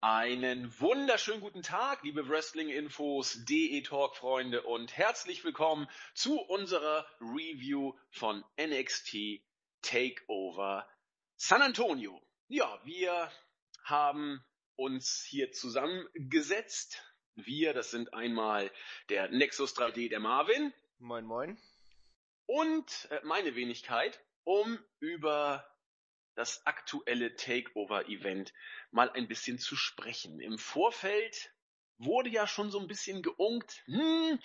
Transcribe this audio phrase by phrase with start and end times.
[0.00, 9.40] Einen wunderschönen guten Tag, liebe Wrestling-Infos, DE-Talk-Freunde und herzlich willkommen zu unserer Review von NXT
[9.82, 10.88] Takeover
[11.34, 12.22] San Antonio.
[12.46, 13.32] Ja, wir
[13.82, 14.40] haben
[14.76, 17.02] uns hier zusammengesetzt.
[17.34, 18.70] Wir, das sind einmal
[19.08, 20.72] der Nexus 3D, der Marvin.
[21.00, 21.60] Moin, moin.
[22.46, 25.68] Und äh, meine Wenigkeit, um über
[26.38, 28.54] das aktuelle Takeover-Event
[28.92, 30.38] mal ein bisschen zu sprechen.
[30.38, 31.52] Im Vorfeld
[31.98, 34.38] wurde ja schon so ein bisschen geunkt, hm,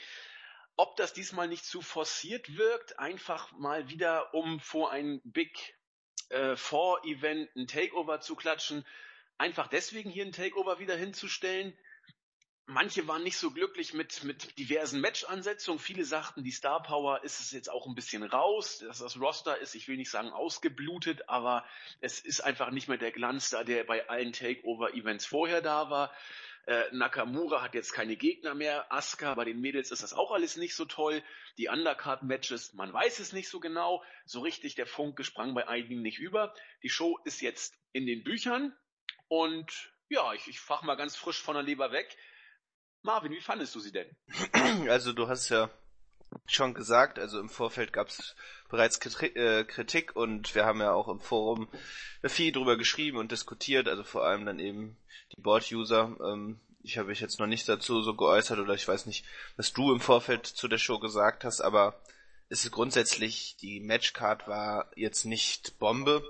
[0.76, 5.78] ob das diesmal nicht zu forciert wirkt, einfach mal wieder, um vor ein Big
[6.30, 8.84] äh, Four Event ein Takeover zu klatschen,
[9.38, 11.78] einfach deswegen hier ein Takeover wieder hinzustellen.
[12.66, 15.80] Manche waren nicht so glücklich mit, mit diversen Match-Ansetzungen.
[15.80, 19.58] Viele sagten, die Star Power ist es jetzt auch ein bisschen raus, dass das Roster
[19.58, 21.66] ist, ich will nicht sagen ausgeblutet, aber
[22.00, 26.14] es ist einfach nicht mehr der Glanz da, der bei allen Takeover-Events vorher da war.
[26.66, 28.90] Äh, Nakamura hat jetzt keine Gegner mehr.
[28.94, 31.22] Asuka, bei den Mädels ist das auch alles nicht so toll.
[31.58, 34.02] Die Undercard-Matches, man weiß es nicht so genau.
[34.26, 36.54] So richtig der Funke sprang bei einigen nicht über.
[36.82, 38.74] Die Show ist jetzt in den Büchern.
[39.28, 42.16] Und ja, ich, ich fach mal ganz frisch von der Leber weg.
[43.04, 44.08] Marvin, wie fandest du sie denn?
[44.90, 45.70] Also du hast ja
[46.48, 48.36] schon gesagt, also im Vorfeld gab es
[48.70, 51.68] bereits äh, Kritik und wir haben ja auch im Forum
[52.24, 54.98] viel drüber geschrieben und diskutiert, also vor allem dann eben
[55.36, 56.18] die Board-User.
[56.24, 59.26] Ähm, ich habe mich jetzt noch nicht dazu so geäußert oder ich weiß nicht,
[59.58, 62.02] was du im Vorfeld zu der Show gesagt hast, aber
[62.50, 66.24] es ist grundsätzlich, die Matchcard war jetzt nicht Bombe.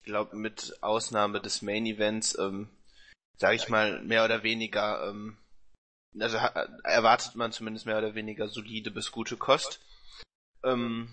[0.00, 2.70] Ich glaube, mit Ausnahme des Main Events, ähm,
[3.36, 5.38] sage ich mal, mehr oder weniger ähm,
[6.18, 6.36] also
[6.84, 9.80] erwartet man zumindest mehr oder weniger solide bis gute Kost.
[10.64, 11.08] Ähm,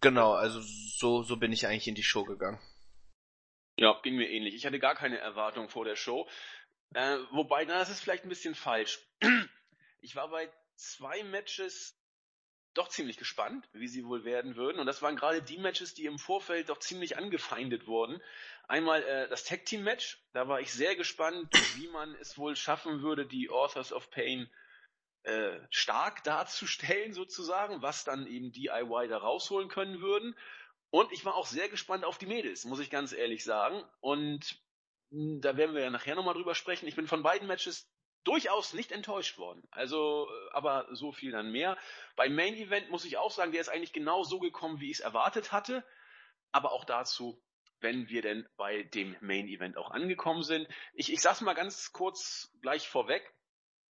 [0.00, 2.60] genau, also so, so bin ich eigentlich in die Show gegangen.
[3.76, 4.54] Ja, ging mir ähnlich.
[4.54, 6.28] Ich hatte gar keine Erwartung vor der Show.
[6.94, 9.00] Äh, wobei, na, das ist vielleicht ein bisschen falsch.
[10.00, 11.98] Ich war bei zwei Matches
[12.74, 14.78] doch ziemlich gespannt, wie sie wohl werden würden.
[14.78, 18.20] Und das waren gerade die Matches, die im Vorfeld doch ziemlich angefeindet wurden.
[18.66, 22.56] Einmal äh, das Tag Team Match, da war ich sehr gespannt, wie man es wohl
[22.56, 24.50] schaffen würde, die Authors of Pain
[25.22, 30.36] äh, stark darzustellen sozusagen, was dann eben DIY da rausholen können würden.
[30.90, 33.82] Und ich war auch sehr gespannt auf die Mädels, muss ich ganz ehrlich sagen.
[34.00, 34.60] Und
[35.10, 36.86] hm, da werden wir ja nachher nochmal drüber sprechen.
[36.86, 37.88] Ich bin von beiden Matches
[38.24, 39.62] durchaus nicht enttäuscht worden.
[39.70, 41.76] Also, äh, aber so viel dann mehr.
[42.16, 44.98] Beim Main Event muss ich auch sagen, der ist eigentlich genau so gekommen, wie ich
[44.98, 45.84] es erwartet hatte.
[46.52, 47.42] Aber auch dazu
[47.84, 50.66] wenn wir denn bei dem Main Event auch angekommen sind.
[50.94, 53.22] Ich, ich sag's mal ganz kurz gleich vorweg.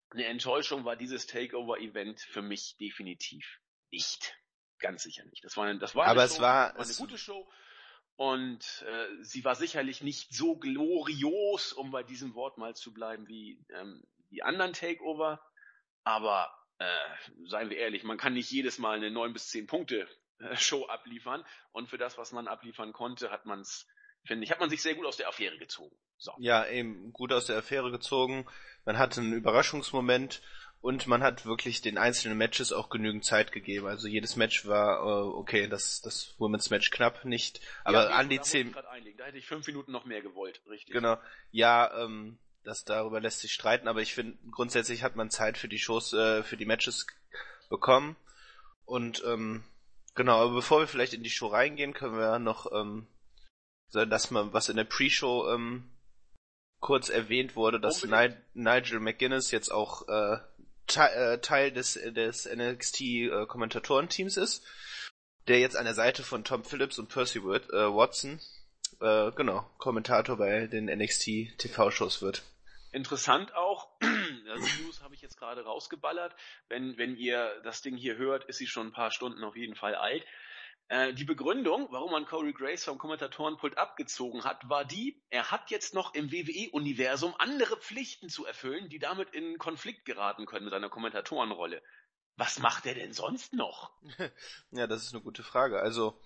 [0.10, 3.60] Eine Enttäuschung war dieses Takeover-Event für mich definitiv
[3.92, 4.36] nicht.
[4.80, 5.46] Ganz sicher nicht.
[5.46, 7.50] Das war, eine, das war Aber eine, es Show, war, war eine gute Show.
[8.16, 13.28] Und äh, sie war sicherlich nicht so glorios, um bei diesem Wort mal zu bleiben,
[13.28, 15.42] wie ähm, die anderen Takeover.
[16.04, 16.86] Aber äh,
[17.46, 20.08] seien wir ehrlich, man kann nicht jedes Mal eine neun bis zehn Punkte
[20.40, 21.46] äh, Show abliefern.
[21.72, 23.88] Und für das, was man abliefern konnte, hat man es,
[24.26, 25.96] finde ich, hat man sich sehr gut aus der Affäre gezogen.
[26.18, 26.34] So.
[26.40, 28.46] Ja, eben gut aus der Affäre gezogen.
[28.86, 30.42] Man hatte einen Überraschungsmoment
[30.82, 33.88] und man hat wirklich den einzelnen Matches auch genügend Zeit gegeben.
[33.88, 38.28] Also jedes Match war äh, okay, das das Women's Match knapp nicht, aber ja, an
[38.28, 38.74] die zehn.
[38.74, 40.94] Da hätte ich fünf Minuten noch mehr gewollt, richtig?
[40.94, 41.18] Genau.
[41.52, 45.68] Ja, ähm, das darüber lässt sich streiten, aber ich finde grundsätzlich hat man Zeit für
[45.68, 47.06] die Shows, äh, für die Matches
[47.70, 48.16] bekommen
[48.86, 49.64] und ähm,
[50.16, 53.08] Genau, aber bevor wir vielleicht in die Show reingehen, können wir noch ähm,
[53.88, 55.90] sagen, dass man was in der Pre-Show ähm,
[56.80, 60.38] kurz erwähnt wurde, dass Ni Nigel McGuinness jetzt auch äh,
[60.86, 64.64] te äh, Teil des, des NXT äh, Kommentatorenteams ist,
[65.48, 68.40] der jetzt an der Seite von Tom Phillips und Percy Wood, äh, Watson
[69.02, 72.44] äh, genau Kommentator bei den NXT TV-Shows wird.
[72.94, 76.36] Interessant auch, das News habe ich jetzt gerade rausgeballert.
[76.70, 79.74] Wenn, wenn ihr das Ding hier hört, ist sie schon ein paar Stunden auf jeden
[79.76, 80.24] Fall alt.
[80.90, 85.72] Äh, die Begründung, warum man Corey Grace vom Kommentatorenpult abgezogen hat, war die, er hat
[85.72, 90.72] jetzt noch im WWE-Universum andere Pflichten zu erfüllen, die damit in Konflikt geraten können mit
[90.72, 91.82] seiner Kommentatorenrolle.
[92.36, 93.92] Was macht er denn sonst noch?
[94.72, 95.80] ja, das ist eine gute Frage.
[95.80, 96.20] Also,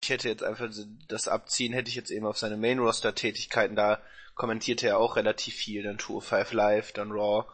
[0.00, 0.68] ich hätte jetzt einfach
[1.06, 4.02] das Abziehen, hätte ich jetzt eben auf seine Main-Roster-Tätigkeiten, da
[4.34, 7.46] kommentierte er auch relativ viel, dann Tour 5 Live, dann Raw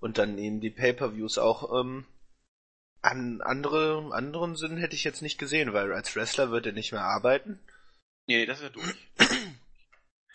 [0.00, 2.06] und dann eben die Pay-Per-Views auch, ähm,
[3.02, 6.92] an andere, anderen Sinn hätte ich jetzt nicht gesehen, weil als Wrestler wird er nicht
[6.92, 7.60] mehr arbeiten.
[8.26, 9.08] Nee, das ist ja durch.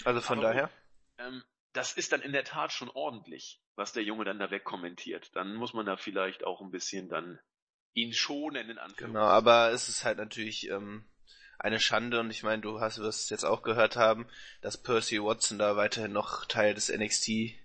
[0.04, 0.70] Also von Aber daher.
[1.18, 1.44] Ähm,
[1.74, 5.36] das ist dann in der Tat schon ordentlich, was der Junge dann da wegkommentiert.
[5.36, 7.40] Dann muss man da vielleicht auch ein bisschen dann
[7.94, 9.14] ihn schonen in Anführungszeichen.
[9.14, 11.10] Genau, aber es ist halt natürlich, ähm,
[11.60, 14.28] eine Schande und ich meine, du hast es jetzt auch gehört haben,
[14.62, 17.56] dass Percy Watson da weiterhin noch Teil des NXT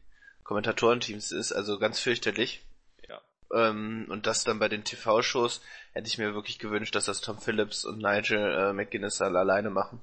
[0.45, 2.63] Kommentatorenteams ist, also ganz fürchterlich.
[3.09, 3.21] Ja.
[3.53, 5.63] Ähm, und das dann bei den TV-Shows
[5.93, 10.01] hätte ich mir wirklich gewünscht, dass das Tom Phillips und Nigel äh, McGuinness alleine machen.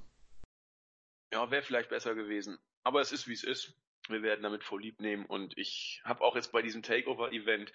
[1.32, 2.58] Ja, wäre vielleicht besser gewesen.
[2.84, 3.74] Aber es ist wie es ist.
[4.08, 7.72] Wir werden damit vorlieb nehmen und ich habe auch jetzt bei diesem Takeover-Event,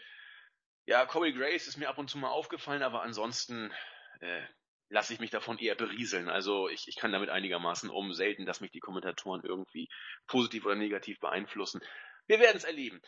[0.87, 3.72] ja, Corey Grace ist mir ab und zu mal aufgefallen, aber ansonsten
[4.20, 4.43] äh,
[4.88, 6.28] lasse ich mich davon eher berieseln.
[6.28, 8.12] Also ich, ich kann damit einigermaßen um.
[8.12, 9.88] Selten, dass mich die Kommentatoren irgendwie
[10.26, 11.81] positiv oder negativ beeinflussen.
[12.26, 13.00] Wir werden es erleben.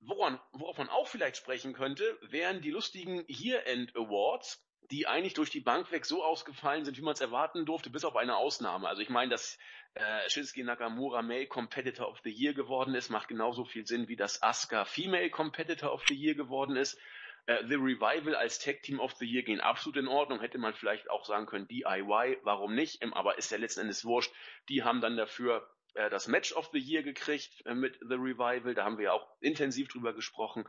[0.00, 5.50] Woran, worauf man auch vielleicht sprechen könnte, wären die lustigen Year-End Awards, die eigentlich durch
[5.50, 8.86] die Bank weg so ausgefallen sind, wie man es erwarten durfte, bis auf eine Ausnahme.
[8.86, 9.58] Also ich meine, dass
[9.94, 14.16] äh, Shinsuke Nakamura Male Competitor of the Year geworden ist, macht genauso viel Sinn, wie
[14.16, 16.98] dass Asuka Female Competitor of the Year geworden ist.
[17.46, 20.40] Äh, the Revival als Tag Team of the Year gehen absolut in Ordnung.
[20.40, 23.02] Hätte man vielleicht auch sagen können, DIY, warum nicht?
[23.02, 24.32] Ähm, aber ist ja letzten Endes wurscht.
[24.68, 28.74] Die haben dann dafür äh, das Match of the Year gekriegt äh, mit The Revival.
[28.74, 30.64] Da haben wir ja auch intensiv drüber gesprochen.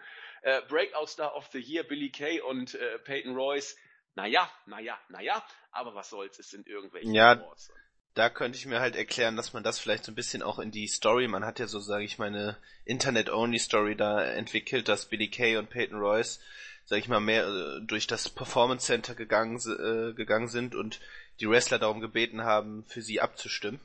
[0.68, 3.76] Breakout Star of the Year, Billy Kay und Peyton Royce.
[4.14, 7.74] Naja, naja, naja, aber was soll's, es sind irgendwelche ja, Awards.
[8.16, 10.72] Da könnte ich mir halt erklären, dass man das vielleicht so ein bisschen auch in
[10.72, 15.30] die Story, man hat ja so, sage ich mal, eine Internet-Only-Story da entwickelt, dass Billy
[15.30, 16.40] Kay und Peyton Royce,
[16.86, 21.02] sage ich mal, mehr äh, durch das Performance Center gegangen, äh, gegangen sind und
[21.42, 23.82] die Wrestler darum gebeten haben, für sie abzustimmen.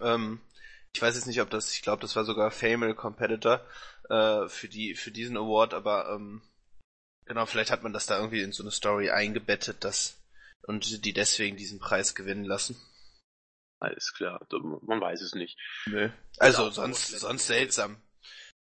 [0.00, 0.40] Ähm,
[0.94, 3.60] ich weiß jetzt nicht, ob das, ich glaube, das war sogar Female Competitor
[4.08, 6.40] äh, für die für diesen Award, aber ähm,
[7.26, 10.16] genau, vielleicht hat man das da irgendwie in so eine Story eingebettet, dass
[10.62, 12.80] und die deswegen diesen Preis gewinnen lassen.
[13.80, 14.46] Alles klar,
[14.82, 15.58] man weiß es nicht.
[15.86, 16.10] Nö.
[16.38, 18.02] Also ja, sonst sonst seltsam.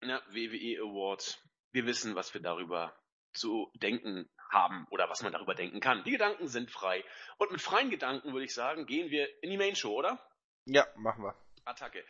[0.01, 1.43] Ja, WWE Awards.
[1.73, 2.97] Wir wissen, was wir darüber
[3.33, 6.05] zu denken haben oder was man darüber denken kann.
[6.05, 7.05] Die Gedanken sind frei.
[7.37, 10.19] Und mit freien Gedanken würde ich sagen, gehen wir in die Main Show, oder?
[10.65, 11.35] Ja, machen wir.
[11.65, 12.05] Attacke.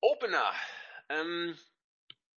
[0.00, 0.52] Opener.
[1.08, 1.56] Ähm,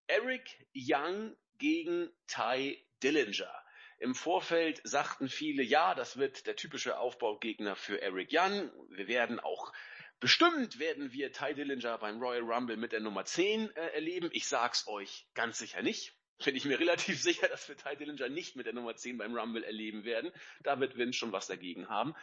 [0.07, 3.64] Eric Young gegen Ty Dillinger.
[3.99, 8.71] Im Vorfeld sagten viele, ja, das wird der typische Aufbaugegner für Eric Young.
[8.89, 9.71] Wir werden auch
[10.19, 14.29] Bestimmt werden wir Ty Dillinger beim Royal Rumble mit der Nummer 10 äh, erleben.
[14.31, 16.15] Ich sag's euch ganz sicher nicht.
[16.43, 19.37] Bin ich mir relativ sicher, dass wir Ty Dillinger nicht mit der Nummer 10 beim
[19.37, 20.31] Rumble erleben werden.
[20.63, 22.15] Da wird Vince schon was dagegen haben.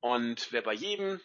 [0.00, 1.20] Und wer bei jedem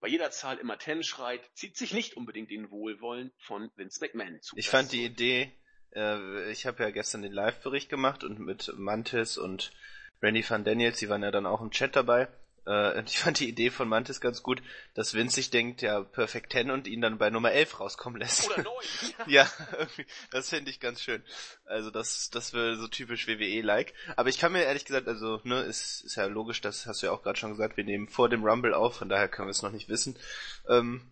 [0.00, 4.38] bei jeder Zahl immer 10 schreit, zieht sich nicht unbedingt den Wohlwollen von Vince McMahon
[4.42, 4.54] zu.
[4.58, 5.50] Ich fand die Idee,
[5.94, 9.72] äh, ich habe ja gestern den Live-Bericht gemacht und mit Mantis und
[10.22, 12.28] Randy Van Daniels, die waren ja dann auch im Chat dabei.
[12.66, 14.62] Äh, ich fand die Idee von Mantis ganz gut,
[14.94, 18.50] dass Vince sich denkt, ja, Perfect 10 und ihn dann bei Nummer 11 rauskommen lässt.
[18.50, 18.74] Oder 9.
[19.26, 19.50] ja,
[20.30, 21.22] das finde ich ganz schön.
[21.64, 23.94] Also das, das wäre so typisch WWE-like.
[24.16, 27.06] Aber ich kann mir ehrlich gesagt, also, ne, ist, ist ja logisch, das hast du
[27.06, 29.52] ja auch gerade schon gesagt, wir nehmen vor dem Rumble auf, von daher können wir
[29.52, 30.16] es noch nicht wissen.
[30.68, 31.02] Ähm,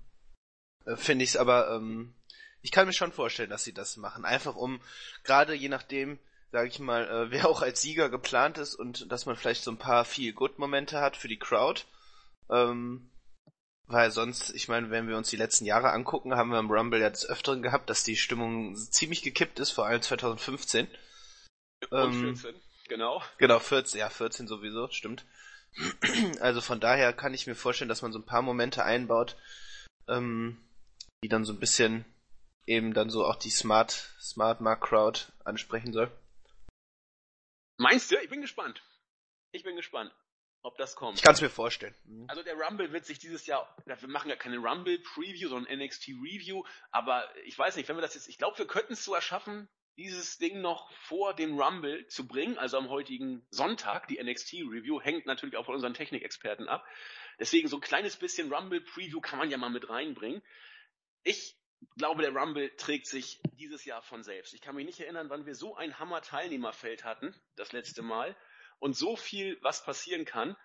[0.87, 2.15] äh, finde ich es aber, ähm,
[2.63, 4.25] ich kann mir schon vorstellen, dass sie das machen.
[4.25, 4.81] Einfach um,
[5.25, 6.19] gerade je nachdem,
[6.53, 9.71] sag ich mal, äh, wer auch als Sieger geplant ist und dass man vielleicht so
[9.71, 11.83] ein paar viel Good Momente hat für die Crowd.
[12.51, 13.11] Ähm,
[13.87, 17.01] weil sonst, ich meine, wenn wir uns die letzten Jahre angucken, haben wir im Rumble
[17.01, 20.89] jetzt öfteren gehabt, dass die Stimmung ziemlich gekippt ist, vor allem 2015.
[21.91, 23.23] Und ähm, 14, genau.
[23.39, 25.27] Genau, 14, ja, 14 sowieso, stimmt.
[26.41, 29.37] Also von daher kann ich mir vorstellen, dass man so ein paar Momente einbaut,
[30.09, 30.59] ähm,
[31.23, 32.05] die dann so ein bisschen
[32.67, 36.11] eben dann so auch die Smart, Smart Mark Crowd ansprechen soll.
[37.79, 38.17] Meinst du?
[38.17, 38.83] Ich bin gespannt.
[39.51, 40.13] Ich bin gespannt,
[40.63, 41.19] ob das kommt.
[41.19, 41.95] Ich kann es mir vorstellen.
[42.05, 42.27] Mhm.
[42.29, 46.09] Also der Rumble wird sich dieses Jahr, wir machen ja keine Rumble Preview, sondern NXT
[46.09, 49.15] Review, aber ich weiß nicht, wenn wir das jetzt, ich glaube, wir könnten es so
[49.15, 54.55] erschaffen, dieses Ding noch vor dem Rumble zu bringen, also am heutigen Sonntag, die NXT
[54.71, 56.87] Review, hängt natürlich auch von unseren Technikexperten ab.
[57.39, 60.43] Deswegen so ein kleines bisschen Rumble Preview kann man ja mal mit reinbringen.
[61.25, 61.59] Ich
[61.97, 64.55] glaube, der Rumble trägt sich dieses Jahr von selbst.
[64.55, 68.37] Ich kann mich nicht erinnern, wann wir so ein Hammer-Teilnehmerfeld hatten, das letzte Mal,
[68.79, 70.57] und so viel, was passieren kann.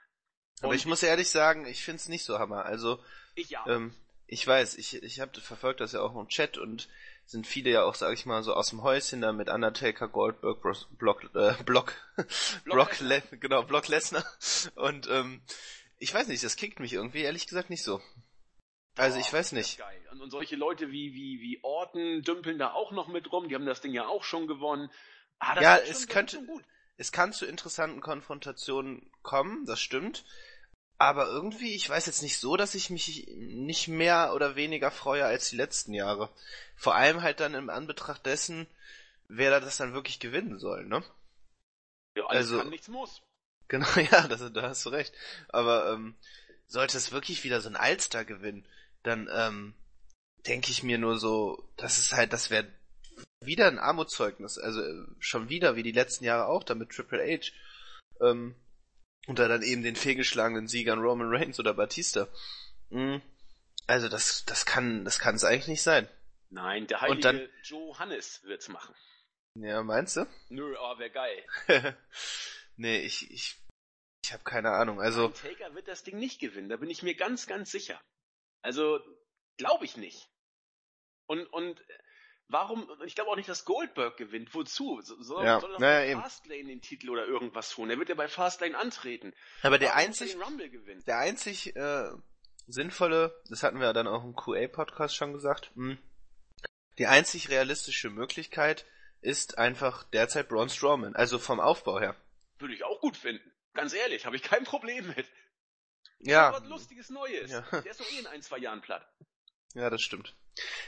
[0.62, 2.66] Aber ich muss ehrlich sagen, ich finde es nicht so Hammer.
[2.66, 3.04] Also,
[3.36, 3.64] ich, ja.
[3.68, 3.94] ähm,
[4.26, 6.90] ich weiß, ich, ich habe verfolgt das ja auch im Chat und
[7.26, 10.62] sind viele ja auch, sag ich mal, so aus dem Häuschen da mit Undertaker, Goldberg,
[10.98, 11.94] Block, äh, Block,
[12.66, 14.26] Block, Le genau, Block Lesnar.
[14.76, 15.42] Und ähm,
[16.00, 18.02] ich weiß nicht, das kickt mich irgendwie, ehrlich gesagt, nicht so.
[18.98, 19.80] Also ich weiß nicht.
[20.12, 23.56] Und, und, solche Leute wie, wie, wie Orton dümpeln da auch noch mit rum, die
[23.56, 24.90] haben das Ding ja auch schon gewonnen.
[25.40, 26.48] Ah, ja, es schon, könnte,
[26.98, 30.26] es kann zu interessanten Konfrontationen kommen, das stimmt.
[31.00, 35.26] Aber irgendwie, ich weiß jetzt nicht so, dass ich mich nicht mehr oder weniger freue
[35.26, 36.30] als die letzten Jahre.
[36.76, 38.66] Vor allem halt dann im Anbetracht dessen,
[39.28, 41.04] wer da das dann wirklich gewinnen soll, ne?
[42.16, 43.22] Ja, alles also, kann, nichts muss.
[43.68, 45.14] Genau, ja, das, da hast du recht.
[45.50, 46.16] Aber ähm,
[46.66, 48.68] sollte es wirklich wieder so ein Alster gewinnen,
[49.04, 49.74] dann ähm,
[50.48, 52.68] denke ich mir nur so, das ist halt, das wäre
[53.42, 54.58] wieder ein Armutszeugnis.
[54.58, 57.52] Also äh, schon wieder, wie die letzten Jahre auch, damit Triple H.
[58.22, 58.56] Ähm,
[59.28, 62.28] und da dann eben den fehlgeschlagenen Siegern Roman Reigns oder Batista.
[62.90, 63.22] Mhm.
[63.86, 66.08] Also das, das kann, das kann es eigentlich nicht sein.
[66.50, 68.96] Nein, der heilige dann, Johannes wird's machen.
[69.56, 70.26] Ja, meinst du?
[70.50, 71.44] Nö, aber wär geil.
[72.78, 73.58] nee, ich, ich,
[74.24, 75.02] ich habe keine Ahnung.
[75.02, 78.00] Also Taker wird das Ding nicht gewinnen, da bin ich mir ganz, ganz sicher.
[78.62, 79.00] Also
[79.58, 80.30] glaube ich nicht.
[81.26, 81.84] Und und
[82.48, 82.90] warum?
[83.06, 84.54] Ich glaube auch nicht, dass Goldberg gewinnt.
[84.54, 85.02] Wozu?
[85.02, 85.60] Soll, ja.
[85.60, 87.90] soll das naja, bei Fastlane den Titel oder irgendwas tun?
[87.90, 89.34] Er wird ja bei Fastlane antreten.
[89.62, 91.08] Aber der einzig, den Rumble gewinnt.
[91.08, 92.10] der einzig äh,
[92.68, 95.98] sinnvolle, das hatten wir ja dann auch im QA-Podcast schon gesagt, mh, hm,
[96.98, 98.86] die einzig realistische Möglichkeit
[99.22, 102.16] ist einfach derzeit Braun Strowman, also vom Aufbau her.
[102.60, 103.52] Würde ich auch gut finden.
[103.74, 105.28] Ganz ehrlich, habe ich kein Problem mit.
[106.20, 106.54] Ja.
[106.54, 107.52] Was Lustiges Neues.
[107.52, 107.62] Ja.
[107.72, 109.08] Der ist doch eh in ein, zwei Jahren platt.
[109.74, 110.36] Ja, das stimmt.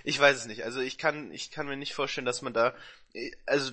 [0.04, 0.64] Ich weiß es nicht.
[0.64, 2.76] Also ich kann, ich kann mir nicht vorstellen, dass man da,
[3.46, 3.72] also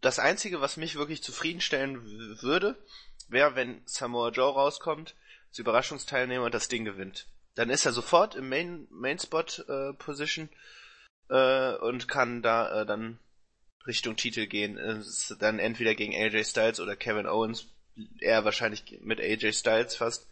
[0.00, 2.76] das einzige, was mich wirklich zufriedenstellen würde,
[3.28, 5.14] wäre, wenn Samoa Joe rauskommt,
[5.48, 7.26] als Überraschungsteilnehmer und das Ding gewinnt.
[7.54, 10.48] Dann ist er sofort im Main, Main Spot äh, Position
[11.28, 13.18] äh, und kann da äh, dann
[13.86, 14.76] Richtung Titel gehen.
[14.76, 17.66] Ist dann entweder gegen AJ Styles oder Kevin Owens.
[18.18, 20.26] Eher wahrscheinlich mit AJ Styles fast.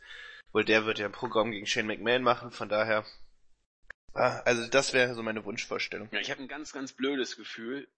[0.53, 3.05] Weil der wird ja ein Programm gegen Shane McMahon machen, von daher.
[4.15, 6.09] Ah, also das wäre so meine Wunschvorstellung.
[6.13, 7.89] Ja, ich habe ein ganz, ganz blödes Gefühl.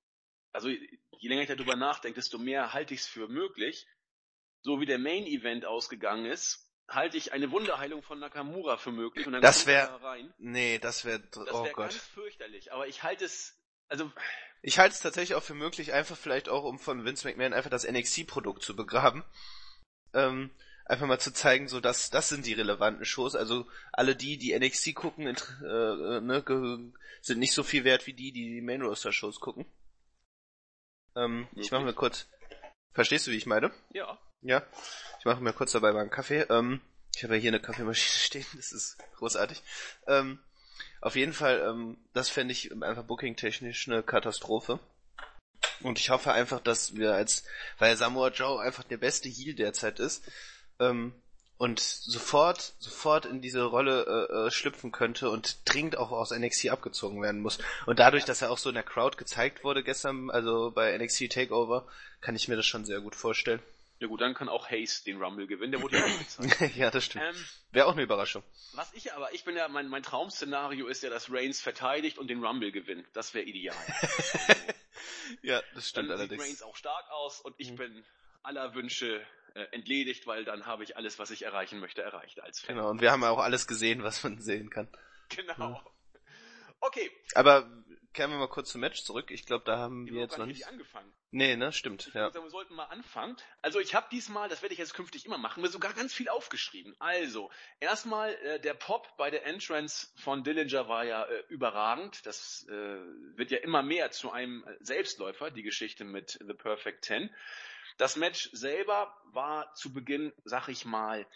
[0.52, 3.88] Also je länger ich darüber nachdenke, desto mehr halte ich es für möglich.
[4.62, 9.26] So wie der Main Event ausgegangen ist, halte ich eine Wunderheilung von Nakamura für möglich.
[9.26, 10.00] Und dann das wäre,
[10.38, 11.90] nee, das wäre, oh wär Gott.
[11.90, 12.72] ganz fürchterlich.
[12.72, 13.58] Aber ich halte es,
[13.88, 14.10] also
[14.62, 17.70] ich halte es tatsächlich auch für möglich, einfach vielleicht auch, um von Vince McMahon einfach
[17.70, 19.24] das NXT-Produkt zu begraben.
[20.12, 20.50] Ähm,
[20.84, 23.34] einfach mal zu zeigen, so dass das sind die relevanten Shows.
[23.34, 28.32] Also alle die, die NXT gucken, äh, ne, sind nicht so viel wert wie die,
[28.32, 29.64] die die Main Roster Shows gucken.
[31.16, 32.26] Ähm, ich mache mir kurz.
[32.92, 33.72] Verstehst du, wie ich meine?
[33.90, 34.18] Ja.
[34.42, 34.62] Ja.
[35.18, 36.42] Ich mache mir kurz dabei mal einen Kaffee.
[36.50, 36.80] Ähm,
[37.16, 38.46] ich habe ja hier eine Kaffeemaschine stehen.
[38.54, 39.62] Das ist großartig.
[40.06, 40.38] Ähm,
[41.00, 44.80] auf jeden Fall, ähm, das fände ich einfach booking-technisch eine Katastrophe.
[45.80, 47.44] Und ich hoffe einfach, dass wir als,
[47.78, 50.24] weil Samoa Joe einfach der beste Heal derzeit ist,
[50.80, 51.12] ähm,
[51.56, 56.70] und sofort, sofort in diese Rolle äh, äh, schlüpfen könnte und dringend auch aus NXT
[56.70, 57.58] abgezogen werden muss.
[57.86, 61.30] Und dadurch, dass er auch so in der Crowd gezeigt wurde gestern, also bei NXT
[61.32, 61.86] Takeover,
[62.20, 63.62] kann ich mir das schon sehr gut vorstellen.
[64.00, 66.76] Ja gut, dann kann auch Hayes den Rumble gewinnen, der wurde ja auch gezeigt.
[66.76, 67.24] ja, das stimmt.
[67.24, 68.42] Ähm, Wäre auch eine Überraschung.
[68.72, 72.28] Was ich aber, ich bin ja, mein, mein Traum-Szenario ist ja, dass Reigns verteidigt und
[72.28, 73.06] den Rumble gewinnt.
[73.12, 73.76] Das wäre ideal.
[75.42, 76.42] ja, das stimmt dann allerdings.
[76.42, 77.76] Sieht Reigns auch stark aus und ich mhm.
[77.76, 78.04] bin
[78.42, 82.60] aller Wünsche äh, entledigt, weil dann habe ich alles, was ich erreichen möchte, erreicht als
[82.60, 82.76] Fan.
[82.76, 84.88] Genau, und wir haben ja auch alles gesehen, was man sehen kann.
[85.28, 85.70] Genau.
[85.70, 85.84] Ja.
[86.80, 87.10] Okay.
[87.34, 87.68] Aber
[88.12, 89.30] kehren wir mal kurz zum Match zurück.
[89.30, 91.12] Ich glaube, da haben wir, wir jetzt noch nicht angefangen.
[91.30, 92.06] Nee, ne, stimmt.
[92.06, 92.30] Ich ja.
[92.30, 93.36] Sagen, wir sollten mal anfangen.
[93.60, 96.28] Also ich habe diesmal, das werde ich jetzt künftig immer machen, mir sogar ganz viel
[96.28, 96.94] aufgeschrieben.
[97.00, 102.24] Also, erstmal äh, der Pop bei der Entrance von Dillinger war ja äh, überragend.
[102.24, 102.72] Das äh,
[103.36, 107.30] wird ja immer mehr zu einem Selbstläufer, die Geschichte mit The Perfect Ten.
[107.96, 111.26] Das Match selber war zu Beginn, sag ich mal,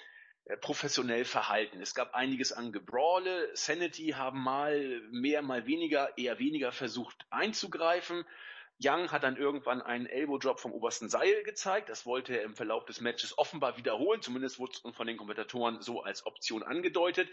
[0.45, 1.81] äh, professionell verhalten.
[1.81, 3.51] Es gab einiges an Gebrawle.
[3.55, 8.25] Sanity haben mal mehr, mal weniger, eher weniger versucht einzugreifen.
[8.81, 11.89] Young hat dann irgendwann einen Elbow-Drop vom obersten Seil gezeigt.
[11.89, 14.23] Das wollte er im Verlauf des Matches offenbar wiederholen.
[14.23, 17.29] Zumindest wurde es von den Kommentatoren so als Option angedeutet.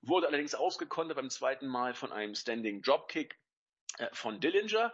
[0.00, 3.38] Wurde allerdings ausgekontert beim zweiten Mal von einem Standing Dropkick
[3.98, 4.92] äh, von Dillinger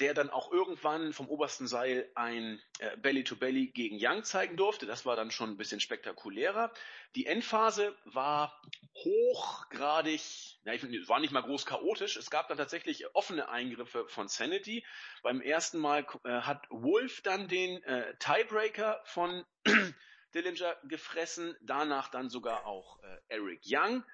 [0.00, 4.86] der dann auch irgendwann vom obersten Seil ein äh, Belly-to-Belly -Belly gegen Young zeigen durfte.
[4.86, 6.72] Das war dann schon ein bisschen spektakulärer.
[7.14, 8.60] Die Endphase war
[8.94, 12.16] hochgradig, ja, ich finde, war nicht mal groß chaotisch.
[12.16, 14.84] Es gab dann tatsächlich offene Eingriffe von Sanity.
[15.22, 19.44] Beim ersten Mal äh, hat Wolf dann den äh, Tiebreaker von
[20.34, 24.04] Dillinger gefressen, danach dann sogar auch äh, Eric Young.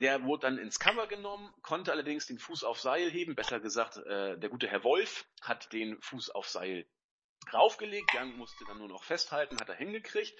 [0.00, 3.34] Der wurde dann ins Cover genommen, konnte allerdings den Fuß auf Seil heben.
[3.34, 6.86] Besser gesagt, äh, der gute Herr Wolf hat den Fuß auf Seil
[7.52, 8.14] raufgelegt.
[8.14, 10.32] Young musste dann nur noch festhalten, hat er hingekriegt.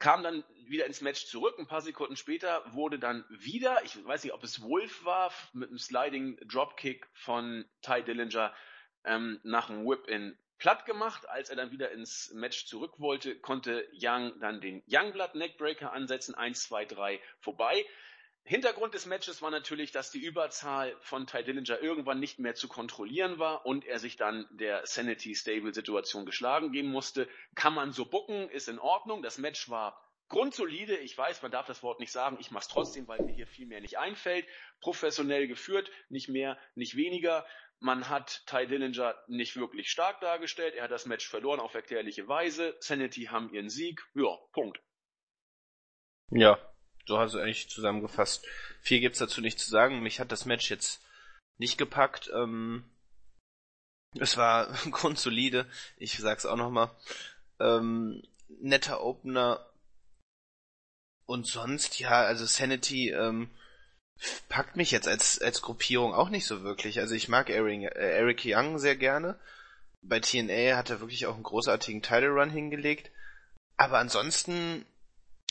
[0.00, 1.56] Kam dann wieder ins Match zurück.
[1.56, 5.68] Ein paar Sekunden später wurde dann wieder, ich weiß nicht, ob es Wolf war, mit
[5.68, 8.52] einem Sliding Dropkick von Ty Dillinger
[9.04, 11.28] ähm, nach einem Whip-In platt gemacht.
[11.28, 16.34] Als er dann wieder ins Match zurück wollte, konnte Young dann den Youngblood Neckbreaker ansetzen.
[16.34, 17.86] Eins, zwei, drei vorbei.
[18.46, 22.68] Hintergrund des Matches war natürlich, dass die Überzahl von Ty Dillinger irgendwann nicht mehr zu
[22.68, 27.26] kontrollieren war und er sich dann der Sanity Stable Situation geschlagen geben musste.
[27.54, 29.22] Kann man so bucken, ist in Ordnung.
[29.22, 29.98] Das Match war
[30.28, 33.46] grundsolide, ich weiß, man darf das Wort nicht sagen, ich mach's trotzdem, weil mir hier
[33.46, 34.46] viel mehr nicht einfällt.
[34.80, 37.46] Professionell geführt, nicht mehr, nicht weniger.
[37.80, 40.74] Man hat Ty Dillinger nicht wirklich stark dargestellt.
[40.74, 42.76] Er hat das Match verloren auf erklärliche Weise.
[42.80, 44.02] Sanity haben ihren Sieg.
[44.14, 44.82] Ja, Punkt.
[46.30, 46.58] Ja,
[47.06, 48.46] so hast du eigentlich zusammengefasst.
[48.80, 50.02] Viel gibt's dazu nicht zu sagen.
[50.02, 51.00] Mich hat das Match jetzt
[51.58, 52.30] nicht gepackt.
[52.34, 52.84] Ähm,
[54.18, 55.66] es war grundsolide.
[55.96, 56.90] Ich sag's auch nochmal.
[57.60, 59.66] Ähm, netter Opener.
[61.26, 63.50] Und sonst, ja, also Sanity, ähm,
[64.48, 67.00] packt mich jetzt als, als Gruppierung auch nicht so wirklich.
[67.00, 69.38] Also ich mag Eric, äh, Eric Young sehr gerne.
[70.02, 73.10] Bei TNA hat er wirklich auch einen großartigen Title Run hingelegt.
[73.76, 74.84] Aber ansonsten,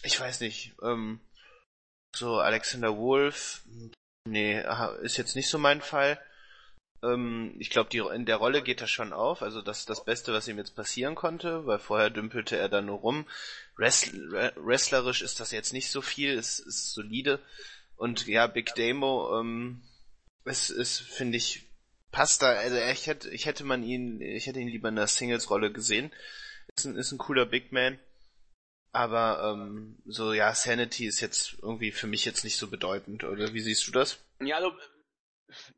[0.04, 1.20] ich weiß nicht, ähm,
[2.16, 3.64] so Alexander Wolf,
[4.26, 4.64] nee,
[5.02, 6.20] ist jetzt nicht so mein Fall.
[7.04, 9.42] Ähm, ich glaube, in der Rolle geht er schon auf.
[9.42, 12.82] Also das ist das Beste, was ihm jetzt passieren konnte, weil vorher dümpelte er da
[12.82, 13.28] nur rum.
[13.76, 17.40] Wrestl wrestlerisch ist das jetzt nicht so viel, es ist solide.
[17.96, 19.82] Und ja, Big Demo, ähm,
[20.46, 21.70] es ist, finde ich,
[22.12, 25.08] passt da, also ich hätte, ich hätte man ihn, ich hätte ihn lieber in der
[25.08, 26.12] Singles-Rolle gesehen.
[26.76, 28.00] Ist ein, ist ein cooler Big Man.
[28.94, 33.54] Aber ähm, so ja, Sanity ist jetzt irgendwie für mich jetzt nicht so bedeutend, oder
[33.54, 34.24] wie siehst du das?
[34.40, 34.72] Ja, also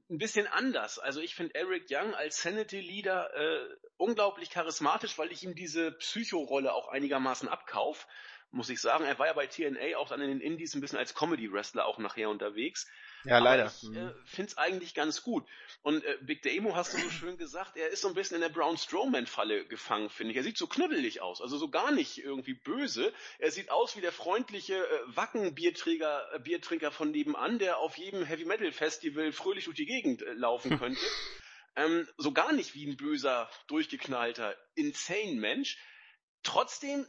[0.09, 0.99] ein bisschen anders.
[0.99, 6.73] Also ich finde Eric Young als Sanity-Leader äh, unglaublich charismatisch, weil ich ihm diese Psycho-Rolle
[6.73, 8.07] auch einigermaßen abkauf
[8.55, 9.03] muss ich sagen.
[9.03, 11.97] Er war ja bei TNA auch dann in den Indies ein bisschen als Comedy-Wrestler auch
[11.99, 12.87] nachher unterwegs.
[13.25, 13.63] Ja, leider.
[13.63, 14.13] Aber ich äh, mhm.
[14.25, 15.45] finde es eigentlich ganz gut.
[15.81, 18.41] Und äh, Big Demo hast du so schön gesagt, er ist so ein bisschen in
[18.41, 20.37] der Brown Strowman-Falle gefangen, finde ich.
[20.37, 23.13] Er sieht so knuddelig aus, also so gar nicht irgendwie böse.
[23.39, 28.23] Er sieht aus wie der freundliche äh, Wacken-Bierträger, äh, Biertrinker von nebenan, der auf jedem
[28.23, 31.05] Heavy-Metal-Festival fröhlich durch die Gegend äh, laufen könnte.
[31.75, 35.77] ähm, so gar nicht wie ein böser, durchgeknallter, insane Mensch.
[36.43, 37.05] Trotzdem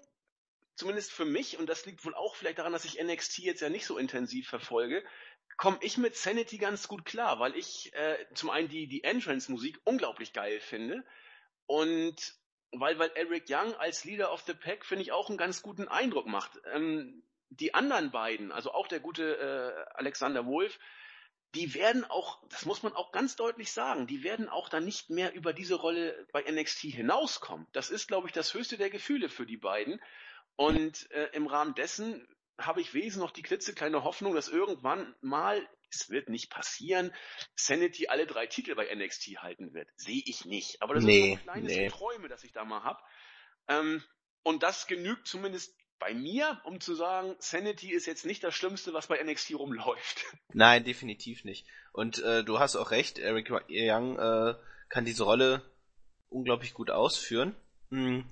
[0.76, 3.68] zumindest für mich, und das liegt wohl auch vielleicht daran, dass ich NXT jetzt ja
[3.68, 5.02] nicht so intensiv verfolge,
[5.56, 9.80] komme ich mit Sanity ganz gut klar, weil ich äh, zum einen die, die Entrance-Musik
[9.85, 11.02] unglaublich geil finde
[11.66, 12.35] und
[12.72, 15.88] weil, weil Eric Young als Leader of the Pack, finde ich, auch einen ganz guten
[15.88, 16.61] Eindruck macht.
[16.72, 20.79] Ähm, die anderen beiden, also auch der gute äh, Alexander Wolf,
[21.55, 25.11] die werden auch, das muss man auch ganz deutlich sagen, die werden auch dann nicht
[25.11, 27.66] mehr über diese Rolle bei NXT hinauskommen.
[27.72, 30.00] Das ist, glaube ich, das höchste der Gefühle für die beiden.
[30.57, 32.27] Und äh, im Rahmen dessen
[32.59, 37.12] habe ich wesentlich noch die klitzekleine Hoffnung, dass irgendwann mal, es wird nicht passieren,
[37.55, 39.88] Sanity alle drei Titel bei NXT halten wird.
[39.97, 40.83] Sehe ich nicht.
[40.83, 41.88] Aber das nee, sind so kleine nee.
[41.88, 43.05] Träume, dass ich da mal hab.
[43.69, 44.03] Ähm,
[44.42, 48.92] und das genügt zumindest bei mir, um zu sagen, Sanity ist jetzt nicht das Schlimmste,
[48.95, 50.25] was bei NXT rumläuft.
[50.53, 51.66] Nein, definitiv nicht.
[51.92, 54.55] Und äh, du hast auch recht, Eric Young äh,
[54.88, 55.62] kann diese Rolle
[56.29, 57.55] unglaublich gut ausführen.
[57.90, 58.27] Mhm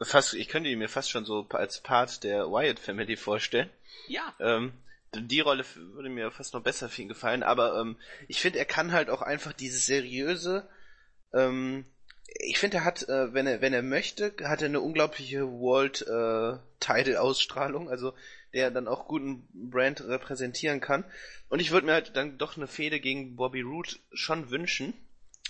[0.00, 3.70] fast, ich könnte ihn mir fast schon so als Part der Wyatt Family vorstellen.
[4.08, 4.34] Ja.
[4.40, 4.72] Ähm,
[5.14, 8.64] die Rolle würde mir fast noch besser für ihn gefallen, aber ähm, ich finde, er
[8.64, 10.68] kann halt auch einfach dieses seriöse,
[11.32, 11.84] ähm,
[12.26, 16.02] ich finde, er hat, äh, wenn er, wenn er möchte, hat er eine unglaubliche World
[16.02, 18.14] äh, Title Ausstrahlung, also
[18.52, 21.04] der dann auch guten Brand repräsentieren kann.
[21.48, 24.94] Und ich würde mir halt dann doch eine Fehde gegen Bobby Roode schon wünschen.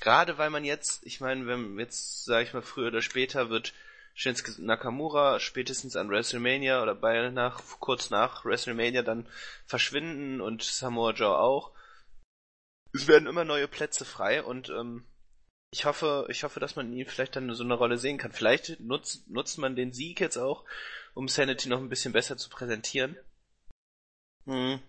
[0.00, 3.72] Gerade weil man jetzt, ich meine, wenn jetzt, sage ich mal, früher oder später wird
[4.14, 9.29] Shinsuke Nakamura spätestens an WrestleMania oder bei nach, kurz nach WrestleMania dann
[9.66, 11.72] verschwinden und Samoa Joe auch.
[12.92, 15.05] Es werden immer neue Plätze frei und ähm,
[15.72, 18.31] ich hoffe, ich hoffe, dass man ihn vielleicht dann so eine Rolle sehen kann.
[18.31, 20.64] Vielleicht nutzt, nutzt man den Sieg jetzt auch,
[21.14, 23.16] um Sanity noch ein bisschen besser zu präsentieren.
[24.46, 24.81] Hm.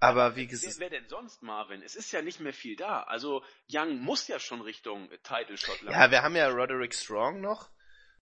[0.00, 0.78] Aber wie gesagt.
[0.78, 1.82] Wer, wer, denn sonst, Marvin?
[1.82, 3.04] Es ist ja nicht mehr viel da.
[3.04, 7.70] Also Young muss ja schon Richtung Title Shot Ja, wir haben ja Roderick Strong noch.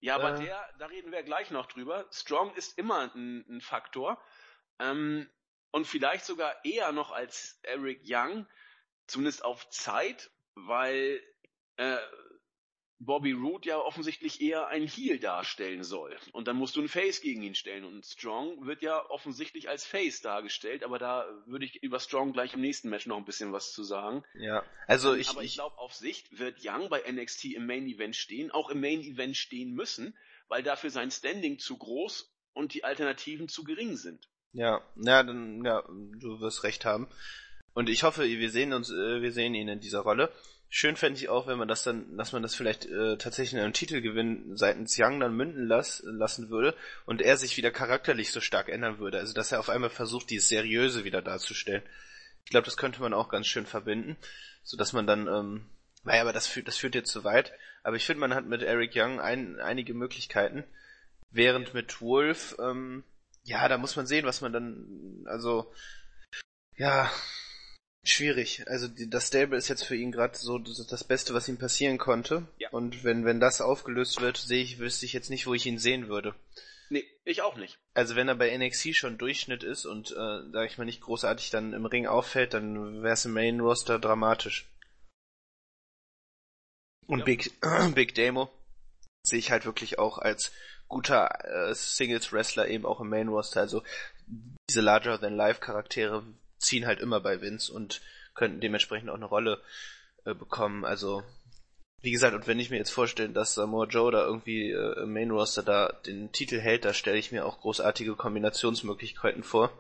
[0.00, 2.06] Ja, aber äh, der, da reden wir gleich noch drüber.
[2.10, 4.20] Strong ist immer ein, ein Faktor.
[4.78, 5.28] Ähm,
[5.70, 8.46] und vielleicht sogar eher noch als Eric Young,
[9.06, 11.22] zumindest auf Zeit, weil
[11.76, 11.98] äh,
[12.98, 16.16] Bobby Roode ja offensichtlich eher ein Heel darstellen soll.
[16.32, 17.84] Und dann musst du ein Face gegen ihn stellen.
[17.84, 22.54] Und Strong wird ja offensichtlich als Face dargestellt, aber da würde ich über Strong gleich
[22.54, 24.24] im nächsten Match noch ein bisschen was zu sagen.
[24.34, 25.28] Ja, also ich.
[25.28, 28.70] Aber ich, ich glaube, auf Sicht wird Young bei NXT im Main Event stehen, auch
[28.70, 30.16] im Main Event stehen müssen,
[30.48, 34.26] weil dafür sein Standing zu groß und die Alternativen zu gering sind.
[34.52, 37.08] Ja, ja, dann, ja, du wirst recht haben.
[37.74, 40.32] Und ich hoffe, wir sehen uns, äh, wir sehen ihn in dieser Rolle.
[40.68, 43.60] Schön fände ich auch, wenn man das dann, dass man das vielleicht äh, tatsächlich in
[43.60, 48.40] einem Titelgewinn seitens Young dann münden las, lassen würde und er sich wieder charakterlich so
[48.40, 49.18] stark ändern würde.
[49.18, 51.82] Also dass er auf einmal versucht, dieses Seriöse wieder darzustellen.
[52.44, 54.16] Ich glaube, das könnte man auch ganz schön verbinden,
[54.62, 55.66] so dass man dann, ähm,
[56.04, 57.52] naja, aber das führt, das führt jetzt zu weit.
[57.82, 60.64] Aber ich finde, man hat mit Eric Young ein, einige Möglichkeiten,
[61.30, 63.04] während mit Wolf ähm,
[63.44, 65.72] Ja, da muss man sehen, was man dann, also,
[66.76, 67.10] ja,
[68.10, 68.64] schwierig.
[68.66, 71.58] Also die, das Stable ist jetzt für ihn gerade so das, das, Beste, was ihm
[71.58, 72.46] passieren konnte.
[72.58, 72.70] Ja.
[72.70, 75.78] Und wenn, wenn das aufgelöst wird, sehe ich, wüsste ich jetzt nicht, wo ich ihn
[75.78, 76.34] sehen würde.
[76.88, 77.78] Nee, ich auch nicht.
[77.94, 81.50] Also wenn er bei NXT schon Durchschnitt ist und, äh, sag ich mal, nicht großartig
[81.50, 84.70] dann im Ring auffällt, dann wäre es im Main Roster dramatisch.
[87.06, 87.24] Und ja.
[87.24, 87.52] Big,
[87.94, 88.50] Big Demo
[89.24, 90.52] sehe ich halt wirklich auch als
[90.88, 93.60] guter äh, Singles-Wrestler eben auch im Main Roster.
[93.60, 93.82] Also
[94.68, 96.24] diese Larger-than-Life-Charaktere
[96.58, 98.00] ziehen halt immer bei Vince und
[98.34, 99.60] könnten dementsprechend auch eine Rolle
[100.24, 100.84] äh, bekommen.
[100.84, 101.22] Also
[102.02, 105.12] wie gesagt, und wenn ich mir jetzt vorstelle, dass Samoa Joe da irgendwie äh, im
[105.12, 109.72] Main Roster da den Titel hält, da stelle ich mir auch großartige Kombinationsmöglichkeiten vor.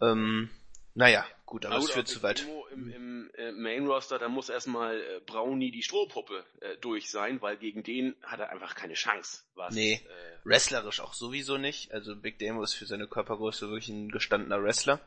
[0.00, 0.48] Ähm,
[0.94, 2.46] naja, gut, aber es führt zu weit.
[2.72, 7.42] Im, im äh, Main Roster, da muss erstmal äh, Brownie die Strohpuppe äh, durch sein,
[7.42, 9.42] weil gegen den hat er einfach keine Chance.
[9.54, 11.92] Was, nee, äh, wrestlerisch auch sowieso nicht.
[11.92, 15.00] Also Big Demo ist für seine Körpergröße wirklich ein gestandener Wrestler.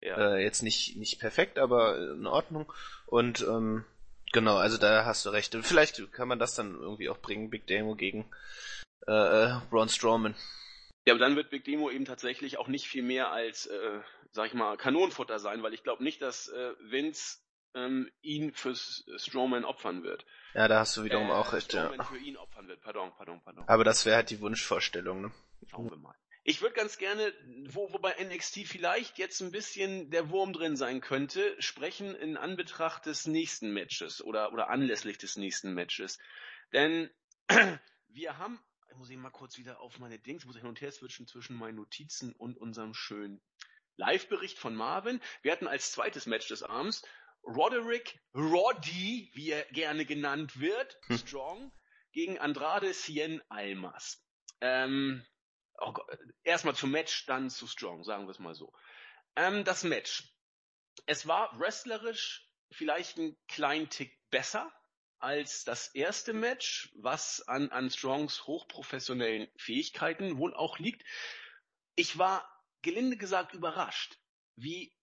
[0.00, 0.34] Ja.
[0.34, 2.72] Äh, jetzt nicht, nicht perfekt, aber in Ordnung.
[3.06, 3.84] Und ähm,
[4.32, 5.54] genau, also da hast du recht.
[5.62, 8.30] Vielleicht kann man das dann irgendwie auch bringen, Big Demo gegen
[9.06, 10.34] äh, äh Braun Strowman.
[11.06, 14.00] Ja, aber dann wird Big Demo eben tatsächlich auch nicht viel mehr als äh,
[14.32, 17.38] sag ich mal, Kanonenfutter sein, weil ich glaube nicht, dass äh, Vince
[17.74, 20.24] ähm, ihn für Strowman opfern wird.
[20.54, 22.04] Ja, da hast du wiederum äh, auch recht, Strowman ja.
[22.04, 23.64] für ihn opfern wird, pardon, pardon, pardon.
[23.68, 25.32] Aber das wäre halt die Wunschvorstellung, ne?
[25.68, 26.14] Schauen wir mal.
[26.42, 27.34] Ich würde ganz gerne,
[27.68, 32.36] wo, wo bei NXT vielleicht jetzt ein bisschen der Wurm drin sein könnte, sprechen in
[32.36, 36.18] Anbetracht des nächsten Matches oder, oder anlässlich des nächsten Matches.
[36.72, 37.10] Denn
[38.08, 38.58] wir haben,
[38.96, 41.56] muss ich mal kurz wieder auf meine Dings, muss ich hin und her switchen zwischen
[41.56, 43.42] meinen Notizen und unserem schönen
[43.96, 45.20] Live-Bericht von Marvin.
[45.42, 47.02] Wir hatten als zweites Match des Abends
[47.44, 51.18] Roderick Roddy, wie er gerne genannt wird, hm.
[51.18, 51.72] Strong,
[52.12, 54.24] gegen Andrade Cien Almas.
[54.60, 55.24] Ähm,
[55.80, 55.94] oh
[56.42, 58.72] erstmal zum Match, dann zu Strong, sagen wir es mal so.
[59.36, 60.32] Ähm, das Match.
[61.06, 64.72] Es war wrestlerisch vielleicht ein kleinen Tick besser
[65.18, 71.04] als das erste Match, was an, an Strongs hochprofessionellen Fähigkeiten wohl auch liegt.
[71.94, 72.48] Ich war
[72.82, 74.18] gelinde gesagt überrascht,
[74.56, 74.94] wie,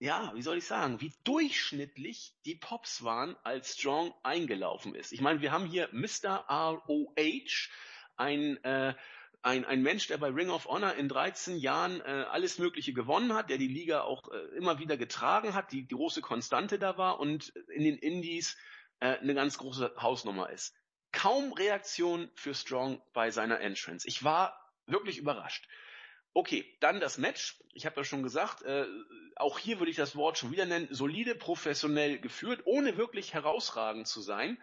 [0.00, 5.12] ja, wie soll ich sagen, wie durchschnittlich die Pops waren, als Strong eingelaufen ist.
[5.12, 6.44] Ich meine, wir haben hier Mr.
[6.48, 7.68] ROH,
[8.16, 8.94] ein, äh,
[9.44, 13.34] ein, ein Mensch, der bei Ring of Honor in 13 Jahren äh, alles Mögliche gewonnen
[13.34, 16.96] hat, der die Liga auch äh, immer wieder getragen hat, die, die große Konstante da
[16.96, 18.56] war und in den Indies
[19.00, 20.74] äh, eine ganz große Hausnummer ist.
[21.12, 24.08] Kaum Reaktion für Strong bei seiner Entrance.
[24.08, 25.68] Ich war wirklich überrascht.
[26.32, 27.62] Okay, dann das Match.
[27.74, 28.86] Ich habe ja schon gesagt, äh,
[29.36, 34.08] auch hier würde ich das Wort schon wieder nennen, solide, professionell geführt, ohne wirklich herausragend
[34.08, 34.56] zu sein.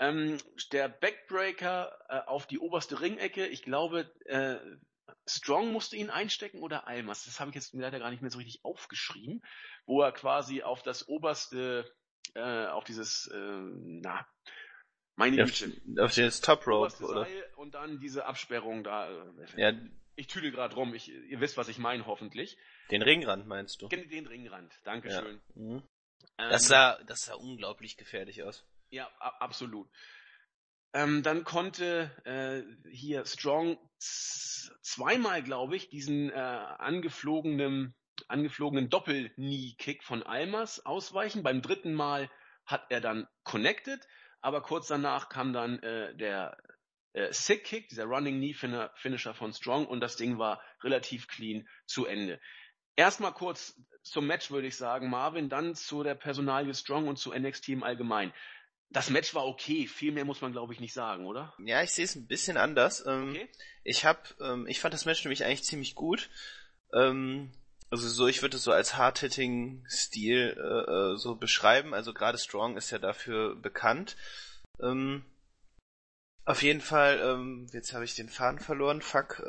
[0.00, 0.38] Ähm,
[0.72, 4.56] der Backbreaker äh, auf die oberste Ringecke, ich glaube, äh,
[5.26, 7.26] Strong musste ihn einstecken oder Almas.
[7.26, 9.42] Das habe ich jetzt leider gar nicht mehr so richtig aufgeschrieben,
[9.84, 11.84] wo er quasi auf das oberste,
[12.34, 14.26] äh, auf dieses, äh, na,
[15.16, 15.70] meine Güte.
[15.98, 17.26] Auf, das Top Rope, oder?
[17.56, 19.10] und dann diese Absperrung da.
[19.10, 19.72] Äh, ja,
[20.16, 22.56] ich tüdel gerade rum, ich, ihr wisst, was ich meine, hoffentlich.
[22.90, 23.88] Den Ringrand meinst du?
[23.88, 25.40] Den Ringrand, Dankeschön.
[25.54, 25.62] Ja.
[25.62, 25.82] Mhm.
[26.38, 28.64] Ähm, das, sah, das sah unglaublich gefährlich aus.
[28.90, 29.88] Ja, absolut.
[30.92, 37.94] Ähm, dann konnte äh, hier Strong zweimal, glaube ich, diesen äh, angeflogenen,
[38.26, 41.44] angeflogenen Doppel-Knee-Kick von Almas ausweichen.
[41.44, 42.28] Beim dritten Mal
[42.66, 44.06] hat er dann connected,
[44.40, 46.56] aber kurz danach kam dann äh, der
[47.12, 48.54] äh, Sick Kick, dieser Running Knee
[48.94, 52.40] Finisher von Strong und das Ding war relativ clean zu Ende.
[52.96, 57.32] Erstmal kurz zum Match würde ich sagen, Marvin, dann zu der Personalie Strong und zu
[57.32, 58.32] NXT im Allgemeinen.
[58.92, 61.54] Das Match war okay, viel mehr muss man glaube ich nicht sagen, oder?
[61.64, 63.04] Ja, ich sehe es ein bisschen anders.
[63.06, 63.48] Ähm, okay.
[63.84, 66.28] Ich hab, ähm, ich fand das Match nämlich eigentlich ziemlich gut.
[66.92, 67.52] Ähm,
[67.90, 71.94] also so, ich würde es so als Hard-Hitting-Stil äh, äh, so beschreiben.
[71.94, 74.16] Also gerade Strong ist ja dafür bekannt.
[74.80, 75.24] Ähm,
[76.44, 79.42] auf jeden Fall, ähm, jetzt habe ich den Faden verloren, fuck.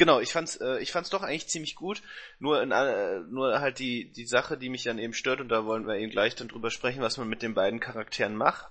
[0.00, 2.00] Genau, ich fand's, äh, ich fand's doch eigentlich ziemlich gut.
[2.38, 5.66] Nur, in, äh, nur halt die die Sache, die mich dann eben stört und da
[5.66, 8.70] wollen wir eben gleich dann drüber sprechen, was man mit den beiden Charakteren macht.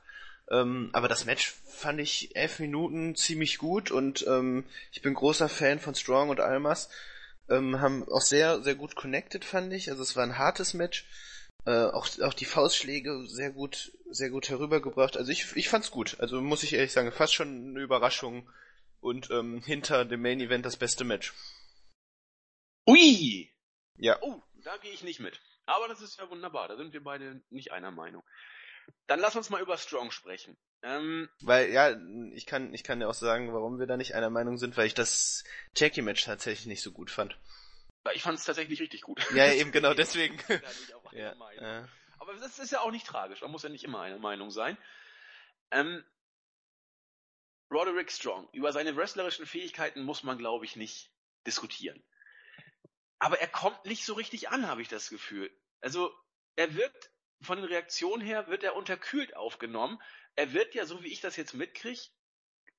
[0.49, 5.49] Ähm, aber das Match fand ich elf Minuten ziemlich gut und ähm, ich bin großer
[5.49, 6.89] Fan von Strong und Almas.
[7.47, 9.91] Ähm, haben auch sehr sehr gut connected, fand ich.
[9.91, 11.05] Also es war ein hartes Match.
[11.67, 15.15] Äh, auch, auch die Faustschläge sehr gut, sehr gut herübergebracht.
[15.15, 16.17] Also ich, ich fand's gut.
[16.19, 18.49] Also muss ich ehrlich sagen, fast schon eine Überraschung
[19.01, 21.33] und ähm, hinter dem Main Event das beste Match.
[22.87, 23.53] Ui!
[23.97, 24.17] Ja.
[24.21, 25.39] Oh, da gehe ich nicht mit.
[25.65, 26.67] Aber das ist ja wunderbar.
[26.67, 28.23] Da sind wir beide nicht einer Meinung.
[29.07, 30.57] Dann lass uns mal über Strong sprechen.
[30.81, 31.95] Ähm, weil, ja,
[32.33, 34.87] ich kann, ich kann ja auch sagen, warum wir da nicht einer Meinung sind, weil
[34.87, 35.43] ich das
[35.75, 37.37] Jackie-Match tatsächlich nicht so gut fand.
[38.13, 39.23] Ich fand es tatsächlich richtig gut.
[39.35, 40.39] Ja, eben genau deswegen.
[41.11, 41.85] ja, äh.
[42.17, 44.77] Aber das ist ja auch nicht tragisch, man muss ja nicht immer eine Meinung sein.
[45.71, 46.03] Ähm,
[47.71, 51.11] Roderick Strong, über seine wrestlerischen Fähigkeiten muss man, glaube ich, nicht
[51.45, 52.03] diskutieren.
[53.19, 55.51] Aber er kommt nicht so richtig an, habe ich das Gefühl.
[55.81, 56.13] Also,
[56.55, 60.01] er wirkt, von den Reaktionen her, wird er unterkühlt aufgenommen.
[60.35, 62.01] Er wird ja, so wie ich das jetzt mitkriege,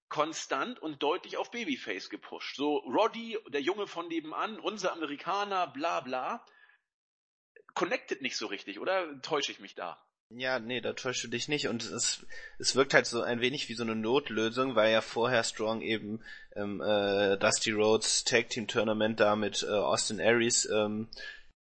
[0.08, 2.56] konstant und deutlich auf Babyface gepusht.
[2.56, 6.44] So, Roddy, der Junge von nebenan, unser Amerikaner, bla bla.
[7.74, 10.04] Connected nicht so richtig, oder täusche ich mich da?
[10.32, 11.66] Ja, nee, da täuschst du dich nicht.
[11.66, 12.24] Und es,
[12.58, 16.22] es wirkt halt so ein wenig wie so eine Notlösung, weil ja vorher Strong eben
[16.54, 21.08] ähm, äh, Dusty Rhodes Tag Team Tournament da mit äh, Austin Aries ähm,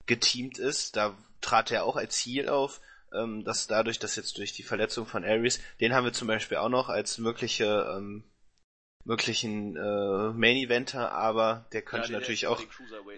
[0.06, 0.96] geteamt ist.
[0.96, 2.80] Da trat er auch als Heel auf.
[3.12, 6.58] Ähm, dass dadurch, dass jetzt durch die Verletzung von Aries, den haben wir zum Beispiel
[6.58, 8.22] auch noch als mögliche ähm,
[9.04, 12.62] möglichen äh, Main Eventer, aber der könnte ja, natürlich auch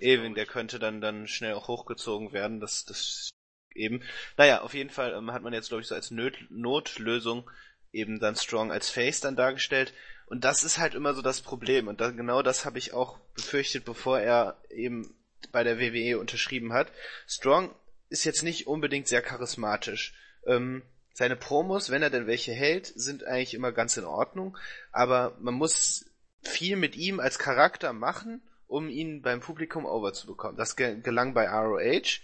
[0.00, 2.60] eben, der könnte dann dann schnell auch hochgezogen werden.
[2.60, 3.32] Das das
[3.76, 4.02] eben.
[4.36, 7.50] Naja, auf jeden Fall ähm, hat man jetzt, glaube ich, so als Not Notlösung
[7.92, 9.92] eben dann Strong als Face dann dargestellt.
[10.26, 11.88] Und das ist halt immer so das Problem.
[11.88, 15.14] Und dann, genau das habe ich auch befürchtet, bevor er eben
[15.50, 16.90] bei der WWE unterschrieben hat.
[17.26, 17.74] Strong
[18.08, 20.14] ist jetzt nicht unbedingt sehr charismatisch.
[20.46, 20.82] Ähm,
[21.12, 24.56] seine Promos, wenn er denn welche hält, sind eigentlich immer ganz in Ordnung.
[24.90, 26.06] Aber man muss
[26.42, 30.56] viel mit ihm als Charakter machen, um ihn beim Publikum over zu bekommen.
[30.56, 32.20] Das gelang bei ROH.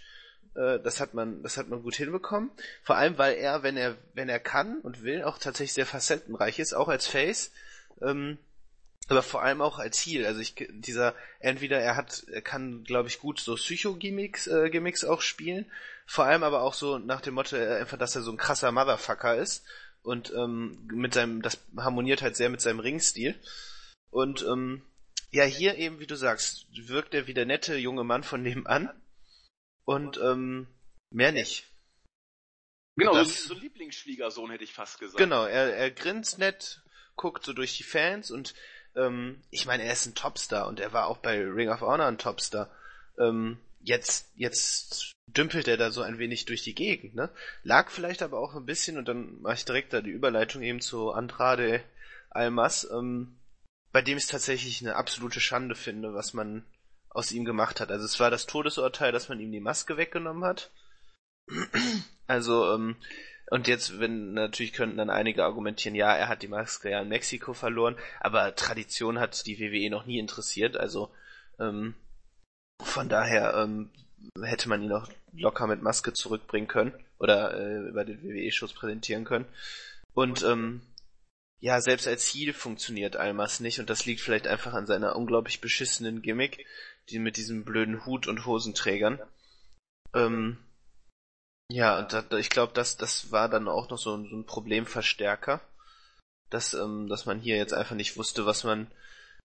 [0.55, 2.51] Äh, das hat man, das hat man gut hinbekommen.
[2.83, 6.59] Vor allem, weil er, wenn er, wenn er kann und will, auch tatsächlich sehr facettenreich
[6.59, 7.51] ist, auch als Face.
[8.01, 8.37] Ähm,
[9.09, 10.25] aber vor allem auch als Heal.
[10.25, 15.03] Also ich, dieser, entweder er hat, er kann, glaube ich, gut so Psycho-Gimmicks, äh, Gimmicks
[15.03, 15.65] auch spielen.
[16.05, 18.71] Vor allem aber auch so nach dem Motto, äh, einfach, dass er so ein krasser
[18.71, 19.63] Motherfucker ist.
[20.03, 23.35] Und ähm, mit seinem, das harmoniert halt sehr mit seinem Ringstil.
[24.11, 24.83] Und ähm,
[25.31, 28.89] ja, hier eben, wie du sagst, wirkt er wie der nette junge Mann von nebenan.
[29.89, 30.67] Und ähm,
[31.09, 31.65] mehr nicht.
[32.95, 35.17] Genau, das, so, ein Lieblingsschwiegersohn hätte ich fast gesagt.
[35.17, 36.83] Genau, er, er grinst nett,
[37.15, 38.53] guckt so durch die Fans und
[38.95, 42.05] ähm, ich meine, er ist ein Topstar und er war auch bei Ring of Honor
[42.05, 42.69] ein Topstar.
[43.17, 47.31] Ähm, jetzt, jetzt dümpelt er da so ein wenig durch die Gegend, ne?
[47.63, 50.81] Lag vielleicht aber auch ein bisschen, und dann mache ich direkt da die Überleitung eben
[50.81, 51.83] zu Andrade
[52.29, 53.39] Almas, ähm,
[53.91, 56.63] bei dem ich es tatsächlich eine absolute Schande finde, was man
[57.09, 57.91] aus ihm gemacht hat.
[57.91, 60.71] Also es war das Todesurteil, dass man ihm die Maske weggenommen hat.
[62.27, 62.95] Also, ähm,
[63.49, 67.09] und jetzt, wenn, natürlich könnten dann einige argumentieren, ja, er hat die Maske ja in
[67.09, 71.11] Mexiko verloren, aber Tradition hat die WWE noch nie interessiert, also,
[71.59, 71.95] ähm,
[72.83, 73.89] von daher, ähm,
[74.39, 79.25] hätte man ihn auch locker mit Maske zurückbringen können oder äh, über den WWE-Shows präsentieren
[79.25, 79.45] können.
[80.13, 80.81] Und ähm,
[81.59, 85.59] ja, selbst als Heal funktioniert Almas nicht und das liegt vielleicht einfach an seiner unglaublich
[85.61, 86.65] beschissenen Gimmick
[87.11, 89.19] die mit diesem blöden Hut und Hosenträgern.
[90.13, 90.57] Ähm,
[91.71, 94.45] ja, und da, ich glaube, das, das war dann auch noch so ein, so ein
[94.45, 95.61] Problemverstärker,
[96.49, 98.91] dass, ähm, dass man hier jetzt einfach nicht wusste, was man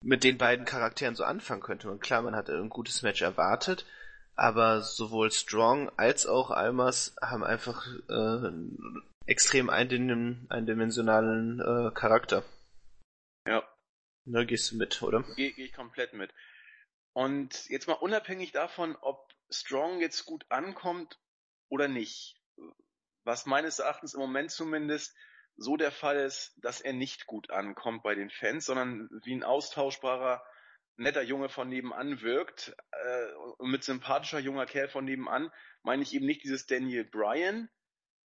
[0.02, 1.89] mit den beiden Charakteren so anfangen könnte.
[1.89, 3.86] Und klar, man hatte ein gutes Match erwartet,
[4.36, 8.52] aber sowohl Strong als auch Almas haben einfach äh,
[9.26, 12.43] extrem eindimensionalen äh, Charakter.
[13.48, 13.63] Ja.
[14.26, 15.24] Da gehst du mit, oder?
[15.36, 16.32] Gehe geh ich komplett mit.
[17.20, 21.20] Und jetzt mal unabhängig davon, ob Strong jetzt gut ankommt
[21.68, 22.40] oder nicht,
[23.26, 25.14] was meines Erachtens im Moment zumindest
[25.58, 29.44] so der Fall ist, dass er nicht gut ankommt bei den Fans, sondern wie ein
[29.44, 30.42] austauschbarer,
[30.96, 33.28] netter Junge von nebenan wirkt, äh,
[33.66, 35.52] mit sympathischer junger Kerl von nebenan
[35.84, 37.70] meine ich eben nicht dieses Daniel Bryan,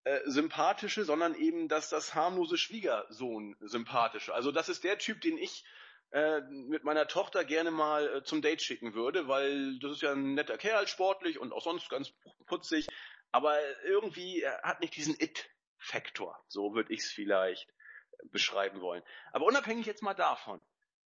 [0.04, 4.32] äh, sympathische, sondern eben dass das harmlose Schwiegersohn sympathische.
[4.32, 5.64] Also das ist der Typ, den ich
[6.14, 10.12] äh, mit meiner Tochter gerne mal äh, zum Date schicken würde, weil das ist ja
[10.12, 12.12] ein netter Kerl, sportlich und auch sonst ganz
[12.46, 12.86] putzig,
[13.32, 17.68] aber irgendwie er hat nicht diesen It-Faktor, so würde ich es vielleicht
[18.12, 19.02] äh, beschreiben wollen.
[19.32, 20.60] Aber unabhängig jetzt mal davon,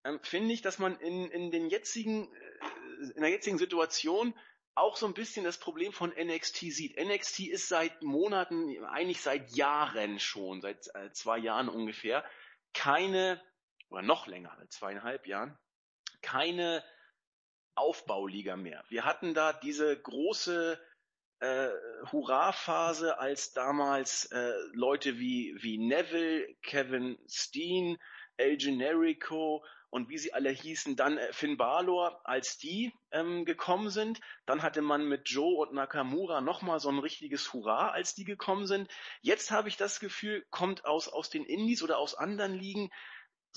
[0.04, 4.34] ähm, finde ich, dass man in, in den jetzigen, äh, in der jetzigen Situation
[4.74, 7.02] auch so ein bisschen das Problem von NXT sieht.
[7.02, 12.26] NXT ist seit Monaten, eigentlich seit Jahren schon, seit äh, zwei Jahren ungefähr,
[12.74, 13.40] keine
[13.90, 15.56] oder noch länger, zweieinhalb Jahren,
[16.22, 16.84] keine
[17.74, 18.84] Aufbauliga mehr.
[18.88, 20.80] Wir hatten da diese große
[21.40, 21.68] äh,
[22.10, 27.98] Hurra-Phase, als damals äh, Leute wie, wie Neville, Kevin Steen,
[28.36, 33.90] El Generico und wie sie alle hießen, dann äh, Finn Balor, als die ähm, gekommen
[33.90, 34.20] sind.
[34.46, 38.66] Dann hatte man mit Joe und Nakamura nochmal so ein richtiges Hurra, als die gekommen
[38.66, 38.90] sind.
[39.22, 42.90] Jetzt habe ich das Gefühl, kommt aus, aus den Indies oder aus anderen Ligen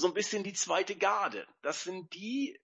[0.02, 1.48] so ein bisschen die zweite Garde.
[1.62, 2.60] Das sind die,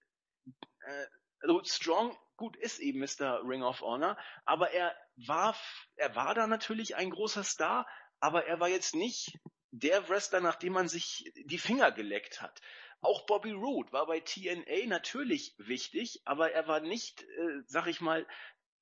[0.82, 1.06] äh,
[1.39, 3.41] also Strong, gut, ist eben Mr.
[3.43, 5.56] Ring of Honor, aber er war,
[5.95, 7.88] er war da natürlich ein großer Star,
[8.19, 9.39] aber er war jetzt nicht
[9.71, 12.62] der Wrestler, nach dem man sich die Finger geleckt hat.
[13.02, 18.02] Auch Bobby Roode war bei TNA natürlich wichtig, aber er war nicht, äh, sag ich
[18.02, 18.26] mal,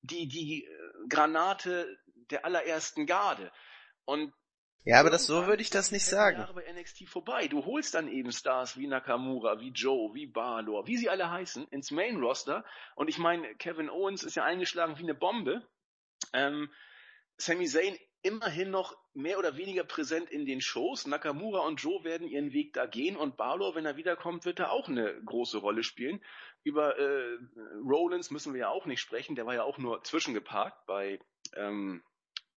[0.02, 3.52] die, die äh, Granate der allerersten Garde.
[4.06, 4.34] Und
[4.86, 6.38] ja, aber das so würde ich das nicht sagen.
[6.38, 7.48] Jahre bei NXT vorbei.
[7.48, 11.68] Du holst dann eben Stars wie Nakamura, wie Joe, wie Balor, wie sie alle heißen,
[11.70, 12.64] ins Main Roster.
[12.96, 15.68] Und ich meine, Kevin Owens ist ja eingeschlagen wie eine Bombe.
[16.34, 16.70] Ähm,
[17.38, 21.06] Sami Zayn immerhin noch mehr oder weniger präsent in den Shows.
[21.06, 24.72] Nakamura und Joe werden ihren Weg da gehen und Balor, wenn er wiederkommt, wird er
[24.72, 26.24] auch eine große Rolle spielen.
[26.64, 27.38] Über äh,
[27.84, 31.20] Rollins müssen wir ja auch nicht sprechen, der war ja auch nur zwischengeparkt bei,
[31.56, 32.04] ähm,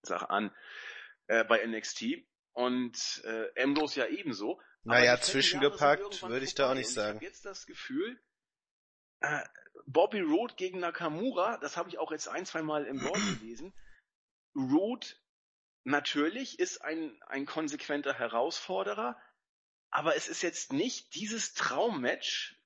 [0.03, 0.51] sag an,
[1.29, 2.05] äh, bei NXT
[2.53, 4.61] und äh, Ambrose ja ebenso.
[4.83, 7.19] Naja, zwischengeparkt würde ich da auch nicht sagen.
[7.19, 8.21] Ich habe jetzt das Gefühl,
[9.21, 9.43] äh,
[9.87, 13.73] Bobby Roode gegen Nakamura, das habe ich auch jetzt ein, zwei Mal im Board gelesen.
[14.57, 15.07] Roode
[15.85, 19.21] natürlich ist ein, ein konsequenter Herausforderer,
[19.91, 22.57] aber es ist jetzt nicht dieses Traummatch,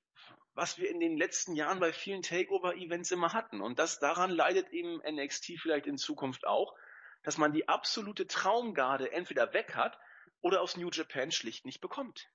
[0.53, 3.61] was wir in den letzten Jahren bei vielen Takeover-Events immer hatten.
[3.61, 6.75] Und das daran leidet eben NXT vielleicht in Zukunft auch,
[7.23, 9.97] dass man die absolute Traumgarde entweder weg hat
[10.41, 12.29] oder aus New Japan schlicht nicht bekommt.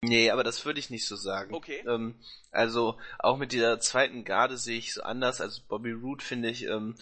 [0.00, 1.52] Nee, aber das würde ich nicht so sagen.
[1.54, 1.84] Okay.
[1.88, 2.20] Ähm,
[2.52, 5.40] also auch mit dieser zweiten Garde sehe ich so anders.
[5.40, 6.94] Also Bobby Roode finde ich ähm,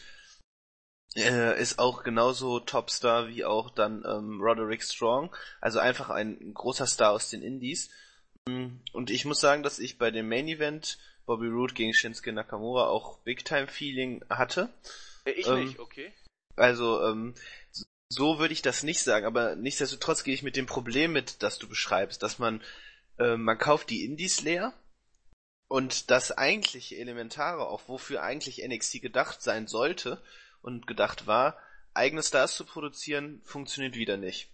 [1.15, 5.35] äh, ist auch genauso Topstar wie auch dann ähm, Roderick Strong.
[5.61, 7.91] Also einfach ein großer Star aus den Indies.
[8.49, 12.33] Mm, und ich muss sagen, dass ich bei dem Main Event Bobby Roode gegen Shinsuke
[12.33, 14.73] Nakamura auch Big Time Feeling hatte.
[15.25, 16.15] Äh, ich ähm, nicht, okay.
[16.57, 17.35] Also ähm,
[18.09, 21.59] so würde ich das nicht sagen, aber nichtsdestotrotz gehe ich mit dem Problem mit, das
[21.59, 22.63] du beschreibst, dass man
[23.19, 24.73] äh, man kauft die Indies leer
[25.69, 30.23] und das eigentliche Elementare, auch wofür eigentlich NXT gedacht sein sollte,
[30.67, 31.57] und gedacht war,
[31.95, 34.51] eigene Stars zu produzieren, funktioniert wieder nicht.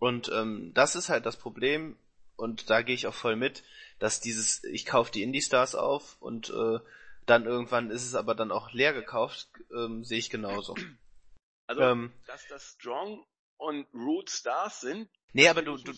[0.00, 1.96] Und ähm, das ist halt das Problem,
[2.36, 3.62] und da gehe ich auch voll mit,
[4.00, 6.80] dass dieses, ich kaufe die Indie-Stars auf und äh,
[7.26, 10.74] dann irgendwann ist es aber dann auch leer gekauft, ähm, sehe ich genauso.
[11.66, 13.24] Also, ähm, dass das Strong
[13.56, 15.92] und Root Stars sind, nee, aber du, du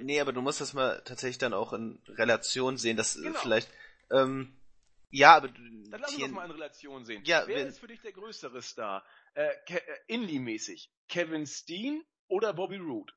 [0.00, 3.38] nee, aber du musst das mal tatsächlich dann auch in Relation sehen, dass genau.
[3.38, 3.68] vielleicht
[4.10, 4.56] ähm,
[5.14, 7.22] ja, aber Dann lass uns das mal in Relation sehen.
[7.24, 9.04] Ja, Wer wenn, ist für dich der größere Star?
[9.34, 10.90] Äh, äh, Indie-mäßig.
[11.08, 13.12] Kevin Steen oder Bobby Roode?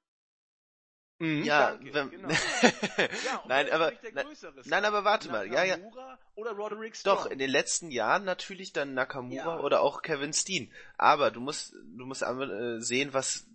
[1.19, 2.30] Mhm, ja, danke, wenn, genau.
[3.25, 3.91] ja, nein, aber
[4.65, 5.77] nein, aber warte mal, ja, ja.
[6.36, 7.15] Oder Roderick Strong?
[7.15, 9.60] Doch in den letzten Jahren natürlich dann Nakamura ja.
[9.60, 10.71] oder auch Kevin Steen.
[10.97, 13.47] Aber du musst du musst äh, sehen, was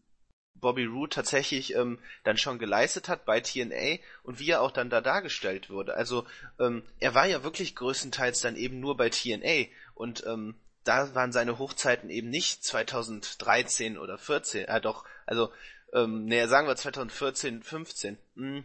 [0.56, 4.90] Bobby Roode tatsächlich ähm, dann schon geleistet hat bei TNA und wie er auch dann
[4.90, 5.94] da dargestellt wurde.
[5.94, 6.24] Also
[6.58, 11.32] ähm, er war ja wirklich größtenteils dann eben nur bei TNA und ähm, da waren
[11.32, 15.52] seine Hochzeiten eben nicht 2013 oder 14, äh, doch, also
[15.92, 18.18] ähm, nee, sagen wir 2014, 15.
[18.34, 18.64] Mh,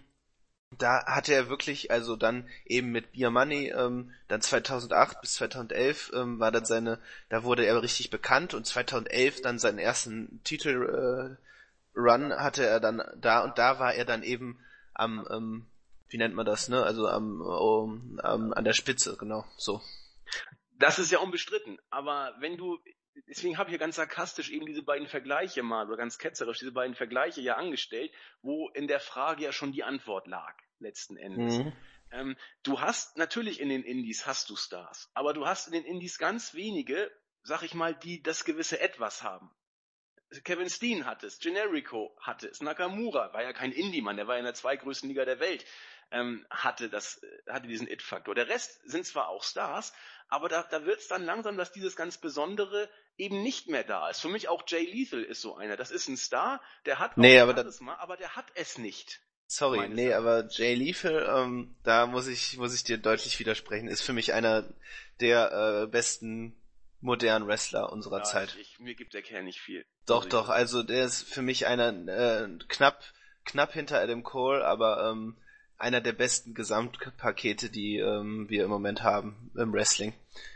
[0.78, 6.12] da hatte er wirklich, also dann eben mit Beer Money, ähm, dann 2008 bis 2011
[6.14, 11.38] ähm, war das seine, da wurde er richtig bekannt und 2011 dann seinen ersten Titel
[11.38, 11.48] äh,
[11.98, 14.60] Run hatte er dann da und da war er dann eben
[14.94, 15.66] am, ähm,
[16.10, 16.84] wie nennt man das, ne?
[16.84, 19.82] Also am, um, am an der Spitze, genau, so.
[20.74, 22.78] Das ist ja unbestritten, aber wenn du,
[23.28, 26.72] deswegen habe ich ja ganz sarkastisch eben diese beiden Vergleiche mal, oder ganz ketzerisch diese
[26.72, 31.58] beiden Vergleiche ja angestellt, wo in der Frage ja schon die Antwort lag, letzten Endes.
[31.58, 31.74] Mhm.
[32.12, 35.86] Ähm, du hast, natürlich in den Indies hast du Stars, aber du hast in den
[35.86, 37.12] Indies ganz wenige,
[37.44, 39.52] sag ich mal, die das gewisse Etwas haben.
[40.44, 44.40] Kevin Steen hat es, Generico hatte es, Nakamura war ja kein Indie-Mann, der war ja
[44.40, 45.66] in der zweitgrößten Liga der Welt,
[46.12, 48.36] ähm, hatte das, hatte diesen It-Faktor.
[48.36, 49.94] Der Rest sind zwar auch Stars,
[50.28, 54.10] aber da, da wird es dann langsam, dass dieses ganz Besondere eben nicht mehr da
[54.10, 54.20] ist.
[54.20, 55.76] Für mich auch Jay Lethal ist so einer.
[55.76, 59.20] Das ist ein Star, der hat nee, aber mal, aber der hat es nicht.
[59.48, 64.02] Sorry, nee, aber Jay Lethal, ähm, da muss ich, muss ich dir deutlich widersprechen, ist
[64.02, 64.68] für mich einer
[65.22, 66.62] der äh, besten
[67.00, 68.58] modernen Wrestler unserer ja, Zeit.
[68.60, 69.86] Ich, mir gibt der Kerl nicht viel.
[70.06, 73.02] Doch, also doch, also der ist für mich einer äh, knapp,
[73.46, 75.38] knapp hinter Adam Cole, aber ähm,
[75.78, 80.14] einer der besten Gesamtpakete, die ähm, wir im Moment haben im Wrestling.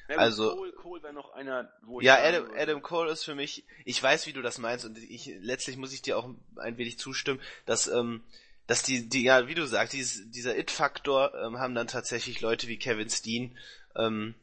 [0.10, 3.66] Ja, also Cole, Cole wäre noch einer, wo ja, Adam, Adam Cole ist für mich.
[3.86, 6.98] Ich weiß, wie du das meinst und ich letztlich muss ich dir auch ein wenig
[6.98, 8.24] zustimmen, dass ähm,
[8.68, 12.68] dass die, die, ja, wie du sagst, dieses, dieser It-Faktor ähm, haben dann tatsächlich Leute
[12.68, 13.58] wie Kevin Steen
[13.98, 14.34] ähm,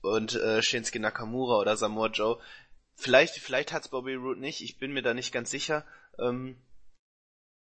[0.00, 2.38] und äh, Shinsuke Nakamura oder Samoa Joe.
[2.94, 5.84] Vielleicht, vielleicht hat's Bobby Roode nicht, ich bin mir da nicht ganz sicher.
[6.18, 6.56] Ähm,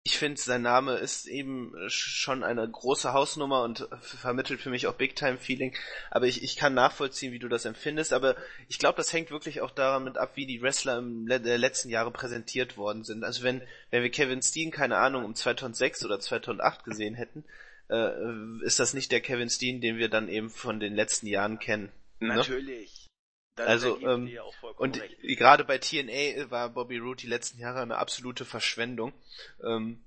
[0.07, 4.93] ich finde, sein Name ist eben schon eine große Hausnummer und vermittelt für mich auch
[4.93, 5.75] Big-Time-Feeling.
[6.09, 8.13] Aber ich, ich kann nachvollziehen, wie du das empfindest.
[8.13, 8.37] Aber
[8.69, 11.89] ich glaube, das hängt wirklich auch damit ab, wie die Wrestler im Le der letzten
[11.89, 13.25] Jahre präsentiert worden sind.
[13.25, 17.43] Also wenn, wenn wir Kevin Steen, keine Ahnung, um 2006 oder 2008 gesehen hätten,
[17.89, 21.59] äh, ist das nicht der Kevin Steen, den wir dann eben von den letzten Jahren
[21.59, 21.91] kennen.
[22.21, 22.35] Ne?
[22.35, 22.96] Natürlich.
[23.57, 24.31] Da, also ähm,
[24.77, 29.13] und gerade bei TNA war Bobby Roode die letzten Jahre eine absolute Verschwendung
[29.63, 30.03] ähm,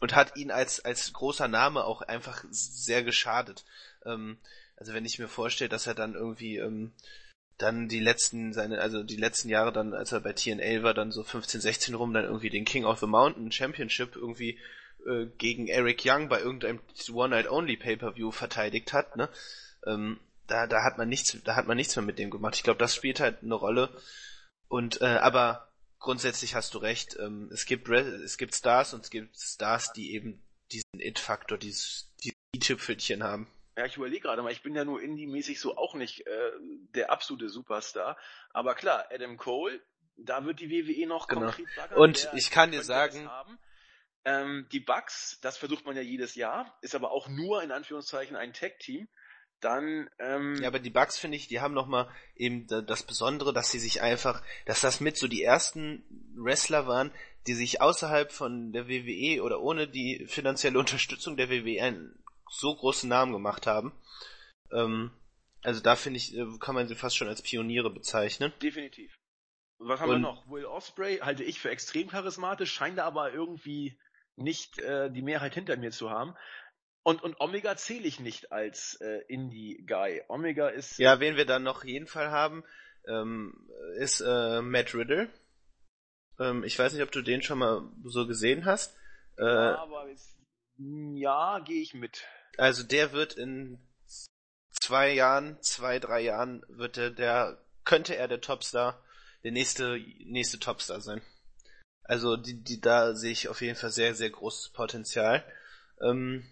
[0.00, 3.66] und hat ihn als als großer Name auch einfach sehr geschadet.
[4.06, 4.38] Ähm,
[4.76, 6.94] also wenn ich mir vorstelle, dass er dann irgendwie ähm,
[7.58, 11.12] dann die letzten seine also die letzten Jahre dann als er bei TNA war dann
[11.12, 14.58] so 15 16 rum dann irgendwie den King of the Mountain Championship irgendwie
[15.06, 16.80] äh, gegen Eric Young bei irgendeinem
[17.12, 19.28] One Night Only Pay-per-View verteidigt hat, ne?
[19.86, 22.56] Ähm, da, da hat man nichts, da hat man nichts mehr mit dem gemacht.
[22.56, 23.96] Ich glaube, das spielt halt eine Rolle.
[24.68, 27.16] Und äh, aber grundsätzlich hast du recht.
[27.18, 30.42] Ähm, es gibt es gibt Stars und es gibt Stars, die eben
[30.72, 33.48] diesen It-Faktor, dieses die i-Tüpfelchen haben.
[33.76, 36.50] Ja, ich überlege gerade mal, ich bin ja nur indie-mäßig so auch nicht äh,
[36.94, 38.16] der absolute Superstar.
[38.50, 39.82] Aber klar, Adam Cole,
[40.16, 41.42] da wird die WWE noch genau.
[41.42, 41.98] konkret baggern.
[41.98, 43.28] Und ich kann dir sagen,
[44.24, 48.34] ähm, die Bugs, das versucht man ja jedes Jahr, ist aber auch nur in Anführungszeichen
[48.34, 49.08] ein Tag-Team.
[49.60, 53.70] Dann, ähm, Ja, aber die Bugs finde ich, die haben nochmal eben das Besondere, dass
[53.70, 56.04] sie sich einfach, dass das mit so die ersten
[56.36, 57.10] Wrestler waren,
[57.46, 62.74] die sich außerhalb von der WWE oder ohne die finanzielle Unterstützung der WWE einen so
[62.74, 63.92] großen Namen gemacht haben.
[64.72, 65.10] Ähm,
[65.62, 68.52] also da finde ich, äh, kann man sie fast schon als Pioniere bezeichnen.
[68.62, 69.18] Definitiv.
[69.78, 70.48] Was haben Und, wir noch?
[70.48, 73.98] Will Osprey halte ich für extrem charismatisch, scheint aber irgendwie
[74.36, 76.34] nicht äh, die Mehrheit hinter mir zu haben.
[77.06, 80.24] Und, und Omega zähle ich nicht als äh, Indie-Guy.
[80.26, 80.98] Omega ist.
[80.98, 82.64] Ja, wen wir dann noch jeden Fall haben,
[83.06, 85.30] ähm, ist äh, Matt Riddle.
[86.40, 88.96] Ähm, ich weiß nicht, ob du den schon mal so gesehen hast.
[89.38, 90.36] Äh, ja, aber ist,
[90.78, 92.24] ja, gehe ich mit.
[92.58, 93.78] Also der wird in
[94.72, 99.00] zwei Jahren, zwei, drei Jahren wird der, der könnte er der Topstar,
[99.44, 101.22] der nächste, nächste Topstar sein.
[102.02, 105.44] Also die, die, da sehe ich auf jeden Fall sehr, sehr großes Potenzial.
[106.02, 106.44] Ähm,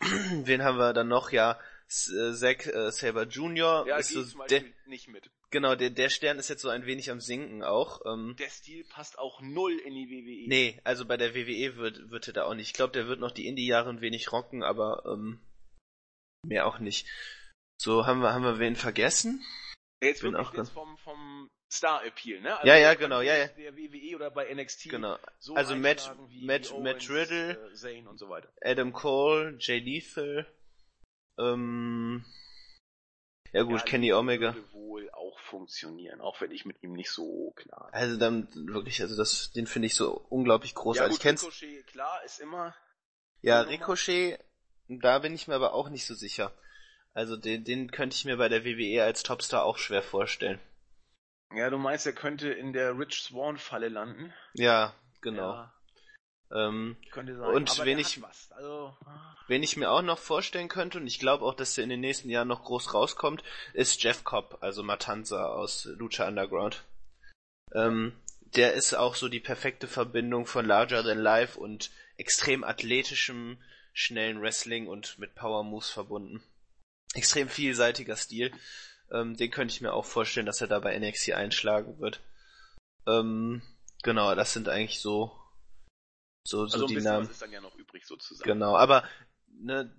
[0.44, 1.32] wen haben wir dann noch?
[1.32, 3.86] Ja, äh, Zack äh, Saber Jr.
[3.86, 5.30] Ja, ist so der, nicht mit.
[5.50, 8.02] Genau, der, der Stern ist jetzt so ein wenig am Sinken auch.
[8.04, 10.48] Ähm, der Stil passt auch null in die WWE.
[10.48, 12.68] Nee, also bei der WWE wird, wird er da auch nicht.
[12.68, 15.40] Ich glaube, der wird noch die Indie-Jahre ein wenig rocken, aber ähm,
[16.46, 17.08] mehr auch nicht.
[17.80, 19.42] So, haben wir, haben wir wen vergessen?
[20.02, 22.56] Jetzt Bin wirklich auch jetzt vom, vom Star Appeal, ne?
[22.56, 23.46] Also ja, ja, genau, ja, ja.
[23.48, 24.88] Der WWE oder bei NXT.
[24.88, 25.18] Genau.
[25.38, 28.48] So also Matt, Matt, Owens, Matt Riddle, äh, und so weiter.
[28.62, 30.46] Adam Cole, Jay Lethal,
[31.38, 32.24] ähm,
[33.52, 34.54] ja gut, ja, Kenny Omega.
[34.54, 37.88] Würde wohl auch funktionieren, auch wenn ich mit ihm nicht so klar.
[37.92, 41.22] Also dann wirklich, also das, den finde ich so unglaublich großartig.
[41.22, 42.74] Ja, gut, Ricochet, klar, ist immer.
[43.40, 44.38] Ja, Ricochet,
[44.88, 46.52] da bin ich mir aber auch nicht so sicher.
[47.14, 50.60] Also den, den könnte ich mir bei der WWE als Topstar auch schwer vorstellen.
[51.54, 54.32] Ja, du meinst, er könnte in der Rich Swan Falle landen?
[54.54, 55.52] Ja, genau.
[55.52, 55.74] Ja.
[56.50, 57.54] Ähm, könnte sein.
[57.54, 58.96] Und wen ich, also,
[59.48, 62.00] wen ich mir auch noch vorstellen könnte, und ich glaube auch, dass er in den
[62.00, 63.42] nächsten Jahren noch groß rauskommt,
[63.74, 66.84] ist Jeff Cobb, also Matanza aus Lucha Underground.
[67.74, 68.14] Ähm,
[68.54, 73.58] der ist auch so die perfekte Verbindung von Larger Than Life und extrem athletischem,
[73.92, 76.42] schnellen Wrestling und mit Power Moves verbunden.
[77.14, 78.52] Extrem vielseitiger Stil.
[79.12, 82.20] Ähm, den könnte ich mir auch vorstellen, dass er da bei NXT einschlagen wird.
[83.06, 83.62] Ähm,
[84.02, 85.32] genau, das sind eigentlich so
[86.48, 87.26] so, so also die Namen.
[87.26, 88.48] Was ist dann ja noch übrig sozusagen.
[88.48, 89.04] Genau, aber
[89.60, 89.92] ne,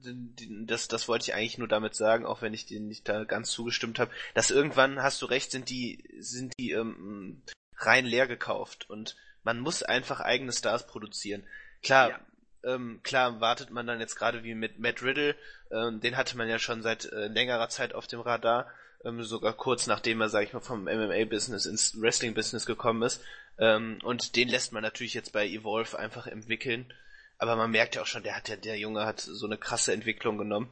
[0.65, 3.51] das, das wollte ich eigentlich nur damit sagen, auch wenn ich dir nicht da ganz
[3.51, 7.43] zugestimmt habe, dass irgendwann hast du recht, sind die sind die ähm,
[7.77, 11.45] rein leer gekauft und man muss einfach eigene Stars produzieren.
[11.83, 12.19] Klar, ja.
[12.63, 15.35] ähm, klar wartet man dann jetzt gerade wie mit Matt Riddle,
[15.71, 18.71] ähm, den hatte man ja schon seit äh, längerer Zeit auf dem Radar
[19.05, 23.21] ähm, sogar kurz nachdem er, sag ich mal, vom MMA-Business ins Wrestling-Business gekommen ist.
[23.57, 26.91] Ähm, und den lässt man natürlich jetzt bei Evolve einfach entwickeln.
[27.37, 29.93] Aber man merkt ja auch schon, der hat ja, der Junge hat so eine krasse
[29.93, 30.69] Entwicklung genommen.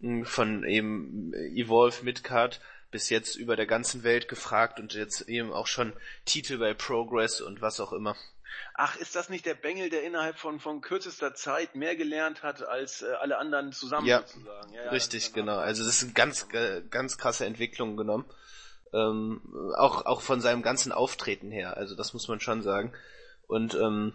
[0.00, 2.60] Hm, von eben Evolve Midcard
[2.90, 5.92] bis jetzt über der ganzen Welt gefragt und jetzt eben auch schon
[6.24, 8.16] Titel bei Progress und was auch immer.
[8.74, 12.62] Ach, ist das nicht der Bengel, der innerhalb von, von kürzester Zeit mehr gelernt hat
[12.62, 14.72] als äh, alle anderen zusammen ja, sozusagen?
[14.72, 15.56] Ja, richtig, genau.
[15.58, 18.24] Also das sind ganz, äh, ganz krasse Entwicklungen genommen.
[18.92, 19.40] Ähm,
[19.76, 21.76] auch, auch von seinem ganzen Auftreten her.
[21.76, 22.92] Also das muss man schon sagen.
[23.46, 24.14] Und ähm,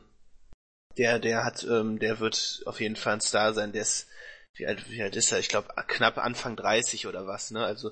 [0.98, 3.74] Der, der hat, ähm, der wird auf jeden Fall ein Star sein.
[3.74, 4.08] Der ist,
[4.54, 5.40] wie alt, wie alt ist er?
[5.40, 7.66] Ich glaube knapp Anfang 30 oder was, ne?
[7.66, 7.92] Also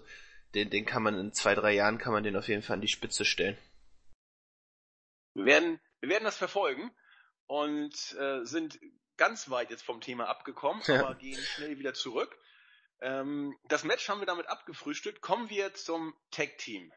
[0.56, 2.82] den, den kann man in zwei, drei Jahren kann man den auf jeden Fall an
[2.82, 3.58] die Spitze stellen.
[5.36, 6.94] Wir werden, wir werden das verfolgen
[7.48, 8.78] und äh, sind
[9.16, 11.00] ganz weit jetzt vom Thema abgekommen, ja.
[11.00, 12.38] aber gehen schnell wieder zurück.
[13.00, 15.22] Ähm, das Match haben wir damit abgefrühstückt.
[15.22, 16.92] Kommen wir zum Tag Team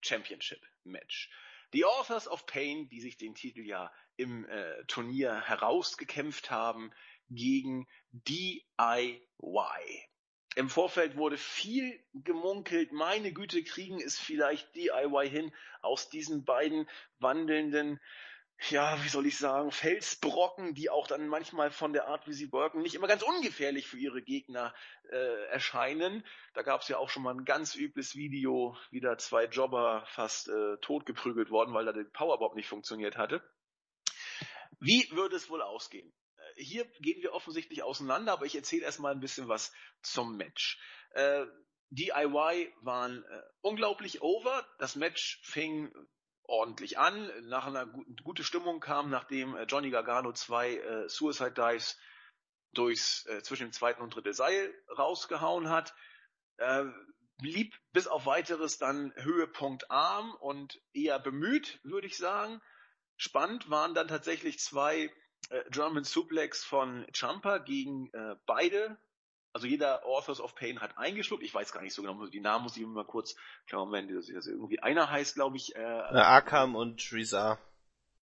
[0.00, 1.28] Championship Match.
[1.74, 6.90] Die Authors of Pain, die sich den Titel ja im äh, Turnier herausgekämpft haben,
[7.28, 8.64] gegen DIY.
[10.56, 16.88] Im Vorfeld wurde viel gemunkelt, meine Güte, kriegen es vielleicht DIY hin, aus diesen beiden
[17.18, 18.00] wandelnden
[18.70, 22.50] ja, wie soll ich sagen, Felsbrocken, die auch dann manchmal von der Art, wie sie
[22.52, 24.74] worken, nicht immer ganz ungefährlich für ihre Gegner
[25.10, 26.24] äh, erscheinen.
[26.54, 30.04] Da gab es ja auch schon mal ein ganz übles Video, wie da zwei Jobber
[30.08, 33.42] fast äh, totgeprügelt worden, weil da der Powerbomb nicht funktioniert hatte.
[34.80, 36.12] Wie würde es wohl ausgehen?
[36.36, 40.80] Äh, hier gehen wir offensichtlich auseinander, aber ich erzähle erstmal ein bisschen was zum Match.
[41.10, 41.46] Äh,
[41.90, 44.66] DIY waren äh, unglaublich over.
[44.78, 45.92] Das Match fing
[46.48, 47.30] ordentlich an.
[47.48, 51.98] Nach einer guten, gute Stimmung kam, nachdem äh, Johnny Gargano zwei äh, Suicide Dives
[52.72, 55.94] durchs äh, zwischen dem zweiten und dritten Seil rausgehauen hat.
[56.56, 56.84] Äh,
[57.38, 62.60] blieb bis auf weiteres dann Höhepunkt arm und eher bemüht, würde ich sagen.
[63.16, 65.12] Spannend waren dann tatsächlich zwei
[65.50, 68.98] äh, German Suplex von Champa gegen äh, beide
[69.58, 71.42] also jeder Authors of Pain hat eingeschluckt.
[71.42, 73.34] Ich weiß gar nicht so genau, die Namen muss ich mal kurz,
[73.66, 77.58] klar, Moment, das ist irgendwie einer heißt, glaube ich, äh, Arkham und Rizar.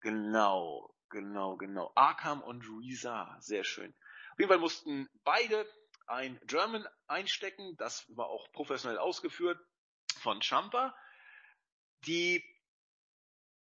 [0.01, 1.93] Genau, genau, genau.
[1.95, 3.93] Arkham und Rizar, sehr schön.
[4.33, 5.65] Auf jeden Fall mussten beide
[6.07, 9.57] ein German einstecken, das war auch professionell ausgeführt
[10.19, 10.93] von Champa.
[12.05, 12.43] Die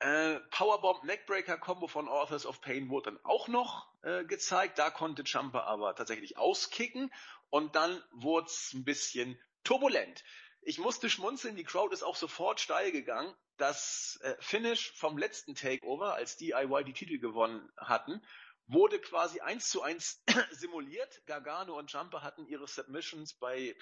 [0.01, 4.79] äh, Powerbomb Neckbreaker Combo von Authors of Pain wurde dann auch noch äh, gezeigt.
[4.79, 7.13] Da konnte Jumper aber tatsächlich auskicken
[7.51, 10.23] und dann wurde es ein bisschen turbulent.
[10.63, 13.35] Ich musste schmunzeln, die Crowd ist auch sofort steil gegangen.
[13.57, 18.23] Das äh, Finish vom letzten Takeover, als DIY die Titel gewonnen hatten,
[18.67, 20.23] wurde quasi eins zu eins
[20.53, 21.23] simuliert.
[21.27, 23.75] Gargano und Jumper hatten ihre Submissions bei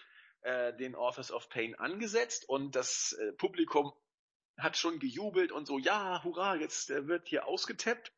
[0.42, 3.92] äh, den Authors of Pain angesetzt und das äh, Publikum
[4.58, 8.12] hat schon gejubelt und so, ja, hurra, jetzt äh, wird hier ausgetappt.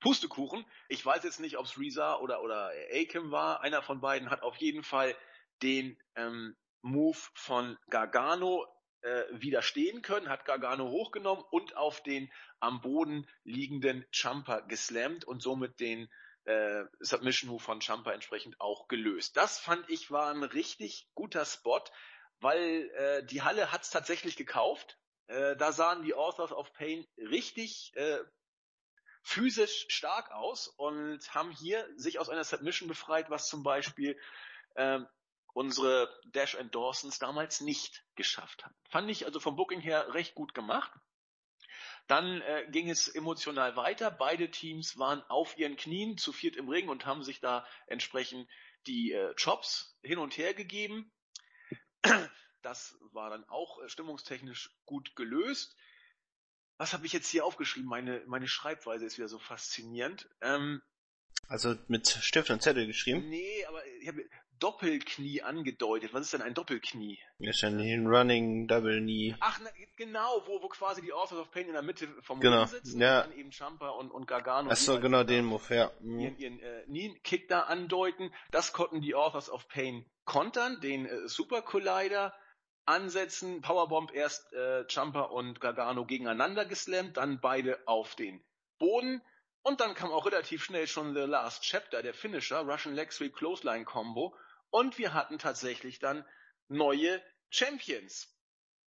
[0.00, 0.66] Pustekuchen.
[0.88, 3.62] Ich weiß jetzt nicht, ob es Reza oder, oder Akim war.
[3.62, 5.16] Einer von beiden hat auf jeden Fall
[5.62, 8.66] den ähm, Move von Gargano
[9.00, 12.30] äh, widerstehen können, hat Gargano hochgenommen und auf den
[12.60, 16.10] am Boden liegenden Champa geslammt und somit den
[16.44, 19.36] äh, Submission Move von Champa entsprechend auch gelöst.
[19.36, 21.82] Das fand ich war ein richtig guter Spot,
[22.44, 24.98] weil äh, die Halle hat's tatsächlich gekauft.
[25.28, 28.18] Äh, da sahen die Authors of Pain richtig äh,
[29.22, 34.20] physisch stark aus und haben hier sich aus einer Submission befreit, was zum Beispiel
[34.76, 35.08] ähm,
[35.54, 38.74] unsere Dash and Dawsons damals nicht geschafft haben.
[38.90, 40.92] Fand ich also vom Booking her recht gut gemacht.
[42.08, 44.10] Dann äh, ging es emotional weiter.
[44.10, 48.46] Beide Teams waren auf ihren Knien zu viert im Ring und haben sich da entsprechend
[48.86, 51.10] die äh, Chops hin und her gegeben.
[52.62, 55.76] Das war dann auch äh, stimmungstechnisch gut gelöst.
[56.78, 57.88] Was habe ich jetzt hier aufgeschrieben?
[57.88, 60.28] Meine, meine Schreibweise ist wieder so faszinierend.
[60.40, 60.82] Ähm,
[61.46, 63.28] also mit Stift und Zettel geschrieben?
[63.28, 64.24] Nee, aber ich habe
[64.58, 66.12] Doppelknie angedeutet.
[66.12, 67.18] Was ist denn ein Doppelknie?
[67.38, 69.34] Wahrscheinlich ein Running Double Knee.
[69.40, 72.60] Ach, na, genau, wo, wo quasi die Authors of Pain in der Mitte vom genau.
[72.60, 73.22] Ring sitzen ja.
[73.22, 74.70] und dann eben Champa und, und Gargano.
[74.70, 75.90] Ach so, genau den Move, ja.
[76.00, 76.20] Mhm.
[76.20, 78.32] Ihren, ihren äh, Knee-Kick da andeuten.
[78.50, 82.34] Das konnten die Authors of Pain kontern, den äh, Super Collider
[82.86, 83.62] ansetzen.
[83.62, 88.44] Powerbomb erst äh, Jumper und Gargano gegeneinander geslammt, dann beide auf den
[88.78, 89.22] Boden.
[89.66, 93.34] Und dann kam auch relativ schnell schon The Last Chapter, der Finisher, Russian Leg Sweep
[93.34, 94.36] Clothesline Combo.
[94.68, 96.22] Und wir hatten tatsächlich dann
[96.68, 98.30] neue Champions.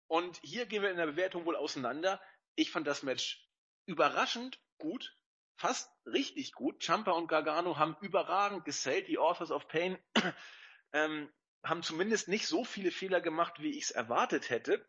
[0.08, 2.20] Und hier gehen wir in der Bewertung wohl auseinander.
[2.56, 3.48] Ich fand das Match
[3.86, 5.16] überraschend gut,
[5.54, 6.82] fast richtig gut.
[6.82, 9.06] Champa und Gargano haben überragend gesellt.
[9.06, 9.96] Die Authors of Pain
[10.92, 14.84] ähm, haben zumindest nicht so viele Fehler gemacht, wie ich es erwartet hätte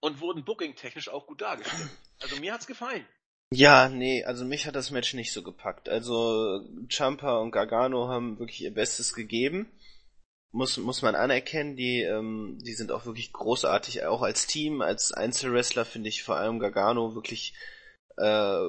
[0.00, 1.90] und wurden booking-technisch auch gut dargestellt.
[2.20, 3.06] Also mir hat's gefallen.
[3.54, 5.88] Ja, nee, also mich hat das Match nicht so gepackt.
[5.88, 9.70] Also Champa und Gargano haben wirklich ihr Bestes gegeben.
[10.52, 15.12] Muss, muss man anerkennen, die, ähm, die sind auch wirklich großartig, auch als Team, als
[15.12, 17.54] Einzelwrestler finde ich vor allem Gargano wirklich
[18.18, 18.68] äh,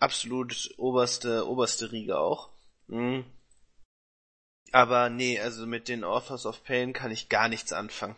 [0.00, 2.50] absolut oberste, oberste Riege auch.
[2.88, 3.24] Mhm.
[4.72, 8.16] Aber nee, also mit den Authors of Pain kann ich gar nichts anfangen.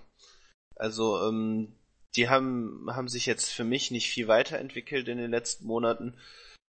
[0.75, 1.75] Also, ähm,
[2.17, 6.15] die haben, haben sich jetzt für mich nicht viel weiterentwickelt in den letzten Monaten.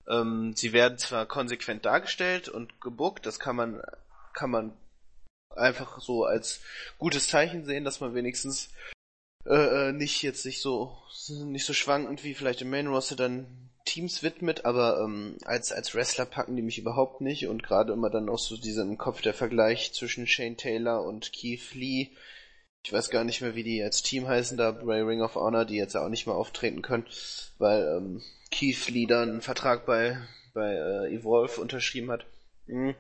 [0.07, 3.81] Ähm, sie werden zwar konsequent dargestellt und gebuckt, das kann man,
[4.33, 4.73] kann man
[5.55, 6.61] einfach so als
[6.97, 8.69] gutes Zeichen sehen, dass man wenigstens
[9.45, 10.97] äh, äh nicht jetzt nicht so
[11.29, 15.93] nicht so schwankend wie vielleicht im Main Roster dann Teams widmet, aber ähm, als als
[15.93, 19.33] Wrestler packen die mich überhaupt nicht und gerade immer dann auch so diesen Kopf der
[19.33, 22.09] Vergleich zwischen Shane Taylor und Keith Lee.
[22.85, 25.65] Ich weiß gar nicht mehr, wie die als Team heißen da bei Ring of Honor,
[25.65, 27.05] die jetzt auch nicht mehr auftreten können,
[27.57, 28.21] weil ähm,
[28.51, 30.19] Keith Lee dann einen Vertrag bei
[30.53, 32.25] bei äh, Evolve unterschrieben hat.
[32.67, 32.95] Mhm.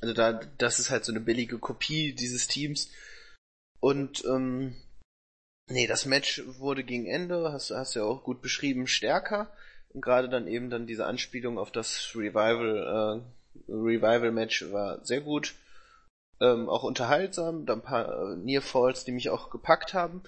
[0.00, 2.90] Also da, das ist halt so eine billige Kopie dieses Teams.
[3.80, 4.74] Und ähm,
[5.68, 9.52] nee, das Match wurde gegen Ende, hast, hast ja auch gut beschrieben, stärker.
[9.90, 13.22] Und gerade dann eben dann diese Anspielung auf das Revival,
[13.68, 15.54] äh, Revival-Match war sehr gut.
[16.42, 20.24] Ähm, auch unterhaltsam, da ein paar äh, Near Falls, die mich auch gepackt haben.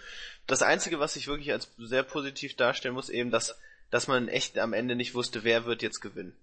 [0.47, 3.59] Das Einzige, was ich wirklich als sehr positiv darstellen muss, eben, dass,
[3.91, 6.37] dass man echt am Ende nicht wusste, wer wird jetzt gewinnen.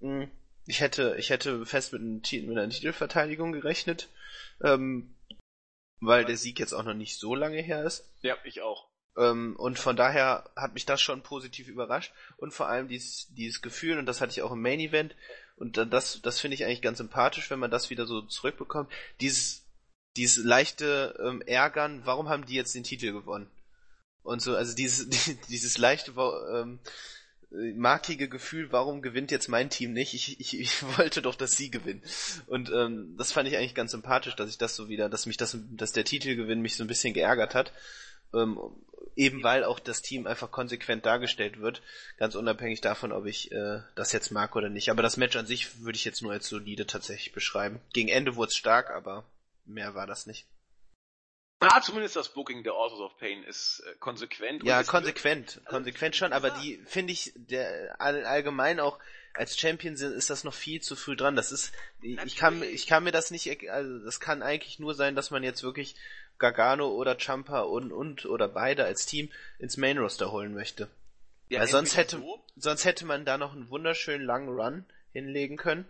[0.00, 0.30] Mhm.
[0.66, 4.10] Ich hätte, ich hätte fest mit, einem, mit einer Titelverteidigung gerechnet,
[4.62, 5.14] ähm,
[6.00, 8.12] weil der Sieg jetzt auch noch nicht so lange her ist.
[8.20, 8.90] Ja, ich auch.
[9.16, 13.62] Ähm, und von daher hat mich das schon positiv überrascht und vor allem dieses, dieses
[13.62, 15.16] Gefühl, und das hatte ich auch im Main Event,
[15.56, 18.90] und das, das finde ich eigentlich ganz sympathisch, wenn man das wieder so zurückbekommt,
[19.20, 19.64] dieses,
[20.16, 23.50] dieses leichte ähm, Ärgern, warum haben die jetzt den Titel gewonnen?
[24.22, 25.08] Und so, also dieses,
[25.48, 26.12] dieses leichte,
[26.52, 26.78] ähm,
[27.50, 30.14] markige Gefühl, warum gewinnt jetzt mein Team nicht?
[30.14, 32.02] Ich, ich, ich wollte doch, dass sie gewinnen.
[32.46, 35.36] Und ähm, das fand ich eigentlich ganz sympathisch, dass ich das so wieder, dass mich
[35.36, 37.72] das, dass der Titelgewinn mich so ein bisschen geärgert hat.
[38.34, 38.58] Ähm,
[39.16, 41.82] eben weil auch das Team einfach konsequent dargestellt wird,
[42.18, 44.90] ganz unabhängig davon, ob ich äh, das jetzt mag oder nicht.
[44.90, 47.80] Aber das Match an sich würde ich jetzt nur als solide tatsächlich beschreiben.
[47.92, 49.24] Gegen Ende wurde es stark, aber
[49.64, 50.46] mehr war das nicht.
[51.58, 54.62] Ah, zumindest das Booking der Authors of Pain ist äh, konsequent.
[54.62, 58.98] Ja, konsequent, wird, konsequent schon, aber die finde ich der all, allgemein auch
[59.32, 61.36] als Champion sind, ist das noch viel zu früh dran.
[61.36, 65.14] Das ist, ich kann, ich kann mir das nicht, also das kann eigentlich nur sein,
[65.14, 65.94] dass man jetzt wirklich
[66.38, 70.88] Gargano oder Champa und und oder beide als Team ins Main Roster holen möchte.
[71.48, 72.44] Ja, Weil sonst hätte, so.
[72.56, 75.86] sonst hätte man da noch einen wunderschönen langen Run hinlegen können.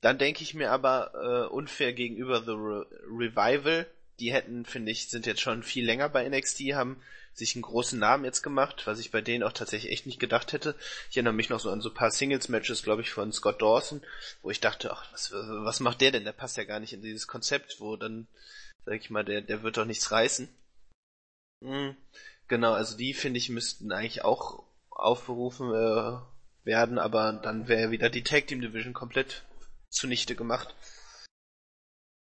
[0.00, 3.86] Dann denke ich mir aber äh, unfair gegenüber The Re Revival
[4.18, 7.02] die hätten, finde ich, sind jetzt schon viel länger bei NXT, haben
[7.34, 10.54] sich einen großen Namen jetzt gemacht, was ich bei denen auch tatsächlich echt nicht gedacht
[10.54, 10.74] hätte.
[11.10, 14.02] Ich erinnere mich noch so an so ein paar Singles-Matches, glaube ich, von Scott Dawson,
[14.40, 16.24] wo ich dachte, ach, was, was macht der denn?
[16.24, 18.26] Der passt ja gar nicht in dieses Konzept, wo dann,
[18.86, 20.48] sag ich mal, der, der wird doch nichts reißen.
[21.60, 21.96] Mhm.
[22.48, 26.20] Genau, also die, finde ich, müssten eigentlich auch aufberufen äh,
[26.64, 29.44] werden, aber dann wäre wieder die Tag Team Division komplett
[29.90, 30.74] zunichte gemacht.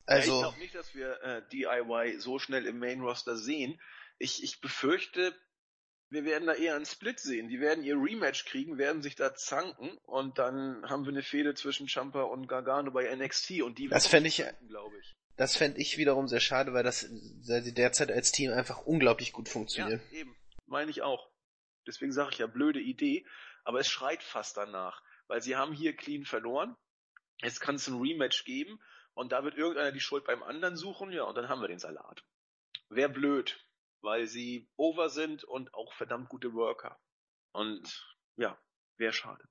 [0.06, 3.80] Also, ja, ich glaube nicht, dass wir äh, DIY so schnell im Main Roster sehen.
[4.18, 5.36] Ich, ich befürchte,
[6.10, 7.50] wir werden da eher einen Split sehen.
[7.50, 11.56] Die werden ihr Rematch kriegen, werden sich da zanken und dann haben wir eine Fehde
[11.56, 15.16] zwischen Champa und Gargano bei NXT und die Das fände ich, glaube ich.
[15.38, 17.10] Das fände ich wiederum sehr schade, weil das
[17.48, 20.02] weil sie derzeit als Team einfach unglaublich gut funktionieren.
[20.12, 20.36] Ja, eben.
[20.66, 21.30] Meine ich auch.
[21.86, 23.26] Deswegen sage ich ja, blöde Idee,
[23.64, 26.76] aber es schreit fast danach, weil sie haben hier clean verloren.
[27.42, 28.80] Jetzt kann es ein Rematch geben
[29.14, 31.80] und da wird irgendeiner die Schuld beim anderen suchen, ja, und dann haben wir den
[31.80, 32.24] Salat.
[32.90, 33.60] Wäre blöd,
[34.02, 37.00] weil sie over sind und auch verdammt gute Worker.
[37.52, 38.58] Und ja,
[38.98, 39.44] wäre schade.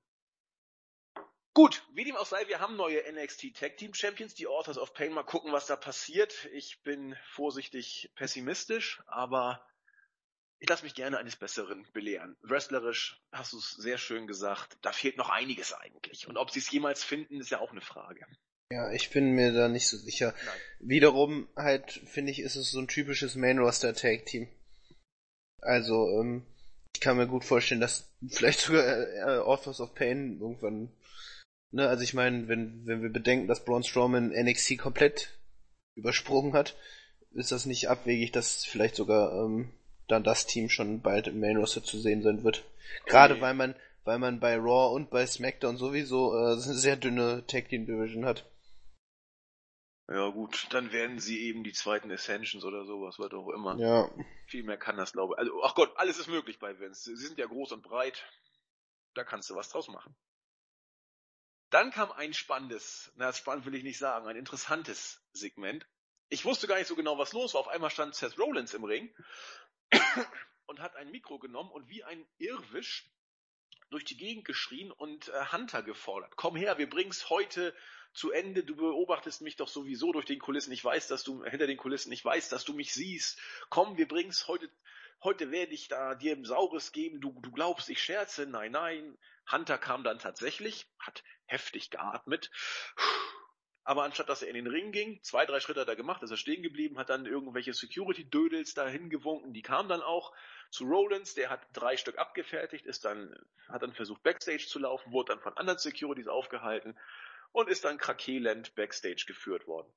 [1.55, 4.93] Gut, wie dem auch sei, wir haben neue NXT Tag Team Champions, die Authors of
[4.93, 5.13] Pain.
[5.13, 6.49] Mal gucken, was da passiert.
[6.51, 9.65] Ich bin vorsichtig pessimistisch, aber
[10.59, 12.35] ich lasse mich gerne eines Besseren belehren.
[12.41, 14.77] Wrestlerisch hast du es sehr schön gesagt.
[14.81, 16.27] Da fehlt noch einiges eigentlich.
[16.27, 18.25] Und ob sie es jemals finden, ist ja auch eine Frage.
[18.69, 20.35] Ja, ich bin mir da nicht so sicher.
[20.45, 20.59] Nein.
[20.79, 24.49] Wiederum halt, finde ich, ist es so ein typisches Main-Roster-Tag-Team.
[25.61, 26.45] Also, ähm,
[26.93, 30.91] ich kann mir gut vorstellen, dass vielleicht sogar äh, Authors of Pain irgendwann,
[31.75, 35.37] ne, also ich meine, wenn, wenn wir bedenken, dass Braun Strowman NXT komplett
[35.95, 36.75] übersprungen hat,
[37.31, 39.71] ist das nicht abwegig, dass vielleicht sogar ähm,
[40.07, 42.63] dann das Team schon bald im Main Roster zu sehen sein wird.
[43.05, 43.41] Gerade okay.
[43.41, 47.67] weil man, weil man bei Raw und bei SmackDown sowieso äh, eine sehr dünne Tag
[47.69, 48.49] Team Division hat.
[50.07, 53.75] Ja gut, dann werden sie eben die zweiten Ascensions oder sowas, was auch immer.
[53.79, 54.09] Ja.
[54.47, 55.39] Viel mehr kann das, glaube ich.
[55.39, 57.15] Also, ach Gott, alles ist möglich bei Vince.
[57.15, 58.23] Sie sind ja groß und breit.
[59.15, 60.15] Da kannst du was draus machen.
[61.75, 65.85] Dann kam ein spannendes, na spannend will ich nicht sagen, ein interessantes Segment.
[66.29, 67.59] Ich wusste gar nicht so genau, was los war.
[67.59, 69.13] Auf einmal stand Seth Rollins im Ring
[70.67, 73.11] und hat ein Mikro genommen und wie ein Irrwisch
[73.89, 76.37] durch die Gegend geschrien und äh, Hunter gefordert.
[76.37, 77.75] Komm her, wir bringen's heute
[78.13, 81.67] zu Ende, du beobachtest mich doch sowieso durch den Kulissen, ich weiß, dass du hinter
[81.67, 83.37] den Kulissen, ich weiß, dass du mich siehst.
[83.67, 84.69] Komm, wir bringen's heute
[85.23, 89.17] heute werde ich da dir ein Saures geben, du, du glaubst, ich scherze, nein, nein.
[89.51, 92.49] Hunter kam dann tatsächlich, hat heftig geatmet,
[93.83, 96.31] aber anstatt dass er in den Ring ging, zwei, drei Schritte hat er gemacht, ist
[96.31, 100.33] er stehen geblieben, hat dann irgendwelche Security-Dödels dahin gewunken, die kamen dann auch
[100.71, 103.35] zu Rollins, der hat drei Stück abgefertigt, ist dann,
[103.69, 106.97] hat dann versucht Backstage zu laufen, wurde dann von anderen Securities aufgehalten
[107.51, 109.93] und ist dann krakelend Backstage geführt worden.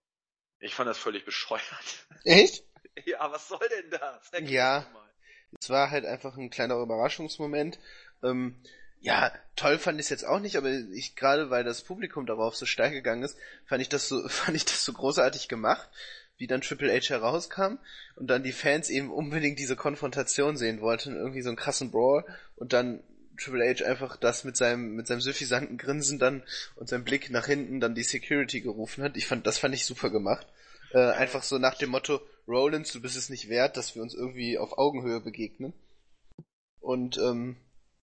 [0.61, 2.07] Ich fand das völlig bescheuert.
[2.25, 2.65] Echt?
[3.05, 4.33] Ja, was soll denn das?
[4.33, 5.08] Erklär ja,
[5.61, 7.79] es war halt einfach ein kleiner Überraschungsmoment.
[8.23, 8.57] Ähm,
[9.01, 12.57] ja, toll fand ich es jetzt auch nicht, aber ich gerade weil das Publikum darauf
[12.57, 15.89] so stark gegangen ist, fand ich das so fand ich das so großartig gemacht,
[16.37, 17.79] wie dann Triple H herauskam
[18.17, 22.25] und dann die Fans eben unbedingt diese Konfrontation sehen wollten, irgendwie so einen krassen Brawl
[22.57, 23.03] und dann
[23.39, 26.43] Triple H einfach das mit seinem mit seinem suffisanten Grinsen dann
[26.75, 29.17] und seinem Blick nach hinten dann die Security gerufen hat.
[29.17, 30.47] Ich fand das fand ich super gemacht.
[30.91, 34.15] Äh, einfach so nach dem Motto Rollins, du bist es nicht wert, dass wir uns
[34.15, 35.75] irgendwie auf Augenhöhe begegnen.
[36.81, 37.57] Und ähm,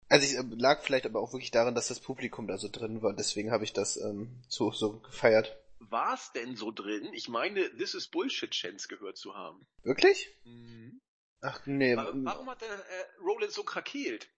[0.08, 3.02] also ich äh, lag vielleicht aber auch wirklich daran, dass das Publikum da so drin
[3.02, 3.14] war.
[3.14, 5.58] Deswegen habe ich das ähm, so, so gefeiert.
[5.80, 7.10] War es denn so drin?
[7.14, 9.66] Ich meine, This is Bullshit Chance gehört zu haben.
[9.84, 10.30] Wirklich?
[10.44, 11.02] Mhm.
[11.42, 11.96] Ach nee.
[11.96, 14.30] Warum, warum hat der äh, Rollins so krakeelt?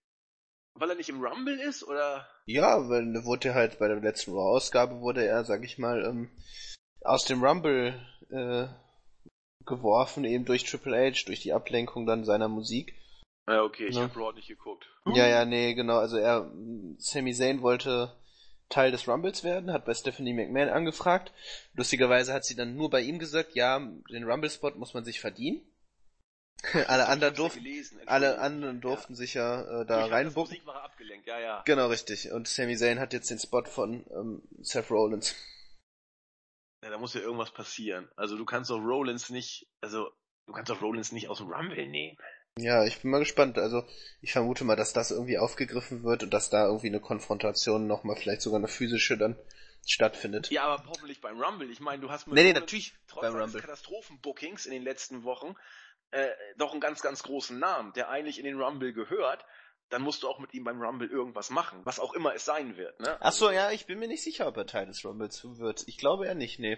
[0.76, 2.28] Weil er nicht im Rumble ist, oder?
[2.46, 6.32] Ja, weil wurde er halt bei der letzten Raw-Ausgabe wurde er, sag ich mal, ähm,
[7.02, 8.68] aus dem Rumble äh,
[9.66, 12.95] geworfen, eben durch Triple H, durch die Ablenkung dann seiner Musik.
[13.47, 14.03] Ja, okay, ich ja.
[14.03, 14.86] habe Raw nicht geguckt.
[15.14, 15.97] Ja, ja, nee, genau.
[15.97, 16.51] Also er,
[16.97, 18.16] Sami Zayn wollte
[18.70, 21.34] Teil des Rumbles werden, hat bei Stephanie McMahon angefragt.
[21.74, 23.80] Lustigerweise hat sie dann nur bei ihm gesagt, ja,
[24.12, 25.62] den Rumble-Spot muss man sich verdienen.
[26.88, 27.66] alle anderen durften,
[28.05, 29.18] alle anderen durften ja.
[29.18, 30.57] sich ja äh, da reinbucken.
[31.26, 31.62] Ja, ja.
[31.66, 32.32] Genau, richtig.
[32.32, 35.36] Und Sami Zayn hat jetzt den Spot von ähm, Seth Rollins.
[36.84, 38.09] Ja, da muss ja irgendwas passieren.
[38.15, 40.11] Also du kannst doch Rollins nicht, also
[40.47, 42.17] du kannst doch Rollins nicht aus dem Rumble nehmen.
[42.57, 43.57] Ja, ich bin mal gespannt.
[43.57, 43.84] Also
[44.21, 48.15] ich vermute mal, dass das irgendwie aufgegriffen wird und dass da irgendwie eine Konfrontation nochmal,
[48.15, 49.38] vielleicht sogar eine physische dann
[49.86, 50.49] stattfindet.
[50.51, 51.69] Ja, aber hoffentlich beim Rumble.
[51.69, 53.61] Ich meine, du hast mit nee, nee, natürlich trotz beim Rumble.
[53.61, 55.55] Katastrophenbookings in den letzten Wochen
[56.11, 59.45] äh, doch einen ganz, ganz großen Namen, der eigentlich in den Rumble gehört.
[59.92, 62.78] Dann musst du auch mit ihm beim Rumble irgendwas machen, was auch immer es sein
[62.78, 63.00] wird.
[63.02, 63.18] Ne?
[63.20, 65.84] Ach so, ja, ich bin mir nicht sicher, ob er Teil des Rumbles wird.
[65.88, 66.78] Ich glaube eher nicht, nee.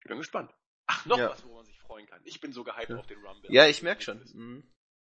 [0.00, 0.54] Ich bin gespannt.
[0.86, 1.30] Ach, noch ja.
[1.30, 2.20] was, wo man sich freuen kann.
[2.24, 2.96] Ich bin so gehyped ja.
[2.96, 3.52] auf den Rumble.
[3.52, 4.18] Ja, ich merk schon.
[4.32, 4.70] Mhm.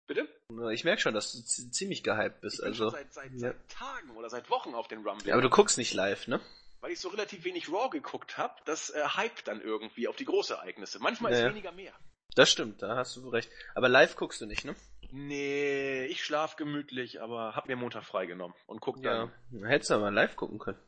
[0.09, 0.27] Bitte?
[0.73, 2.57] Ich merk schon, dass du ziemlich gehyped bist.
[2.57, 3.39] Ich bin also seit, seit, ja.
[3.39, 5.29] seit Tagen oder seit Wochen auf den Rumble.
[5.29, 6.41] Ja, aber du guckst nicht live, ne?
[6.81, 10.25] Weil ich so relativ wenig Raw geguckt habe, das äh, hype dann irgendwie auf die
[10.25, 10.99] Großereignisse.
[11.01, 11.93] Manchmal ist weniger mehr.
[12.35, 13.51] Das stimmt, da hast du recht.
[13.75, 14.75] Aber live guckst du nicht, ne?
[15.11, 19.33] Nee, ich schlaf gemütlich, aber hab mir Montag freigenommen und guck dann.
[19.51, 20.79] Ja, hättest du aber live gucken können.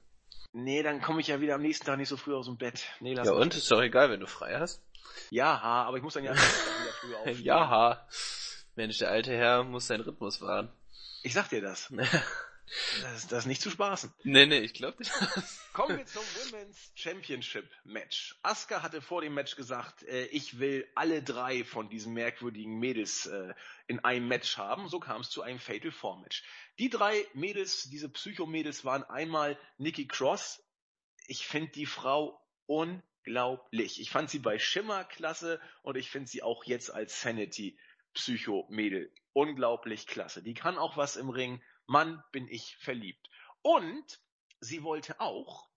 [0.52, 2.84] Nee, dann komme ich ja wieder am nächsten Tag nicht so früh aus dem Bett.
[3.00, 3.54] Nee, lass ja, und?
[3.54, 4.82] Ist doch egal, wenn du frei hast.
[5.30, 6.42] Ja, aber ich muss dann ja wieder
[7.00, 7.44] früher aufstehen.
[7.44, 8.06] Ja,
[8.76, 10.70] Mensch, der alte Herr muss seinen Rhythmus wahren.
[11.22, 11.92] Ich sag dir das.
[13.02, 14.12] Das, das ist nicht zu spaßen.
[14.22, 15.10] Nee, nee, ich glaube nicht.
[15.72, 18.36] Kommen wir zum Women's Championship Match.
[18.42, 23.26] Asuka hatte vor dem Match gesagt, äh, ich will alle drei von diesen merkwürdigen Mädels
[23.26, 23.54] äh,
[23.88, 24.88] in einem Match haben.
[24.88, 26.44] So kam es zu einem Fatal Four Match.
[26.78, 30.62] Die drei Mädels, diese Psycho-Mädels waren einmal Nikki Cross.
[31.26, 34.00] Ich finde die Frau unglaublich.
[34.00, 37.78] Ich fand sie bei Schimmer klasse und ich finde sie auch jetzt als Sanity
[38.14, 40.42] Psycho-Mädel unglaublich klasse.
[40.42, 43.28] Die kann auch was im Ring Mann, bin ich verliebt.
[43.62, 44.20] Und
[44.60, 45.68] sie wollte auch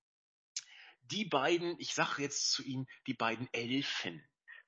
[1.01, 4.23] die beiden, ich sage jetzt zu Ihnen, die beiden Elfen,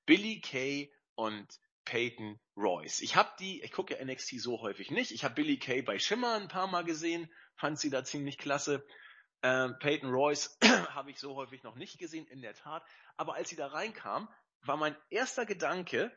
[0.08, 1.48] Billy Kay und
[1.86, 3.02] Peyton Royce.
[3.02, 5.12] Ich habe die, ich gucke ja NXT so häufig nicht.
[5.12, 8.84] Ich habe Billy Kay bei Schimmer ein paar Mal gesehen, fand sie da ziemlich klasse.
[9.43, 10.58] Ähm, Peyton Royce
[10.96, 12.84] habe ich so häufig noch nicht gesehen, in der Tat.
[13.18, 16.12] Aber als sie da reinkam, war mein erster Gedanke,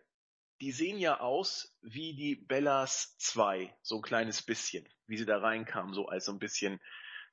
[0.60, 5.38] die sehen ja aus wie die Bellas 2, so ein kleines bisschen, wie sie da
[5.38, 6.80] reinkamen, so als so ein bisschen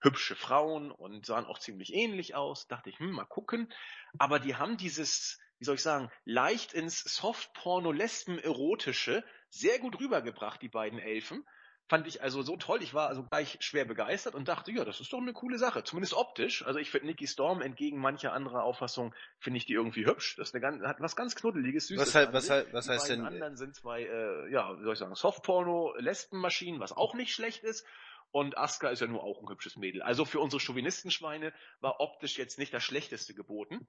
[0.02, 2.68] hübsche Frauen und sahen auch ziemlich ähnlich aus.
[2.68, 3.72] Dachte ich, hm, mal gucken.
[4.20, 10.70] Aber die haben dieses, wie soll ich sagen, leicht ins Softporno-Lesben-Erotische sehr gut rübergebracht, die
[10.70, 11.44] beiden Elfen.
[11.88, 12.82] Fand ich also so toll.
[12.82, 15.84] Ich war also gleich schwer begeistert und dachte, ja, das ist doch eine coole Sache.
[15.84, 16.66] Zumindest optisch.
[16.66, 20.36] Also ich finde Nikki Storm entgegen mancher anderer Auffassung finde ich die irgendwie hübsch.
[20.38, 22.08] Das ist eine ganz, hat was ganz knuddeliges, süßes.
[22.08, 23.20] Was, halt, was, halt, was heißt denn?
[23.22, 27.64] Die anderen sind zwei, äh, ja, wie soll ich sagen, Softporno-Lesbenmaschinen, was auch nicht schlecht
[27.64, 27.86] ist.
[28.32, 30.02] Und Asuka ist ja nur auch ein hübsches Mädel.
[30.02, 33.88] Also für unsere Chauvinistenschweine war optisch jetzt nicht das schlechteste geboten.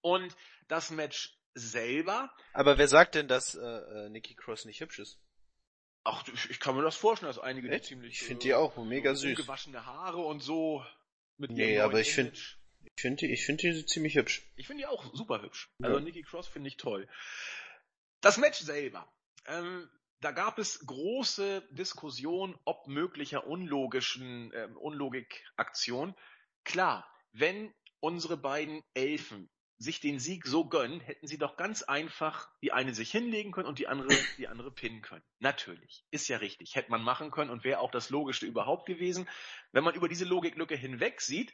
[0.00, 2.32] Und das Match selber.
[2.52, 5.20] Aber wer sagt denn, dass äh, äh Nikki Cross nicht hübsch ist?
[6.04, 8.14] Ach, ich kann mir das vorstellen, dass einige die ziemlich.
[8.14, 9.36] Ich finde die auch mega süß.
[9.36, 10.84] Gewaschene Haare und so.
[11.36, 14.42] Mit nee, aber ich finde, ich finde die, ich finde die ziemlich hübsch.
[14.56, 15.70] Ich finde die auch super hübsch.
[15.80, 16.02] Also ja.
[16.02, 17.08] Nikki Cross finde ich toll.
[18.20, 19.10] Das Match selber.
[19.46, 19.88] ähm,
[20.22, 26.14] da gab es große Diskussion ob möglicher unlogischen ähm, Unlogikaktion.
[26.62, 29.50] Klar, wenn unsere beiden Elfen
[29.82, 33.68] sich den Sieg so gönnen, hätten sie doch ganz einfach die eine sich hinlegen können
[33.68, 34.08] und die andere
[34.38, 35.22] die andere pinnen können.
[35.40, 39.28] Natürlich, ist ja richtig, hätte man machen können und wäre auch das Logischste überhaupt gewesen.
[39.72, 41.52] Wenn man über diese Logiklücke hinweg sieht,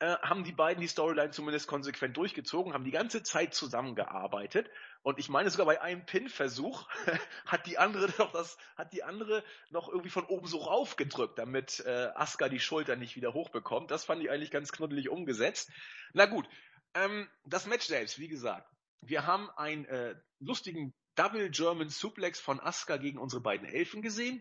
[0.00, 4.70] äh, haben die beiden die Storyline zumindest konsequent durchgezogen, haben die ganze Zeit zusammengearbeitet
[5.02, 6.86] und ich meine sogar bei einem Pin-Versuch
[7.46, 11.80] hat die andere noch das, hat die andere noch irgendwie von oben so raufgedrückt, damit
[11.84, 13.90] äh, Asuka die Schulter nicht wieder hochbekommt.
[13.90, 15.72] Das fand ich eigentlich ganz knuddelig umgesetzt.
[16.12, 16.48] Na gut,
[16.94, 18.70] ähm, das Match selbst, wie gesagt,
[19.00, 24.40] wir haben einen äh, lustigen Double German Suplex von Asuka gegen unsere beiden Elfen gesehen,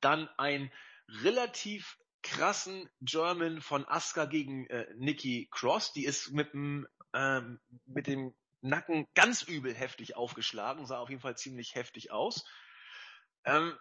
[0.00, 0.72] dann ein
[1.08, 5.92] relativ krassen German von Asuka gegen äh, Nikki Cross.
[5.92, 11.20] Die ist mit dem, ähm, mit dem Nacken ganz übel heftig aufgeschlagen, sah auf jeden
[11.20, 12.44] Fall ziemlich heftig aus.
[13.44, 13.76] Ähm,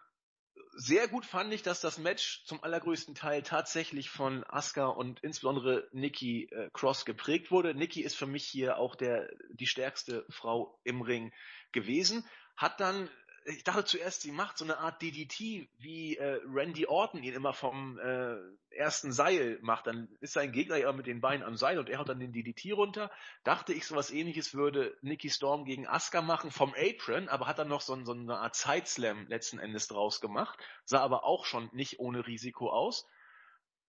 [0.75, 5.87] sehr gut fand ich, dass das Match zum allergrößten Teil tatsächlich von Asuka und insbesondere
[5.91, 7.73] Nikki äh, Cross geprägt wurde.
[7.73, 11.33] Nikki ist für mich hier auch der die stärkste Frau im Ring
[11.71, 12.25] gewesen,
[12.55, 13.09] hat dann
[13.45, 17.53] ich dachte zuerst, sie macht so eine Art DDT, wie äh, Randy Orton ihn immer
[17.53, 18.37] vom äh,
[18.75, 19.87] ersten Seil macht.
[19.87, 22.33] Dann ist sein Gegner ja mit den Beinen am Seil und er hat dann den
[22.33, 23.11] DDT runter.
[23.43, 27.67] Dachte ich, sowas ähnliches würde Nikki Storm gegen Asuka machen vom Apron, aber hat dann
[27.67, 30.59] noch so, so eine Art Sideslam letzten Endes draus gemacht.
[30.83, 33.07] Sah aber auch schon nicht ohne Risiko aus.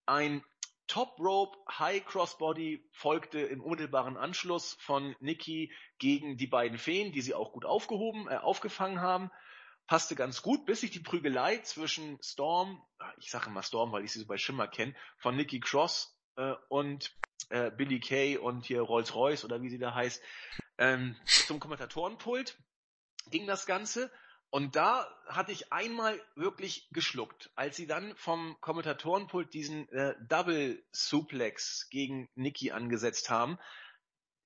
[0.06, 0.44] Ein
[0.86, 7.22] Top Rope High Crossbody folgte im unmittelbaren Anschluss von Nikki gegen die beiden Feen, die
[7.22, 9.30] sie auch gut aufgehoben, äh, aufgefangen haben
[9.86, 12.82] passte ganz gut, bis sich die Prügelei zwischen Storm,
[13.18, 16.54] ich sage immer Storm, weil ich sie so bei Schimmer kenne, von Nikki Cross äh,
[16.68, 17.14] und
[17.50, 20.22] äh, Billy Kay und hier Rolls Royce oder wie sie da heißt,
[20.78, 22.58] ähm, zum Kommentatorenpult
[23.30, 24.10] ging das Ganze.
[24.50, 30.82] Und da hatte ich einmal wirklich geschluckt, als sie dann vom Kommentatorenpult diesen äh, Double
[30.92, 33.58] Suplex gegen Nikki angesetzt haben.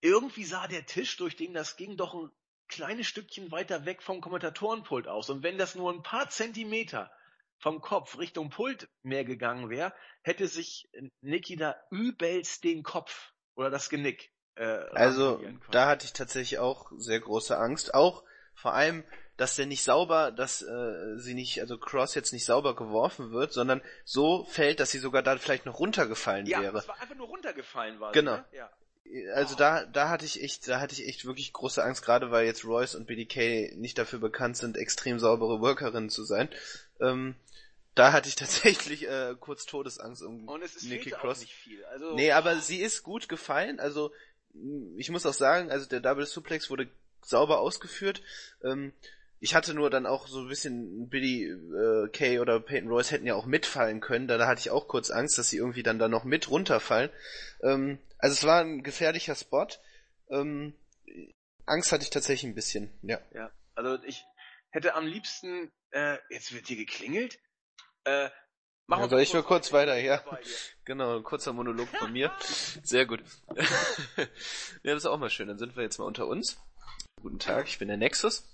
[0.00, 2.30] Irgendwie sah der Tisch, durch den das ging, doch ein
[2.70, 5.28] kleines Stückchen weiter weg vom Kommentatorenpult aus.
[5.28, 7.10] Und wenn das nur ein paar Zentimeter
[7.58, 9.92] vom Kopf Richtung Pult mehr gegangen wäre,
[10.22, 10.88] hätte sich
[11.20, 14.32] Niki da übelst den Kopf oder das Genick.
[14.54, 17.92] Äh, also da hatte ich tatsächlich auch sehr große Angst.
[17.92, 19.04] Auch vor allem,
[19.36, 23.52] dass der nicht sauber, dass äh, sie nicht, also Cross jetzt nicht sauber geworfen wird,
[23.52, 26.78] sondern so fällt, dass sie sogar da vielleicht noch runtergefallen ja, wäre.
[26.78, 28.12] Ja, war einfach nur runtergefallen war.
[28.12, 28.36] Genau.
[28.36, 28.44] Ne?
[28.52, 28.70] Ja
[29.34, 32.46] also da, da hatte ich echt, da hatte ich echt wirklich große Angst, gerade weil
[32.46, 36.48] jetzt Royce und BDK nicht dafür bekannt sind, extrem saubere Workerinnen zu sein.
[37.00, 37.34] Ähm,
[37.94, 41.40] da hatte ich tatsächlich äh, kurz Todesangst um und es ist Nikki Cross.
[41.40, 41.84] Nicht viel.
[41.86, 43.80] Also, nee, aber sie ist gut gefallen.
[43.80, 44.12] Also
[44.96, 46.88] ich muss auch sagen, also der Double Suplex wurde
[47.22, 48.22] sauber ausgeführt.
[48.64, 48.92] Ähm,
[49.40, 53.26] ich hatte nur dann auch so ein bisschen Billy äh, Kay oder Peyton Royce hätten
[53.26, 54.28] ja auch mitfallen können.
[54.28, 57.10] Da, da hatte ich auch kurz Angst, dass sie irgendwie dann da noch mit runterfallen.
[57.62, 59.66] Ähm, also es war ein gefährlicher Spot.
[60.28, 60.74] Ähm,
[61.64, 63.18] Angst hatte ich tatsächlich ein bisschen, ja.
[63.32, 64.24] Ja, also ich
[64.68, 67.38] hätte am liebsten, äh, jetzt wird hier geklingelt.
[68.04, 68.28] Äh,
[68.86, 70.22] machen ja, soll ich mal kurz weiter, ja.
[70.84, 72.30] Genau, ein kurzer Monolog von mir.
[72.82, 73.22] Sehr gut.
[73.56, 74.26] ja,
[74.82, 75.48] das ist auch mal schön.
[75.48, 76.58] Dann sind wir jetzt mal unter uns.
[77.22, 78.46] Guten Tag, ich bin der Nexus.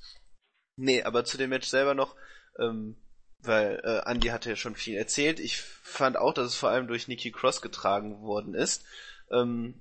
[0.77, 2.15] Nee, aber zu dem Match selber noch,
[2.59, 2.97] ähm,
[3.41, 5.41] weil äh, Andy hatte ja schon viel erzählt.
[5.41, 8.85] Ich fand auch, dass es vor allem durch Nikki Cross getragen worden ist.
[9.31, 9.75] Ähm,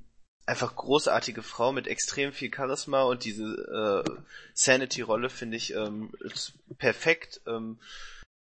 [0.45, 4.11] einfach großartige Frau mit extrem viel Charisma und diese äh,
[4.53, 6.11] Sanity-Rolle finde ich ähm,
[6.77, 7.79] perfekt, ähm,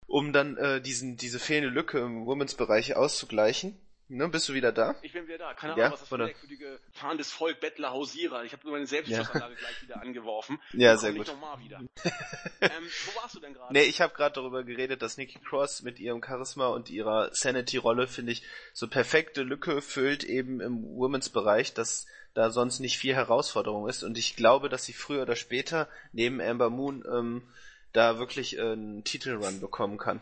[0.05, 3.77] um dann äh, diesen diese fehlende Lücke im Women's-Bereich auszugleichen.
[4.09, 4.95] Ne, bist du wieder da?
[5.01, 5.53] Ich bin wieder da.
[5.53, 8.45] Keine Ahnung, ja, was das für eine merkwürdige fahrendes Volk, Bettler, Hausierer.
[8.45, 9.59] Ich habe nur meine Selbstschussanlage ja.
[9.59, 10.61] gleich wieder angeworfen.
[10.71, 11.27] Ja, sehr gut.
[11.27, 11.79] Noch wieder.
[12.61, 13.73] ähm, wo warst du denn gerade?
[13.73, 18.07] Nee, ich habe gerade darüber geredet, dass Nikki Cross mit ihrem Charisma und ihrer Sanity-Rolle,
[18.07, 23.89] finde ich, so perfekte Lücke füllt eben im Women's-Bereich, dass da sonst nicht viel Herausforderung
[23.89, 24.03] ist.
[24.03, 27.53] Und ich glaube, dass sie früher oder später neben Amber Moon ähm,
[27.91, 30.21] da wirklich äh, einen Titelrun bekommen kann.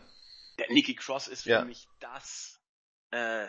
[0.58, 1.64] Der Nikki Cross ist für ja.
[1.64, 2.60] mich das
[3.12, 3.46] äh,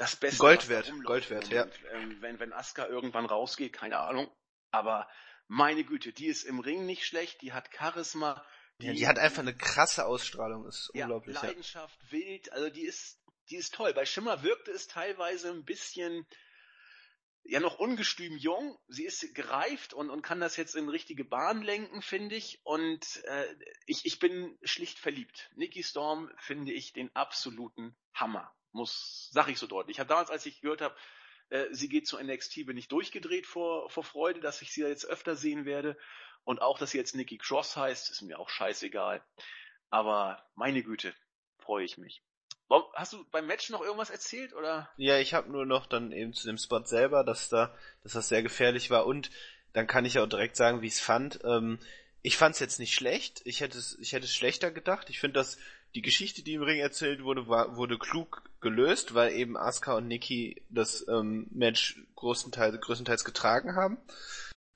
[0.00, 0.38] das Beste.
[0.38, 1.66] Gold wert, Gold wert, ja.
[1.92, 4.34] Ähm, wenn, wenn Asuka irgendwann rausgeht, keine Ahnung.
[4.70, 5.06] Aber
[5.46, 8.42] meine Güte, die ist im Ring nicht schlecht, die hat Charisma.
[8.78, 11.36] Die, ja, die hat einfach eine krasse Ausstrahlung, ist ja, unglaublich.
[11.42, 12.12] Leidenschaft, ja.
[12.12, 13.20] wild, also die ist,
[13.50, 13.92] die ist toll.
[13.92, 16.26] Bei Schimmer wirkte es teilweise ein bisschen,
[17.42, 18.78] ja noch ungestüm jung.
[18.88, 22.58] Sie ist gereift und, und kann das jetzt in richtige Bahn lenken, finde ich.
[22.64, 25.50] Und äh, ich, ich bin schlicht verliebt.
[25.56, 29.96] Nikki Storm finde ich den absoluten Hammer muss, sag ich so deutlich.
[29.96, 30.94] Ich habe damals, als ich gehört habe,
[31.50, 35.04] Äh, sie geht zu NXT, bin ich durchgedreht vor, vor Freude, dass ich sie jetzt
[35.06, 35.96] öfter sehen werde.
[36.44, 39.20] Und auch, dass sie jetzt Nikki Cross heißt, ist mir auch scheißegal.
[39.90, 41.12] Aber meine Güte,
[41.58, 42.22] freue ich mich.
[42.94, 44.88] Hast du beim Match noch irgendwas erzählt oder?
[44.96, 48.28] Ja, ich habe nur noch dann eben zu dem Spot selber, dass da, dass das
[48.28, 49.30] sehr gefährlich war und
[49.72, 51.40] dann kann ich auch direkt sagen, wie ich es fand.
[51.42, 51.80] Ähm,
[52.22, 53.40] ich fand es jetzt nicht schlecht.
[53.44, 55.10] Ich hätte es, ich hätte es schlechter gedacht.
[55.10, 55.58] Ich finde, dass
[55.94, 60.08] die Geschichte, die im Ring erzählt wurde, war, wurde klug gelöst, weil eben Asuka und
[60.08, 63.98] Nikki das ähm, Match größtenteils, größtenteils getragen haben.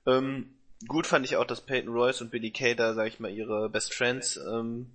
[0.05, 0.57] Ähm,
[0.87, 3.69] gut fand ich auch, dass Peyton Royce und Billy Kay da, sag ich mal, ihre
[3.69, 4.91] Best Friends ähm,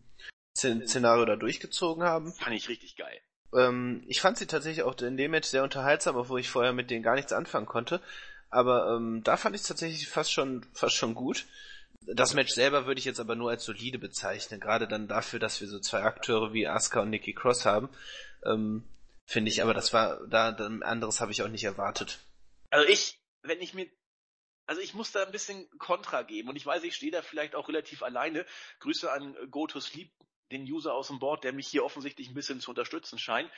[0.56, 2.32] Szenario da durchgezogen haben.
[2.32, 3.20] Fand ich richtig geil.
[3.54, 6.90] Ähm, ich fand sie tatsächlich auch in dem Match sehr unterhaltsam, obwohl ich vorher mit
[6.90, 8.00] denen gar nichts anfangen konnte.
[8.50, 11.46] Aber ähm, da fand ich es tatsächlich fast schon, fast schon gut.
[12.06, 15.60] Das Match selber würde ich jetzt aber nur als solide bezeichnen, gerade dann dafür, dass
[15.60, 17.88] wir so zwei Akteure wie Asuka und Nikki Cross haben.
[18.44, 18.84] Ähm,
[19.26, 22.18] Finde ich, aber das war, da, anderes habe ich auch nicht erwartet.
[22.70, 23.88] Also ich, wenn ich mir
[24.70, 27.56] also ich muss da ein bisschen Kontra geben und ich weiß, ich stehe da vielleicht
[27.56, 28.46] auch relativ alleine.
[28.78, 32.70] Grüße an Go den User aus dem Board, der mich hier offensichtlich ein bisschen zu
[32.70, 33.50] unterstützen scheint.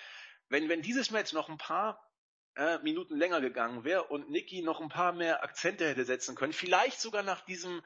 [0.49, 2.11] Wenn, wenn dieses Match noch ein paar
[2.55, 6.55] äh, Minuten länger gegangen wäre und Nikki noch ein paar mehr Akzente hätte setzen können,
[6.55, 7.83] vielleicht sogar nach diesem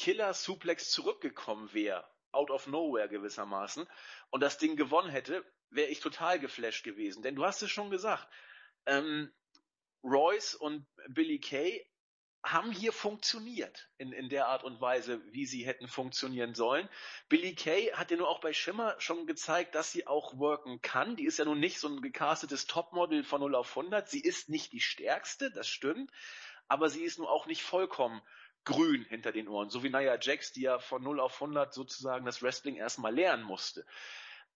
[0.00, 3.86] Killer-Suplex zurückgekommen wäre, out of nowhere gewissermaßen,
[4.30, 7.22] und das Ding gewonnen hätte, wäre ich total geflasht gewesen.
[7.22, 8.26] Denn du hast es schon gesagt,
[8.86, 9.30] ähm,
[10.02, 11.86] Royce und Billy Kay
[12.42, 16.88] haben hier funktioniert in, in der Art und Weise, wie sie hätten funktionieren sollen.
[17.28, 21.16] Billy Kay hat ja nur auch bei Schimmer schon gezeigt, dass sie auch worken kann.
[21.16, 24.08] Die ist ja nun nicht so ein gecastetes Topmodel von 0 auf 100.
[24.08, 26.10] Sie ist nicht die stärkste, das stimmt,
[26.68, 28.22] aber sie ist nur auch nicht vollkommen
[28.64, 29.70] grün hinter den Ohren.
[29.70, 33.42] So wie Nia Jax, die ja von 0 auf 100 sozusagen das Wrestling erstmal lernen
[33.42, 33.86] musste.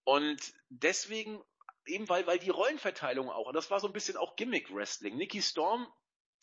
[0.04, 1.42] Und deswegen
[1.86, 5.16] eben weil, weil die Rollenverteilung auch, und das war so ein bisschen auch Gimmick-Wrestling.
[5.16, 5.86] Nikki Storm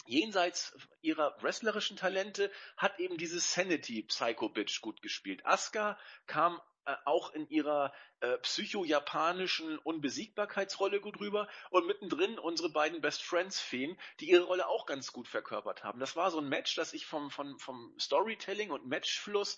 [0.05, 5.45] jenseits ihrer wrestlerischen Talente hat eben dieses Sanity Psycho Bitch gut gespielt.
[5.45, 13.01] Asuka kam äh, auch in ihrer äh, psycho-japanischen Unbesiegbarkeitsrolle gut rüber und mittendrin unsere beiden
[13.01, 15.99] Best Friends Feen, die ihre Rolle auch ganz gut verkörpert haben.
[15.99, 19.57] Das war so ein Match, das ich vom, vom, vom Storytelling und Matchfluss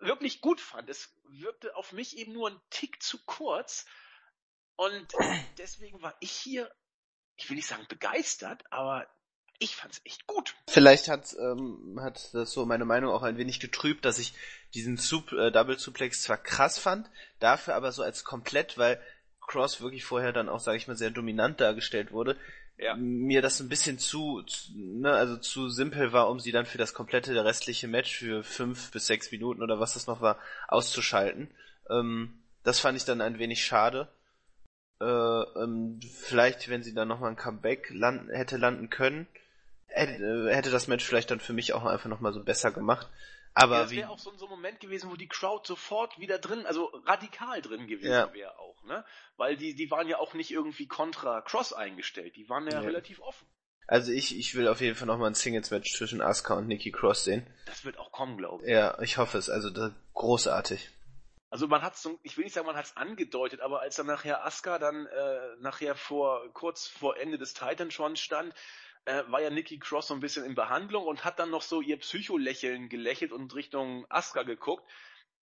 [0.00, 0.88] wirklich gut fand.
[0.88, 3.84] Es wirkte auf mich eben nur ein Tick zu kurz
[4.76, 5.12] und
[5.58, 6.72] deswegen war ich hier,
[7.36, 9.08] ich will nicht sagen begeistert, aber
[9.58, 10.54] ich fand's echt gut.
[10.68, 14.34] Vielleicht hat, ähm, hat das so meine Meinung auch ein wenig getrübt, dass ich
[14.74, 19.00] diesen Sup äh, Double Suplex zwar krass fand, dafür aber so als komplett, weil
[19.40, 22.36] Cross wirklich vorher dann auch, sage ich mal, sehr dominant dargestellt wurde,
[22.76, 22.94] ja.
[22.96, 26.78] mir das ein bisschen zu, zu, ne, also zu simpel war, um sie dann für
[26.78, 30.38] das komplette der restliche Match für fünf bis sechs Minuten oder was das noch war,
[30.68, 31.50] auszuschalten.
[31.90, 34.08] Ähm, das fand ich dann ein wenig schade.
[35.00, 39.26] Äh, ähm, vielleicht, wenn sie dann nochmal ein Comeback landen, hätte landen können,
[39.88, 43.08] hätte, hätte das Match vielleicht dann für mich auch einfach nochmal so besser gemacht.
[43.54, 46.38] Aber ja, das wäre auch so, so ein Moment gewesen, wo die Crowd sofort wieder
[46.38, 48.32] drin, also radikal drin gewesen ja.
[48.32, 49.04] wäre auch, ne?
[49.36, 52.80] Weil die, die waren ja auch nicht irgendwie kontra Cross eingestellt, die waren ja, ja.
[52.80, 53.46] relativ offen.
[53.88, 57.24] Also ich, ich will auf jeden Fall nochmal ein Singles-Match zwischen Asuka und Nikki Cross
[57.24, 57.46] sehen.
[57.64, 58.70] Das wird auch kommen, glaube ich.
[58.70, 59.48] Ja, ich hoffe es.
[59.48, 60.90] Also das, großartig.
[61.50, 64.06] Also man hat so, ich will nicht sagen, man hat es angedeutet, aber als dann
[64.06, 68.52] nachher Asuka dann äh, nachher vor kurz vor Ende des Titan schon stand,
[69.08, 71.80] äh, war ja Nikki Cross so ein bisschen in Behandlung und hat dann noch so
[71.80, 74.88] ihr Psycho-Lächeln gelächelt und Richtung Asuka geguckt.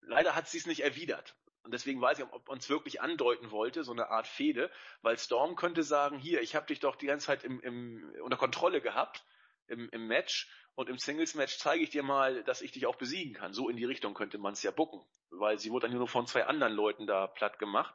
[0.00, 1.34] Leider hat sie es nicht erwidert.
[1.64, 4.70] Und deswegen weiß ich, ob uns wirklich andeuten wollte, so eine Art Fehde,
[5.02, 8.36] weil Storm könnte sagen, hier, ich habe dich doch die ganze Zeit im, im, unter
[8.36, 9.24] Kontrolle gehabt
[9.66, 13.34] im, im Match und im Singles-Match zeige ich dir mal, dass ich dich auch besiegen
[13.34, 13.52] kann.
[13.52, 16.28] So in die Richtung könnte man es ja bucken, weil sie wurde dann nur von
[16.28, 17.94] zwei anderen Leuten da platt gemacht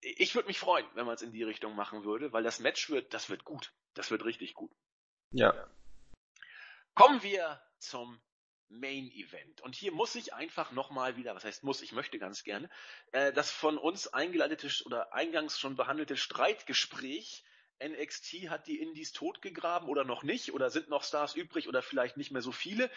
[0.00, 2.90] ich würde mich freuen, wenn man es in die Richtung machen würde, weil das Match
[2.90, 3.72] wird, das wird gut.
[3.94, 4.70] Das wird richtig gut.
[5.32, 5.68] Ja.
[6.94, 8.20] Kommen wir zum
[8.68, 9.60] Main Event.
[9.62, 12.68] Und hier muss ich einfach nochmal wieder, was heißt muss, ich möchte ganz gerne,
[13.12, 17.44] äh, das von uns eingeleitete oder eingangs schon behandelte Streitgespräch
[17.82, 22.16] NXT hat die Indies totgegraben oder noch nicht oder sind noch Stars übrig oder vielleicht
[22.16, 22.90] nicht mehr so viele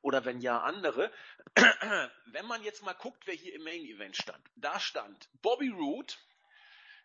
[0.00, 1.12] oder wenn ja andere.
[2.26, 4.42] wenn man jetzt mal guckt, wer hier im Main Event stand.
[4.56, 6.14] Da stand Bobby Roode,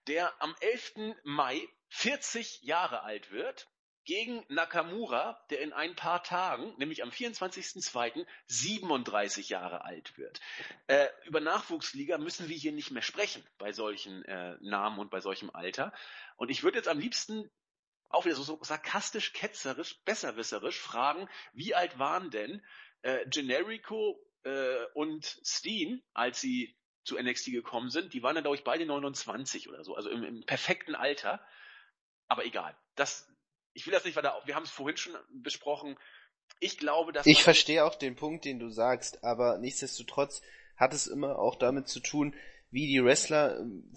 [0.08, 1.16] der am 11.
[1.24, 3.68] Mai 40 Jahre alt wird,
[4.08, 10.39] gegen Nakamura, der in ein paar Tagen, nämlich am 24.02., 37 Jahre alt wird.
[10.88, 15.20] Äh, über Nachwuchsliga müssen wir hier nicht mehr sprechen bei solchen äh, Namen und bei
[15.20, 15.93] solchem Alter.
[16.38, 17.51] Und ich würde jetzt am liebsten
[18.08, 22.66] auch wieder so, so sarkastisch, ketzerisch, besserwisserisch fragen, wie alt waren denn
[23.01, 26.76] äh, Generico äh, und Steen, als sie
[27.08, 30.24] zu NXT gekommen sind, die waren dann, glaube ich, beide 29 oder so, also im,
[30.24, 31.41] im perfekten Alter.
[32.28, 32.76] Aber egal.
[32.95, 33.28] Das,
[33.74, 35.97] ich will das nicht weiter auf, wir haben es vorhin schon besprochen.
[36.60, 37.26] Ich glaube, dass.
[37.26, 40.41] Ich verstehe auch den Punkt, den du sagst, aber nichtsdestotrotz
[40.76, 42.36] hat es immer auch damit zu tun,
[42.72, 43.89] wie die Wrestler ähm,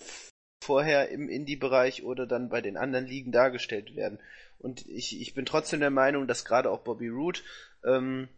[0.62, 4.20] vorher im Indie-Bereich oder dann bei den anderen Ligen dargestellt werden.
[4.58, 7.40] Und ich, ich bin trotzdem der Meinung, dass gerade auch Bobby Roode
[7.84, 8.28] ähm,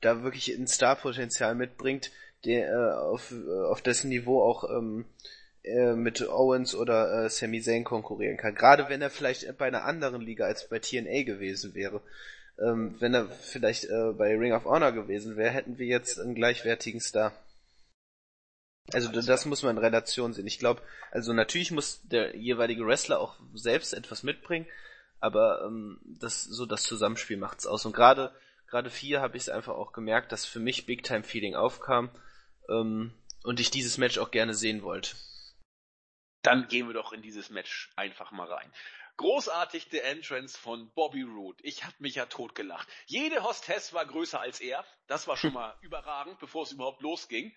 [0.00, 2.12] da wirklich ein Starpotenzial mitbringt,
[2.46, 5.04] der äh, auf, äh, auf dessen Niveau auch ähm,
[5.66, 8.54] äh, mit Owens oder äh, Sami Zayn konkurrieren kann.
[8.54, 12.00] Gerade wenn er vielleicht bei einer anderen Liga als bei TNA gewesen wäre.
[12.58, 16.34] Ähm, wenn er vielleicht äh, bei Ring of Honor gewesen wäre, hätten wir jetzt einen
[16.34, 17.32] gleichwertigen Star.
[18.92, 20.46] Also das muss man in Relation sehen.
[20.46, 20.80] Ich glaube,
[21.10, 24.66] also natürlich muss der jeweilige Wrestler auch selbst etwas mitbringen,
[25.18, 27.84] aber ähm, das so das Zusammenspiel macht's aus.
[27.84, 28.30] Und gerade
[28.68, 32.10] gerade vier habe ich es einfach auch gemerkt, dass für mich Big Time Feeling aufkam
[32.68, 33.12] ähm,
[33.44, 35.16] und ich dieses Match auch gerne sehen wollte.
[36.42, 38.72] Dann gehen wir doch in dieses Match einfach mal rein.
[39.16, 41.62] Großartig der Entrance von Bobby Roode.
[41.62, 42.86] Ich hab mich ja totgelacht.
[43.06, 44.84] Jede Hostess war größer als er.
[45.06, 47.52] Das war schon mal überragend, bevor es überhaupt losging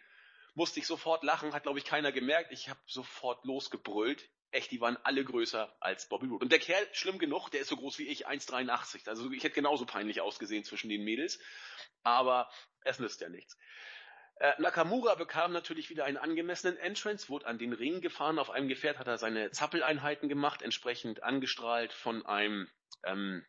[0.59, 2.51] musste ich sofort lachen, hat glaube ich keiner gemerkt.
[2.51, 4.29] Ich habe sofort losgebrüllt.
[4.51, 6.43] Echt, die waren alle größer als Bobby Roode.
[6.43, 9.07] Und der Kerl, schlimm genug, der ist so groß wie ich, 1,83.
[9.07, 11.39] Also ich hätte genauso peinlich ausgesehen zwischen den Mädels.
[12.03, 12.49] Aber
[12.81, 13.57] es nützt ja nichts.
[14.39, 18.39] Äh, Nakamura bekam natürlich wieder einen angemessenen Entrance, wurde an den Ring gefahren.
[18.39, 22.69] Auf einem Gefährt hat er seine Zappeleinheiten gemacht, entsprechend angestrahlt von einem
[23.03, 23.45] ähm,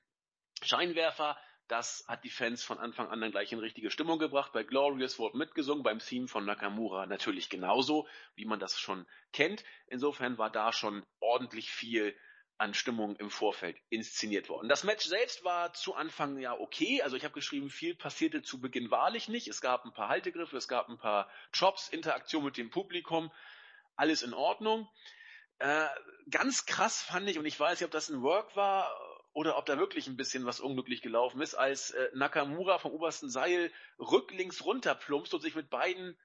[0.62, 1.38] Scheinwerfer.
[1.68, 4.52] Das hat die Fans von Anfang an dann gleich in richtige Stimmung gebracht.
[4.52, 9.62] Bei Glorious wurde mitgesungen, beim Theme von Nakamura natürlich genauso, wie man das schon kennt.
[9.86, 12.16] Insofern war da schon ordentlich viel
[12.60, 14.68] an Stimmung im Vorfeld inszeniert worden.
[14.68, 17.00] Das Match selbst war zu Anfang ja okay.
[17.00, 19.48] Also ich habe geschrieben, viel passierte zu Beginn wahrlich nicht.
[19.48, 23.32] Es gab ein paar Haltegriffe, es gab ein paar Chops, Interaktion mit dem Publikum,
[23.96, 24.88] alles in Ordnung.
[25.58, 25.86] Äh,
[26.30, 28.94] ganz krass fand ich, und ich weiß nicht, ob das ein Work war
[29.32, 33.30] oder ob da wirklich ein bisschen was unglücklich gelaufen ist, als äh, Nakamura vom obersten
[33.30, 36.18] Seil rücklings runterplumpst und sich mit beiden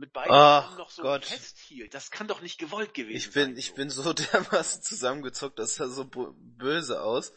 [0.00, 1.26] mit beiden Ach, noch so Gott.
[1.26, 1.94] festhielt.
[1.94, 3.56] Das kann doch nicht gewollt gewesen Ich bin, sein.
[3.56, 7.32] ich bin so dermaßen zusammengezuckt, das sah so böse aus.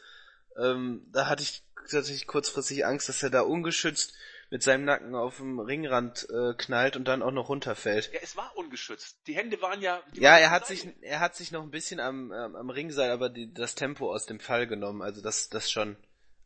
[0.58, 4.14] Ähm, da hatte ich tatsächlich kurzfristig Angst, dass er da ungeschützt
[4.50, 8.12] mit seinem Nacken auf dem Ringrand äh, knallt und dann auch noch runterfällt.
[8.14, 9.18] Ja, es war ungeschützt.
[9.28, 10.02] Die Hände waren ja.
[10.14, 13.12] Ja, waren er hat sich, er hat sich noch ein bisschen am, ähm, am Ringseil
[13.12, 15.02] aber die, das Tempo aus dem Fall genommen.
[15.02, 15.98] Also das, das schon.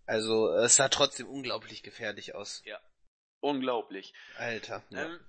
[0.05, 2.63] Also es sah trotzdem unglaublich gefährlich aus.
[3.41, 4.13] Unglaublich.
[4.38, 4.84] Alter.
[4.89, 5.05] Ja.
[5.05, 5.20] Ähm,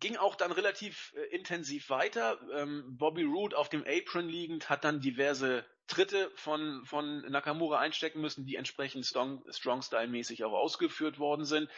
[0.00, 2.38] ging auch dann relativ äh, intensiv weiter.
[2.52, 8.20] Ähm, Bobby Roode auf dem Apron liegend hat dann diverse Tritte von, von Nakamura einstecken
[8.20, 11.68] müssen, die entsprechend Strong, Strong Style mäßig auch ausgeführt worden sind.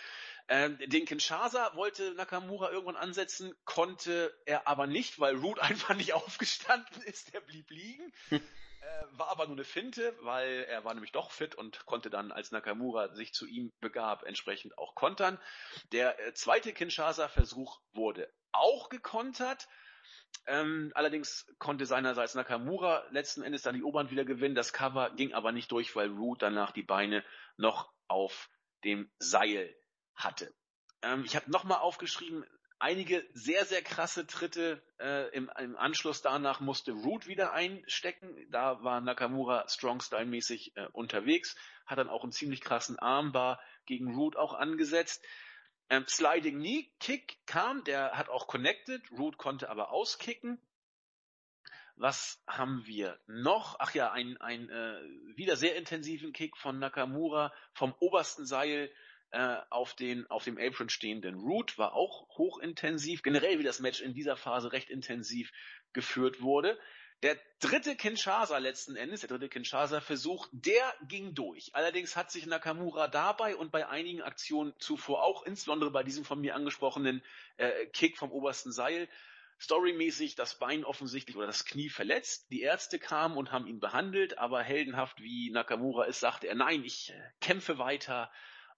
[0.49, 6.12] Ähm, den Kinshasa wollte Nakamura irgendwann ansetzen, konnte er aber nicht, weil Roode einfach nicht
[6.14, 8.12] aufgestanden ist, der blieb liegen.
[8.83, 12.33] Äh, war aber nur eine Finte, weil er war nämlich doch fit und konnte dann,
[12.33, 15.39] als Nakamura sich zu ihm begab, entsprechend auch kontern.
[15.93, 19.68] Der äh, zweite Kinshasa-Versuch wurde auch gekontert.
[20.47, 24.57] Ähm, allerdings konnte seinerseits Nakamura letzten Endes dann die Oberhand wieder gewinnen.
[24.57, 27.24] Das Cover ging aber nicht durch, weil Root danach die Beine
[27.57, 28.51] noch auf
[28.83, 29.72] dem Seil
[30.16, 30.53] hatte.
[31.03, 32.45] Ähm, ich habe nochmal aufgeschrieben,
[32.83, 38.28] einige sehr, sehr krasse Tritte äh, im, im Anschluss danach musste Root wieder einstecken.
[38.51, 41.57] Da war Nakamura Strong-Style-mäßig äh, unterwegs,
[41.87, 45.24] hat dann auch einen ziemlich krassen Armbar gegen Root auch angesetzt.
[45.91, 50.61] Ähm, Sliding Knee Kick kam, der hat auch connected, Root konnte aber auskicken.
[51.95, 53.76] Was haben wir noch?
[53.78, 55.01] Ach ja, ein, ein äh,
[55.37, 58.91] wieder sehr intensiven Kick von Nakamura vom obersten Seil
[59.33, 63.22] äh, auf, den, auf dem Apron stehenden Root war auch hochintensiv.
[63.22, 65.53] Generell, wie das Match in dieser Phase recht intensiv
[65.93, 66.78] geführt wurde.
[67.22, 71.70] Der dritte Kinshasa letzten Endes, der dritte Kinshasa-Versuch, der ging durch.
[71.73, 76.40] Allerdings hat sich Nakamura dabei und bei einigen Aktionen zuvor auch, insbesondere bei diesem von
[76.40, 77.23] mir angesprochenen
[77.59, 79.09] äh, Kick vom obersten Seil,
[79.61, 82.51] storymäßig das Bein offensichtlich oder das Knie verletzt.
[82.51, 86.85] Die Ärzte kamen und haben ihn behandelt, aber heldenhaft wie Nakamura ist, sagte er, nein,
[86.85, 88.31] ich äh, kämpfe weiter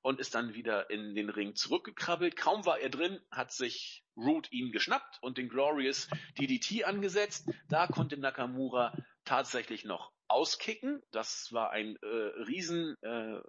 [0.04, 2.36] und ist dann wieder in den Ring zurückgekrabbelt.
[2.36, 7.50] Kaum war er drin, hat sich Root ihn geschnappt und den Glorious DDT angesetzt.
[7.70, 8.94] Da konnte Nakamura
[9.24, 11.02] tatsächlich noch auskicken.
[11.10, 13.40] Das war ein äh, riesen äh,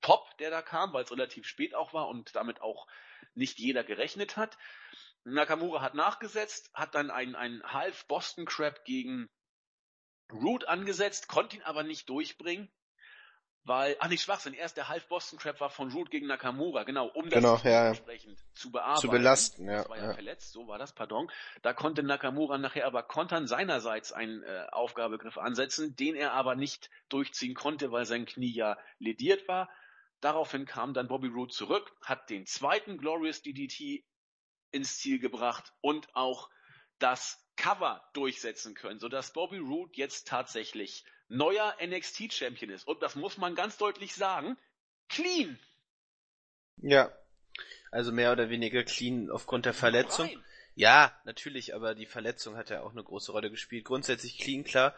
[0.00, 2.86] Pop, der da kam, weil es relativ spät auch war und damit auch
[3.34, 4.56] nicht jeder gerechnet hat.
[5.24, 9.28] Nakamura hat nachgesetzt, hat dann einen, einen Half Boston Crab gegen
[10.32, 12.72] Root angesetzt, konnte ihn aber nicht durchbringen.
[13.64, 17.06] Weil, ach nicht Schwachsinn, erst der Half Boston Crab war von Root gegen Nakamura, genau,
[17.06, 17.88] um das Genau, ja.
[17.88, 19.00] entsprechend zu bearbeiten.
[19.00, 20.14] Zu belasten, ja, Das war ja, ja.
[20.14, 21.30] verletzt, so war das, pardon.
[21.62, 26.90] Da konnte Nakamura nachher aber kontern seinerseits einen äh, Aufgabegriff ansetzen, den er aber nicht
[27.08, 29.70] durchziehen konnte, weil sein Knie ja lediert war.
[30.20, 34.04] Daraufhin kam dann Bobby Roode zurück, hat den zweiten Glorious DDT
[34.72, 36.50] ins Ziel gebracht und auch
[36.98, 42.86] das Cover durchsetzen können, sodass Bobby Roode jetzt tatsächlich neuer NXT-Champion ist.
[42.86, 44.56] Und das muss man ganz deutlich sagen,
[45.08, 45.58] clean.
[46.78, 47.12] Ja.
[47.90, 50.26] Also mehr oder weniger clean aufgrund der Verletzung.
[50.26, 50.44] Rein.
[50.74, 53.84] Ja, natürlich, aber die Verletzung hat ja auch eine große Rolle gespielt.
[53.84, 54.94] Grundsätzlich clean, klar.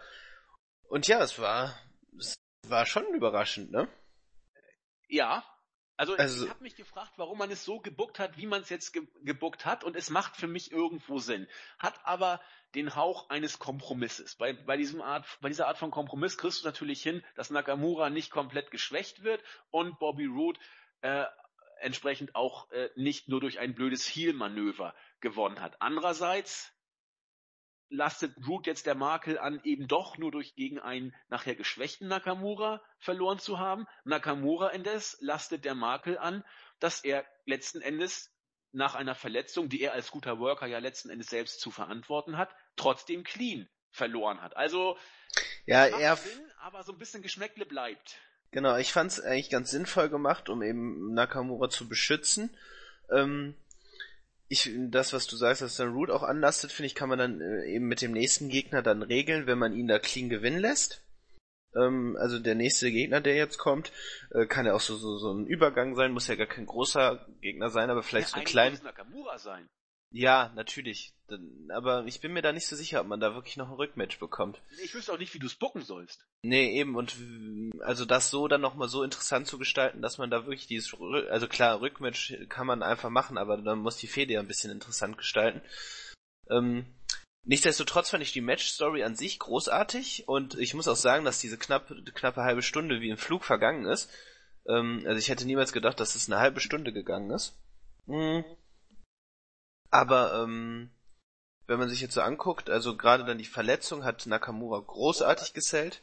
[0.89, 1.78] Und ja, es war,
[2.19, 2.35] es
[2.66, 3.89] war schon überraschend, ne?
[5.09, 5.44] Ja.
[5.97, 8.68] Also, Also- ich habe mich gefragt, warum man es so gebuckt hat, wie man es
[8.68, 9.82] jetzt ge gebuckt hat.
[9.82, 11.48] Und es macht für mich irgendwo Sinn.
[11.78, 12.40] Hat aber
[12.74, 14.36] den Hauch eines Kompromisses.
[14.36, 18.10] Bei, bei, diesem Art, bei dieser Art von Kompromiss kriegst du natürlich hin, dass Nakamura
[18.10, 20.60] nicht komplett geschwächt wird und Bobby Roode
[21.01, 21.24] äh,
[21.81, 25.81] entsprechend auch äh, nicht nur durch ein blödes Heel-Manöver gewonnen hat.
[25.81, 26.73] Andererseits
[27.88, 32.82] lastet Root jetzt der Makel an, eben doch nur durch gegen einen nachher geschwächten Nakamura
[32.98, 33.86] verloren zu haben.
[34.04, 36.44] Nakamura indes lastet der Makel an,
[36.80, 38.32] dass er letzten Endes
[38.72, 42.54] nach einer Verletzung, die er als guter Worker ja letzten Endes selbst zu verantworten hat,
[42.76, 44.56] trotzdem clean verloren hat.
[44.56, 44.98] Also
[45.64, 48.18] Ja, er, Sinn, aber so ein bisschen Geschmäckle bleibt.
[48.50, 52.56] genau, ich fand's eigentlich ganz sinnvoll gemacht, um eben Nakamura zu beschützen.
[53.10, 53.56] Ähm,
[54.48, 57.40] ich, das, was du sagst, dass dann Root auch anlastet, finde ich, kann man dann
[57.40, 61.02] äh, eben mit dem nächsten Gegner dann regeln, wenn man ihn da clean gewinnen lässt.
[61.74, 63.93] Ähm, also der nächste Gegner, der jetzt kommt,
[64.31, 67.27] äh, kann ja auch so, so, so ein Übergang sein, muss ja gar kein großer
[67.40, 68.70] Gegner sein, aber vielleicht so eine eigentlich kleine.
[68.70, 69.68] muss es Nakamura sein.
[70.11, 71.12] Ja, natürlich.
[71.28, 73.74] Dann- Aber ich bin mir da nicht so sicher, ob man da wirklich noch ein
[73.74, 74.62] Rückmatch bekommt.
[74.83, 76.24] Ich wüsste auch nicht, wie du es bucken sollst.
[76.43, 77.16] Nee, eben, und
[77.81, 80.95] also das so dann nochmal so interessant zu gestalten, dass man da wirklich dieses,
[81.31, 84.70] also klar, Rückmatch kann man einfach machen, aber dann muss die Fehde ja ein bisschen
[84.70, 85.61] interessant gestalten.
[86.49, 86.87] Ähm,
[87.43, 91.59] nichtsdestotrotz fand ich die Match-Story an sich großartig und ich muss auch sagen, dass diese
[91.59, 94.09] knappe, knappe halbe Stunde wie im Flug vergangen ist.
[94.69, 97.59] Ähm, also ich hätte niemals gedacht, dass es eine halbe Stunde gegangen ist.
[98.07, 98.45] Mhm.
[99.97, 100.90] Aber ähm,
[101.66, 106.02] wenn man sich jetzt so anguckt, also gerade dann die Verletzung hat Nakamura großartig gesellt.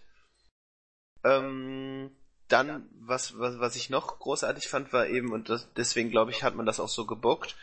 [1.24, 2.12] Ähm,
[2.48, 6.44] dann, was, was, was ich noch großartig fand, war eben, und das, deswegen glaube ich,
[6.44, 7.56] hat man das auch so gebockt,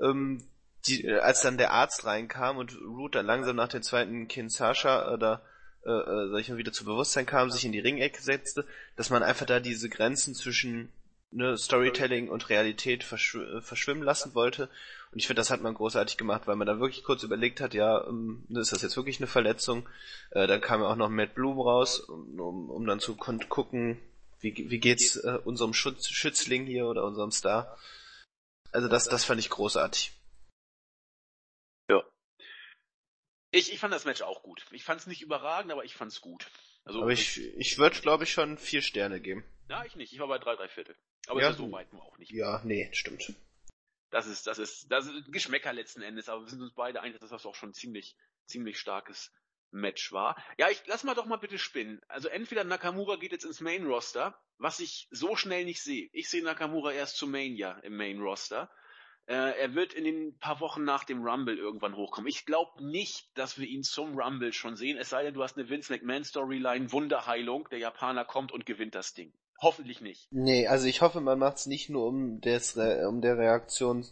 [0.00, 0.44] ähm,
[0.86, 5.12] die, äh, als dann der Arzt reinkam und Root dann langsam nach dem zweiten Kinsasha
[5.12, 5.42] oder
[5.86, 9.10] äh, äh, sag ich mal, wieder zu Bewusstsein kam, sich in die Ringecke setzte, dass
[9.10, 10.92] man einfach da diese Grenzen zwischen
[11.30, 14.68] ne, Storytelling und Realität verschw äh, verschwimmen lassen wollte.
[15.12, 17.74] Und ich finde, das hat man großartig gemacht, weil man da wirklich kurz überlegt hat,
[17.74, 19.88] ja, ähm, ne, ist das jetzt wirklich eine Verletzung?
[20.30, 24.00] Äh, dann kam ja auch noch Matt Bloom raus, um, um, um dann zu gucken,
[24.40, 27.76] wie, wie geht's äh, unserem Schutz Schützling hier oder unserem Star.
[28.72, 30.12] Also das, das fand ich großartig.
[33.50, 34.66] Ich, ich fand das Match auch gut.
[34.72, 36.46] Ich fand es nicht überragend, aber ich fand es gut.
[36.84, 39.44] Also Aber ich, ich würde, glaube ich, schon vier Sterne geben.
[39.68, 40.12] Ja, ich nicht.
[40.12, 40.94] Ich war bei drei, drei Viertel.
[41.28, 42.32] Aber Ja, so weit nur auch nicht.
[42.32, 43.34] Ja, nee, stimmt.
[44.10, 47.20] Das ist, das ist, das ist Geschmäcker letzten Endes, aber wir sind uns beide einig,
[47.20, 49.30] dass das auch schon ziemlich, ziemlich starkes
[49.70, 50.42] Match war.
[50.56, 52.00] Ja, ich lass mal doch mal bitte spinnen.
[52.08, 56.08] Also entweder Nakamura geht jetzt ins Main Roster, was ich so schnell nicht sehe.
[56.12, 58.70] Ich sehe Nakamura erst zu Mania im Main Roster.
[59.26, 62.28] Äh, er wird in den paar Wochen nach dem Rumble irgendwann hochkommen.
[62.28, 65.58] Ich glaube nicht, dass wir ihn zum Rumble schon sehen, es sei denn, du hast
[65.58, 69.34] eine Vince McMahon Storyline, Wunderheilung, der Japaner kommt und gewinnt das Ding.
[69.60, 70.28] Hoffentlich nicht.
[70.30, 74.04] Nee, also ich hoffe, man macht's nicht nur um des Re um der Reaktion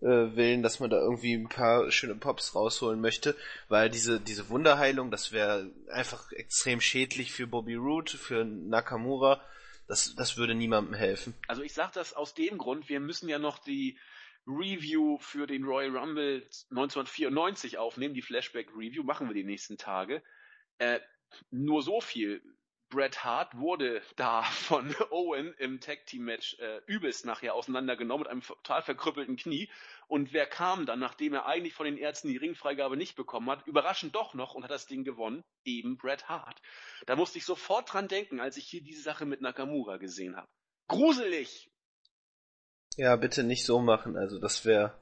[0.00, 3.36] äh, willen, dass man da irgendwie ein paar schöne Pops rausholen möchte,
[3.68, 9.42] weil diese diese Wunderheilung, das wäre einfach extrem schädlich für Bobby Roode, für Nakamura.
[9.88, 11.34] Das das würde niemandem helfen.
[11.48, 13.98] Also ich sage das aus dem Grund, wir müssen ja noch die
[14.46, 20.22] Review für den Royal Rumble 1994 aufnehmen, die Flashback Review, machen wir die nächsten Tage.
[20.78, 21.00] Äh,
[21.50, 22.42] nur so viel.
[22.90, 28.30] Bret Hart wurde da von Owen im Tag Team Match äh, übelst nachher auseinandergenommen mit
[28.30, 29.68] einem total verkrüppelten Knie.
[30.06, 33.66] Und wer kam dann, nachdem er eigentlich von den Ärzten die Ringfreigabe nicht bekommen hat,
[33.66, 35.44] überraschend doch noch und hat das Ding gewonnen?
[35.64, 36.60] Eben Bret Hart.
[37.06, 40.48] Da musste ich sofort dran denken, als ich hier diese Sache mit Nakamura gesehen habe.
[40.88, 41.70] Gruselig!
[42.96, 44.98] Ja, bitte nicht so machen, also das wäre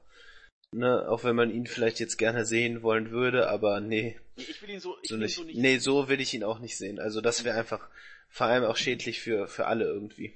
[0.77, 4.69] ne, auch wenn man ihn vielleicht jetzt gerne sehen wollen würde, aber nee, Ich will
[4.69, 5.35] ihn so, ich so will ihn nicht.
[5.35, 5.57] so nicht.
[5.59, 6.99] Nee, so will ich ihn auch nicht sehen.
[6.99, 7.89] Also das wäre einfach
[8.29, 10.33] vor allem auch schädlich für für alle irgendwie.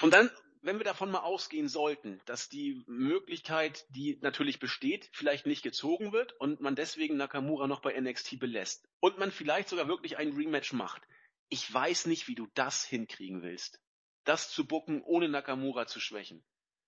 [0.00, 0.30] Und dann,
[0.62, 6.12] wenn wir davon mal ausgehen sollten, dass die Möglichkeit, die natürlich besteht, vielleicht nicht gezogen
[6.12, 10.32] wird und man deswegen Nakamura noch bei NXT belässt und man vielleicht sogar wirklich ein
[10.32, 11.02] Rematch macht.
[11.48, 13.80] ich weiß nicht, wie du das hinkriegen willst.
[14.24, 16.42] Das zu bucken, ohne Nakamura zu schwächen.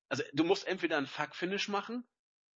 [0.08, 2.04] Also du musst entweder einen Fuck-Finish machen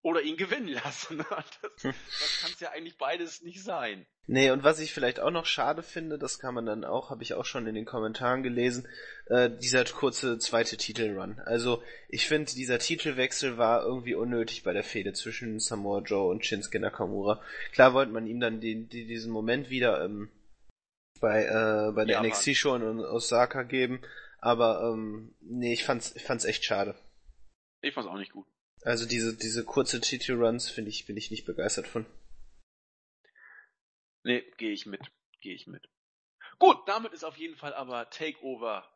[0.02, 1.24] oder ihn gewinnen lassen.
[1.80, 4.06] Das, das kann ja eigentlich beides nicht sein.
[4.26, 7.22] Nee, und was ich vielleicht auch noch schade finde, das kann man dann auch, habe
[7.22, 8.86] ich auch schon in den Kommentaren gelesen,
[9.26, 11.40] äh, dieser kurze zweite Titelrun.
[11.46, 16.44] Also ich finde, dieser Titelwechsel war irgendwie unnötig bei der Fehde zwischen Samoa Joe und
[16.44, 17.40] Shinsuke Nakamura.
[17.72, 20.30] Klar wollte man ihm dann den, den, diesen Moment wieder ähm,
[21.20, 24.02] bei, äh, bei der ja, NXT-Show in Osaka geben,
[24.40, 26.94] aber ähm, nee, ich fand's, ich fand's echt schade.
[27.80, 28.46] Ich fand's auch nicht gut.
[28.82, 32.06] Also diese, diese kurze TT-Runs finde ich, bin ich nicht begeistert von.
[34.24, 35.00] Nee, gehe ich mit.
[35.40, 35.88] Gehe ich mit.
[36.58, 38.88] Gut, damit ist auf jeden Fall aber Takeover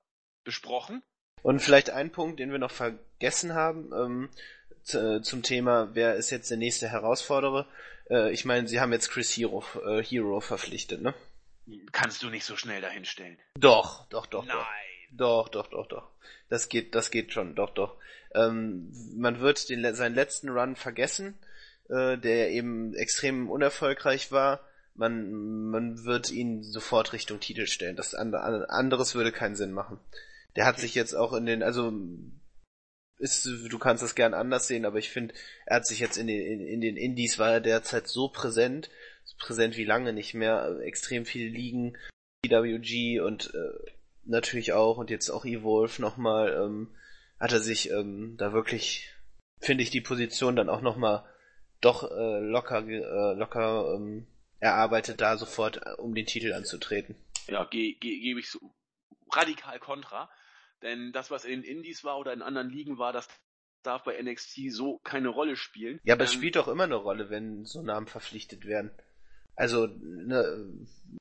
[0.44, 1.02] besprochen.
[1.42, 6.50] Und vielleicht ein Punkt, den wir noch vergessen haben, ähm, zum Thema, wer ist jetzt
[6.50, 7.68] der nächste Herausforderer?
[8.10, 11.14] Äh, ich meine, sie haben jetzt Chris Hero, äh, Hero verpflichtet, ne?
[11.92, 13.38] Kannst du nicht so schnell dahinstellen.
[13.54, 14.44] Doch, doch, doch.
[14.44, 14.56] Nein.
[15.12, 16.10] Doch, doch, doch, doch.
[16.48, 17.96] Das geht, das geht schon, doch, doch.
[18.34, 21.38] Ähm, man wird den, seinen letzten Run vergessen,
[21.88, 24.60] äh, der eben extrem unerfolgreich war.
[24.94, 27.96] Man, man wird ihn sofort Richtung Titel stellen.
[27.96, 29.98] Das andere, anderes würde keinen Sinn machen.
[30.56, 31.92] Der hat sich jetzt auch in den, also
[33.22, 35.34] ist, du kannst das gern anders sehen, aber ich finde,
[35.64, 38.90] er hat sich jetzt in den, in, in den Indies war er derzeit so präsent,
[39.24, 41.96] so präsent wie lange nicht mehr, extrem viele Ligen,
[42.42, 43.92] PWG und äh,
[44.24, 46.88] natürlich auch und jetzt auch Evolve nochmal, ähm,
[47.42, 49.12] hat er sich ähm, da wirklich,
[49.58, 51.24] finde ich, die Position dann auch nochmal
[51.80, 54.28] doch äh, locker, äh, locker ähm,
[54.60, 57.16] erarbeitet, da sofort äh, um den Titel anzutreten.
[57.48, 58.60] Ja, gebe ge gebe ich so
[59.32, 60.30] radikal kontra.
[60.82, 63.28] Denn das, was in Indies war oder in anderen Ligen war, das
[63.82, 65.98] darf bei NXT so keine Rolle spielen.
[66.04, 68.92] Ja, aber ähm, es spielt doch immer eine Rolle, wenn so Namen verpflichtet werden.
[69.56, 70.70] Also ne,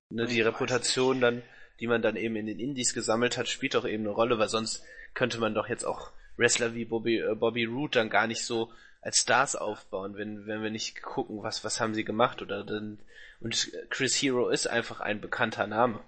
[0.10, 1.42] ne, die Reputation dann
[1.82, 4.50] die man dann eben in den Indies gesammelt hat, spielt doch eben eine Rolle, weil
[4.50, 4.84] sonst
[5.14, 8.72] könnte man doch jetzt auch Wrestler wie Bobby, äh, Bobby Root dann gar nicht so
[9.02, 13.00] als Stars aufbauen, wenn, wenn wir nicht gucken, was, was haben sie gemacht oder dann,
[13.40, 16.04] und Chris Hero ist einfach ein bekannter Name.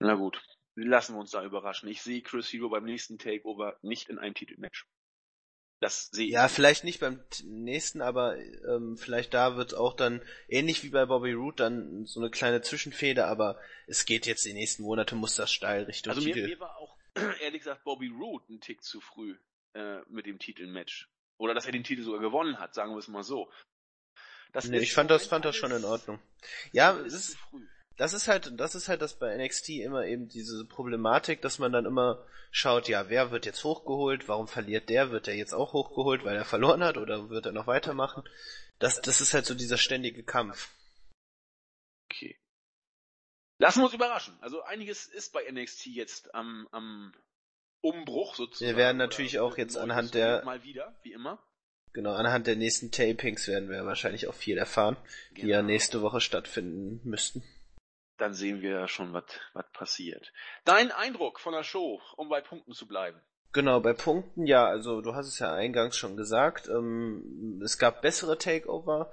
[0.00, 0.42] Na gut,
[0.74, 1.88] lassen wir uns da überraschen.
[1.88, 4.86] Ich sehe Chris Hero beim nächsten Takeover nicht in einem Titelmatch.
[5.80, 6.32] Das sehe ich.
[6.32, 11.06] Ja, vielleicht nicht beim nächsten, aber ähm, vielleicht da wird auch dann, ähnlich wie bei
[11.06, 15.36] Bobby Root, dann so eine kleine Zwischenfeder, aber es geht jetzt die nächsten Monate, muss
[15.36, 16.42] das steil Richtung also Titel.
[16.42, 16.97] Mir, mir war auch,
[17.40, 19.36] ehrlich gesagt, Bobby Root ein Tick zu früh
[19.74, 21.08] äh, mit dem Titelmatch.
[21.38, 23.50] Oder dass er den Titel sogar gewonnen hat, sagen wir es mal so.
[24.52, 26.18] Das nee, ich fand das, fand das schon in Ordnung.
[26.72, 27.38] Ja, es ist,
[27.96, 31.72] das ist halt, das ist halt das bei NXT immer eben diese Problematik, dass man
[31.72, 35.74] dann immer schaut, ja, wer wird jetzt hochgeholt, warum verliert der, wird der jetzt auch
[35.74, 38.22] hochgeholt, weil er verloren hat oder wird er noch weitermachen?
[38.78, 40.70] Das, das ist halt so dieser ständige Kampf.
[42.10, 42.38] Okay.
[43.58, 44.36] Lassen wir uns überraschen.
[44.40, 47.12] Also einiges ist bei NXT jetzt am, am
[47.80, 48.70] Umbruch sozusagen.
[48.70, 51.42] Wir werden natürlich auch jetzt anhand der mal wieder, wie immer.
[51.92, 54.96] Genau, anhand der nächsten Tapings werden wir wahrscheinlich auch viel erfahren,
[55.30, 55.40] genau.
[55.40, 55.72] die ja genau.
[55.72, 57.42] nächste Woche stattfinden müssten
[58.18, 59.24] dann sehen wir ja schon, was
[59.72, 60.32] passiert.
[60.64, 63.20] Dein Eindruck von der Show, um bei Punkten zu bleiben?
[63.52, 68.02] Genau, bei Punkten, ja, also du hast es ja eingangs schon gesagt, ähm, es gab
[68.02, 69.10] bessere Takeover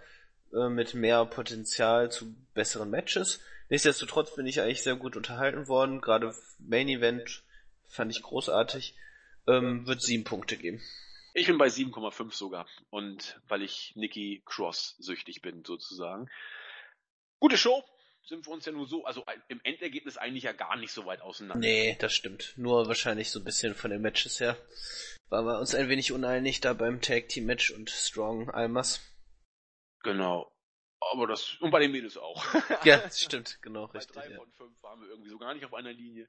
[0.54, 3.40] äh, mit mehr Potenzial zu besseren Matches.
[3.70, 7.44] Nichtsdestotrotz bin ich eigentlich sehr gut unterhalten worden, gerade Main Event
[7.90, 8.96] fand ich großartig,
[9.48, 10.82] ähm, wird sieben Punkte geben.
[11.34, 16.30] Ich bin bei 7,5 sogar und weil ich Nikki Cross süchtig bin sozusagen.
[17.40, 17.84] Gute Show,
[18.28, 21.22] sind wir uns ja nur so, also im Endergebnis eigentlich ja gar nicht so weit
[21.22, 21.60] auseinander.
[21.60, 22.54] Nee, das stimmt.
[22.58, 24.58] Nur wahrscheinlich so ein bisschen von den Matches her.
[25.30, 29.02] Waren wir uns ein wenig uneinig da beim Tag Team Match und Strong Almas.
[30.04, 30.52] Genau.
[31.12, 32.44] Aber das, und bei den Mädels auch.
[32.84, 34.16] ja, das stimmt, genau, bei richtig.
[34.16, 34.38] Bei drei ja.
[34.38, 36.28] von fünf waren wir irgendwie so gar nicht auf einer Linie.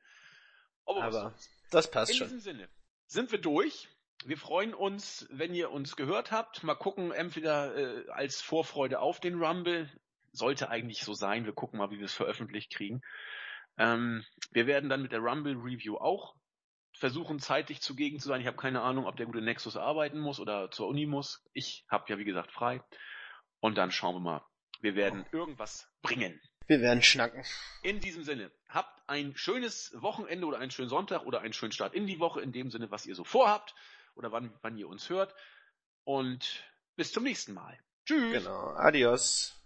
[0.84, 1.34] Aber, Aber
[1.70, 2.26] das passt in schon.
[2.28, 2.68] In diesem Sinne
[3.06, 3.88] sind wir durch.
[4.24, 6.62] Wir freuen uns, wenn ihr uns gehört habt.
[6.62, 9.90] Mal gucken, entweder äh, als Vorfreude auf den Rumble
[10.32, 11.44] sollte eigentlich so sein.
[11.44, 13.02] Wir gucken mal, wie wir es veröffentlicht kriegen.
[13.78, 16.34] Ähm, wir werden dann mit der Rumble Review auch
[16.92, 18.40] versuchen, zeitlich zugegen zu sein.
[18.40, 21.44] Ich habe keine Ahnung, ob der gute Nexus arbeiten muss oder zur Uni muss.
[21.52, 22.82] Ich habe ja, wie gesagt, frei.
[23.60, 24.46] Und dann schauen wir mal.
[24.80, 26.40] Wir werden irgendwas bringen.
[26.66, 27.44] Wir werden schnacken.
[27.82, 31.94] In diesem Sinne, habt ein schönes Wochenende oder einen schönen Sonntag oder einen schönen Start
[31.94, 33.74] in die Woche, in dem Sinne, was ihr so vorhabt
[34.14, 35.34] oder wann, wann ihr uns hört.
[36.04, 36.64] Und
[36.96, 37.78] bis zum nächsten Mal.
[38.04, 38.32] Tschüss.
[38.32, 38.74] Genau.
[38.74, 39.56] Adios.